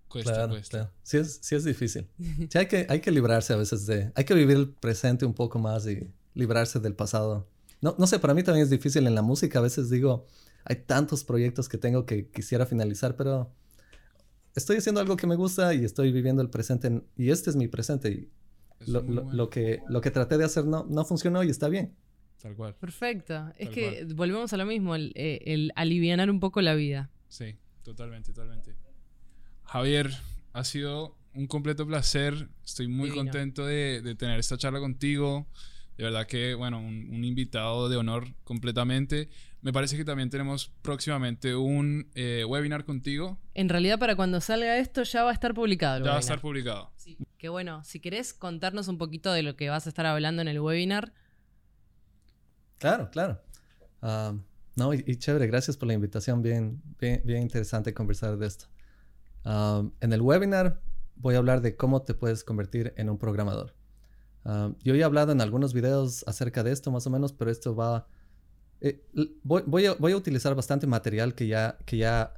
Cuesta, 0.06 0.46
cuesta. 0.46 0.92
Sí, 1.02 1.16
es, 1.16 1.40
sí 1.42 1.54
es 1.54 1.64
difícil. 1.64 2.06
Sí, 2.50 2.58
hay 2.58 2.66
que, 2.66 2.86
hay 2.90 3.00
que 3.00 3.10
librarse 3.10 3.54
a 3.54 3.56
veces 3.56 3.86
de... 3.86 4.12
Hay 4.14 4.24
que 4.24 4.34
vivir 4.34 4.58
el 4.58 4.68
presente 4.68 5.24
un 5.24 5.32
poco 5.32 5.58
más 5.58 5.86
y 5.86 6.12
librarse 6.34 6.78
del 6.78 6.94
pasado. 6.94 7.48
No, 7.80 7.96
no 7.98 8.06
sé, 8.06 8.18
para 8.18 8.34
mí 8.34 8.42
también 8.42 8.64
es 8.64 8.70
difícil 8.70 9.06
en 9.06 9.14
la 9.14 9.22
música. 9.22 9.60
A 9.60 9.62
veces 9.62 9.88
digo, 9.88 10.26
hay 10.64 10.76
tantos 10.76 11.24
proyectos 11.24 11.70
que 11.70 11.78
tengo 11.78 12.04
que 12.04 12.28
quisiera 12.28 12.66
finalizar, 12.66 13.16
pero 13.16 13.50
estoy 14.54 14.76
haciendo 14.76 15.00
algo 15.00 15.16
que 15.16 15.26
me 15.26 15.36
gusta 15.36 15.74
y 15.74 15.84
estoy 15.84 16.12
viviendo 16.12 16.42
el 16.42 16.50
presente 16.50 17.02
y 17.16 17.30
este 17.30 17.50
es 17.50 17.56
mi 17.56 17.68
presente 17.68 18.10
y 18.10 18.30
lo, 18.86 19.48
que, 19.48 19.80
lo 19.88 20.00
que 20.00 20.10
traté 20.10 20.38
de 20.38 20.44
hacer 20.44 20.64
no, 20.64 20.84
no 20.88 21.04
funcionó 21.04 21.42
y 21.44 21.50
está 21.50 21.68
bien. 21.68 21.94
Tal 22.40 22.56
cual. 22.56 22.74
Perfecto. 22.74 23.52
es 23.56 23.68
que 23.70 24.04
volvemos 24.14 24.52
a 24.52 24.56
lo 24.56 24.66
mismo, 24.66 24.96
el, 24.96 25.12
eh, 25.14 25.40
el 25.46 25.72
alivianar 25.76 26.28
un 26.28 26.40
poco 26.40 26.60
la 26.60 26.74
vida. 26.74 27.10
Sí, 27.28 27.54
totalmente, 27.82 28.32
totalmente. 28.32 28.74
Javier, 29.64 30.10
ha 30.52 30.64
sido 30.64 31.16
un 31.34 31.46
completo 31.46 31.86
placer. 31.86 32.48
Estoy 32.64 32.88
muy 32.88 33.10
contento 33.10 33.64
de, 33.64 34.02
de, 34.02 34.14
tener 34.16 34.40
esta 34.40 34.56
charla 34.58 34.80
contigo. 34.80 35.46
De 35.96 36.04
verdad 36.04 36.26
que, 36.26 36.54
bueno, 36.54 36.80
un, 36.80 37.24
invitado 37.24 37.88
de 37.88 37.96
honor 37.96 38.34
completamente. 38.44 39.28
Me 39.62 39.72
parece 39.72 39.96
que 39.96 40.04
también 40.04 40.28
tenemos 40.28 40.72
próximamente 40.82 41.54
un 41.54 42.10
eh, 42.16 42.44
webinar 42.44 42.84
contigo. 42.84 43.38
En 43.54 43.68
realidad, 43.68 43.96
para 43.96 44.16
cuando 44.16 44.40
salga 44.40 44.76
esto 44.78 45.04
ya 45.04 45.22
va 45.22 45.30
a 45.30 45.32
estar 45.32 45.54
publicado. 45.54 46.04
ya 46.04 46.10
va 46.10 46.16
a 46.16 46.20
estar 46.20 46.40
publicado. 46.40 46.90
Sí. 46.96 47.16
Que 47.38 47.48
bueno, 47.48 47.84
si 47.84 48.00
querés 48.00 48.34
contarnos 48.34 48.88
un 48.88 48.98
poquito 48.98 49.32
de 49.32 49.44
lo 49.44 49.54
que 49.54 49.70
vas 49.70 49.86
a 49.86 49.90
estar 49.90 50.04
hablando 50.04 50.42
en 50.42 50.48
el 50.48 50.60
webinar. 50.60 51.12
Claro, 52.78 53.08
claro. 53.10 53.40
Ah, 54.02 54.34
no, 54.74 54.92
y, 54.94 55.16
chévere, 55.16 55.46
gracias 55.46 55.76
por 55.76 55.86
la 55.86 55.94
invitación. 55.94 56.42
Bien, 56.42 56.82
bien, 56.98 57.42
interesante 57.42 57.94
conversar 57.94 58.38
de 58.38 58.48
esto. 58.48 58.66
Ah, 59.44 59.88
en 60.00 60.12
el 60.12 60.22
webinar 60.22 60.82
voy 61.14 61.36
a 61.36 61.38
hablar 61.38 61.60
de 61.60 61.76
cómo 61.76 62.02
te 62.02 62.14
puedes 62.14 62.42
convertir 62.42 62.94
en 62.96 63.08
un 63.08 63.16
programador. 63.16 63.76
Ah, 64.44 64.72
yo 64.82 64.96
he 64.96 65.04
hablado 65.04 65.30
en 65.30 65.40
algunos 65.40 65.72
videos 65.72 66.24
acerca 66.26 66.64
de 66.64 66.72
esto 66.72 66.90
más 66.90 67.06
o 67.06 67.10
menos, 67.10 67.32
pero 67.32 67.52
esto 67.52 67.76
va... 67.76 68.08
Eh, 68.84 69.00
voy, 69.44 69.86
a, 69.86 70.16
utilizar 70.16 70.54
bastante 70.56 70.88
material 70.88 71.34
que 71.36 71.46
ya, 71.46 71.78
que 71.86 71.96
ya, 71.96 72.34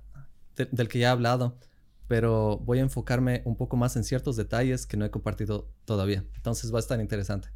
del 0.57 0.89
que 0.89 0.99
ya 0.99 1.09
he 1.09 1.11
hablado, 1.11 1.59
pero 2.07 2.59
voy 2.59 2.79
a 2.79 2.83
enfocarme 2.83 3.41
un 3.47 3.57
poco 3.57 3.77
más 3.77 3.97
en 3.97 4.05
ciertos 4.05 4.37
detalles 4.37 4.87
que 4.87 4.99
no 4.99 5.07
he 5.07 5.11
compartido 5.11 5.73
todavía. 5.87 6.23
Entonces 6.37 6.73
va 6.73 6.77
a 6.77 6.81
estar 6.81 7.01
interesante. 7.01 7.49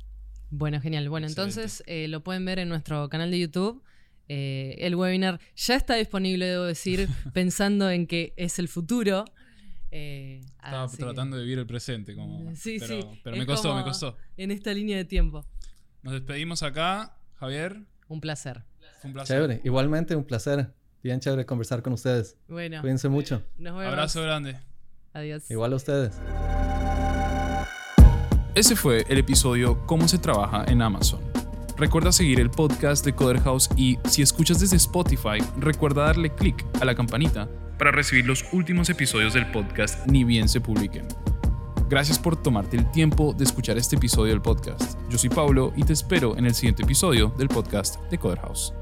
Bueno, 0.50 0.80
genial. 0.80 1.08
Bueno, 1.10 1.26
entonces 1.26 1.82
eh, 1.86 2.08
lo 2.08 2.24
pueden 2.24 2.46
ver 2.46 2.58
en 2.58 2.70
nuestro 2.70 3.10
canal 3.10 3.30
de 3.30 3.40
YouTube. 3.40 3.82
Eh, 4.30 4.76
el 4.78 4.94
webinar 4.94 5.38
ya 5.54 5.74
está 5.74 5.94
disponible, 5.94 6.46
debo 6.46 6.64
decir, 6.64 7.08
pensando 7.34 7.90
en 7.90 8.06
que 8.06 8.32
es 8.36 8.58
el 8.58 8.68
futuro. 8.68 9.26
Eh, 9.90 10.40
Estaba 10.56 10.88
tratando 10.88 11.36
de 11.36 11.42
vivir 11.42 11.58
el 11.58 11.66
presente, 11.66 12.14
como, 12.14 12.54
sí, 12.54 12.78
sí. 12.80 13.00
pero 13.22 13.36
me 13.36 13.46
costó, 13.46 13.74
me 13.74 13.82
costó. 13.82 14.16
En 14.36 14.50
esta 14.50 14.72
línea 14.72 14.96
de 14.96 15.04
tiempo. 15.04 15.46
Nos 16.02 16.14
despedimos 16.14 16.62
acá, 16.62 17.18
Javier. 17.34 17.82
Un 18.08 18.20
placer. 18.20 18.64
Un 19.04 19.12
placer. 19.12 19.36
Chévere, 19.36 19.60
igualmente 19.64 20.16
un 20.16 20.24
placer. 20.24 20.70
Bien 21.02 21.20
chévere 21.20 21.46
conversar 21.46 21.82
con 21.82 21.92
ustedes. 21.92 22.36
Bueno. 22.48 22.80
Cuídense 22.80 23.08
mucho. 23.08 23.42
Nos 23.56 23.76
vemos. 23.76 23.92
Abrazo 23.92 24.22
grande. 24.22 24.56
Adiós. 25.12 25.50
Igual 25.50 25.72
a 25.72 25.76
ustedes. 25.76 26.20
Ese 28.54 28.74
fue 28.74 29.04
el 29.08 29.18
episodio 29.18 29.86
Cómo 29.86 30.08
se 30.08 30.18
trabaja 30.18 30.64
en 30.66 30.82
Amazon. 30.82 31.20
Recuerda 31.76 32.10
seguir 32.10 32.40
el 32.40 32.50
podcast 32.50 33.04
de 33.04 33.14
Coder 33.14 33.40
House 33.40 33.70
y 33.76 33.98
si 34.08 34.22
escuchas 34.22 34.58
desde 34.58 34.76
Spotify, 34.76 35.38
recuerda 35.56 36.06
darle 36.06 36.34
clic 36.34 36.66
a 36.80 36.84
la 36.84 36.96
campanita 36.96 37.48
para 37.78 37.92
recibir 37.92 38.26
los 38.26 38.44
últimos 38.52 38.90
episodios 38.90 39.34
del 39.34 39.48
podcast 39.52 40.04
ni 40.08 40.24
bien 40.24 40.48
se 40.48 40.60
publiquen. 40.60 41.06
Gracias 41.88 42.18
por 42.18 42.36
tomarte 42.36 42.76
el 42.76 42.90
tiempo 42.90 43.32
de 43.32 43.44
escuchar 43.44 43.78
este 43.78 43.96
episodio 43.96 44.32
del 44.32 44.42
podcast. 44.42 44.98
Yo 45.08 45.16
soy 45.16 45.30
Pablo 45.30 45.72
y 45.74 45.84
te 45.84 45.94
espero 45.94 46.36
en 46.36 46.44
el 46.44 46.54
siguiente 46.54 46.82
episodio 46.82 47.32
del 47.38 47.48
podcast 47.48 47.98
de 48.10 48.18
Coder 48.18 48.40
House. 48.40 48.74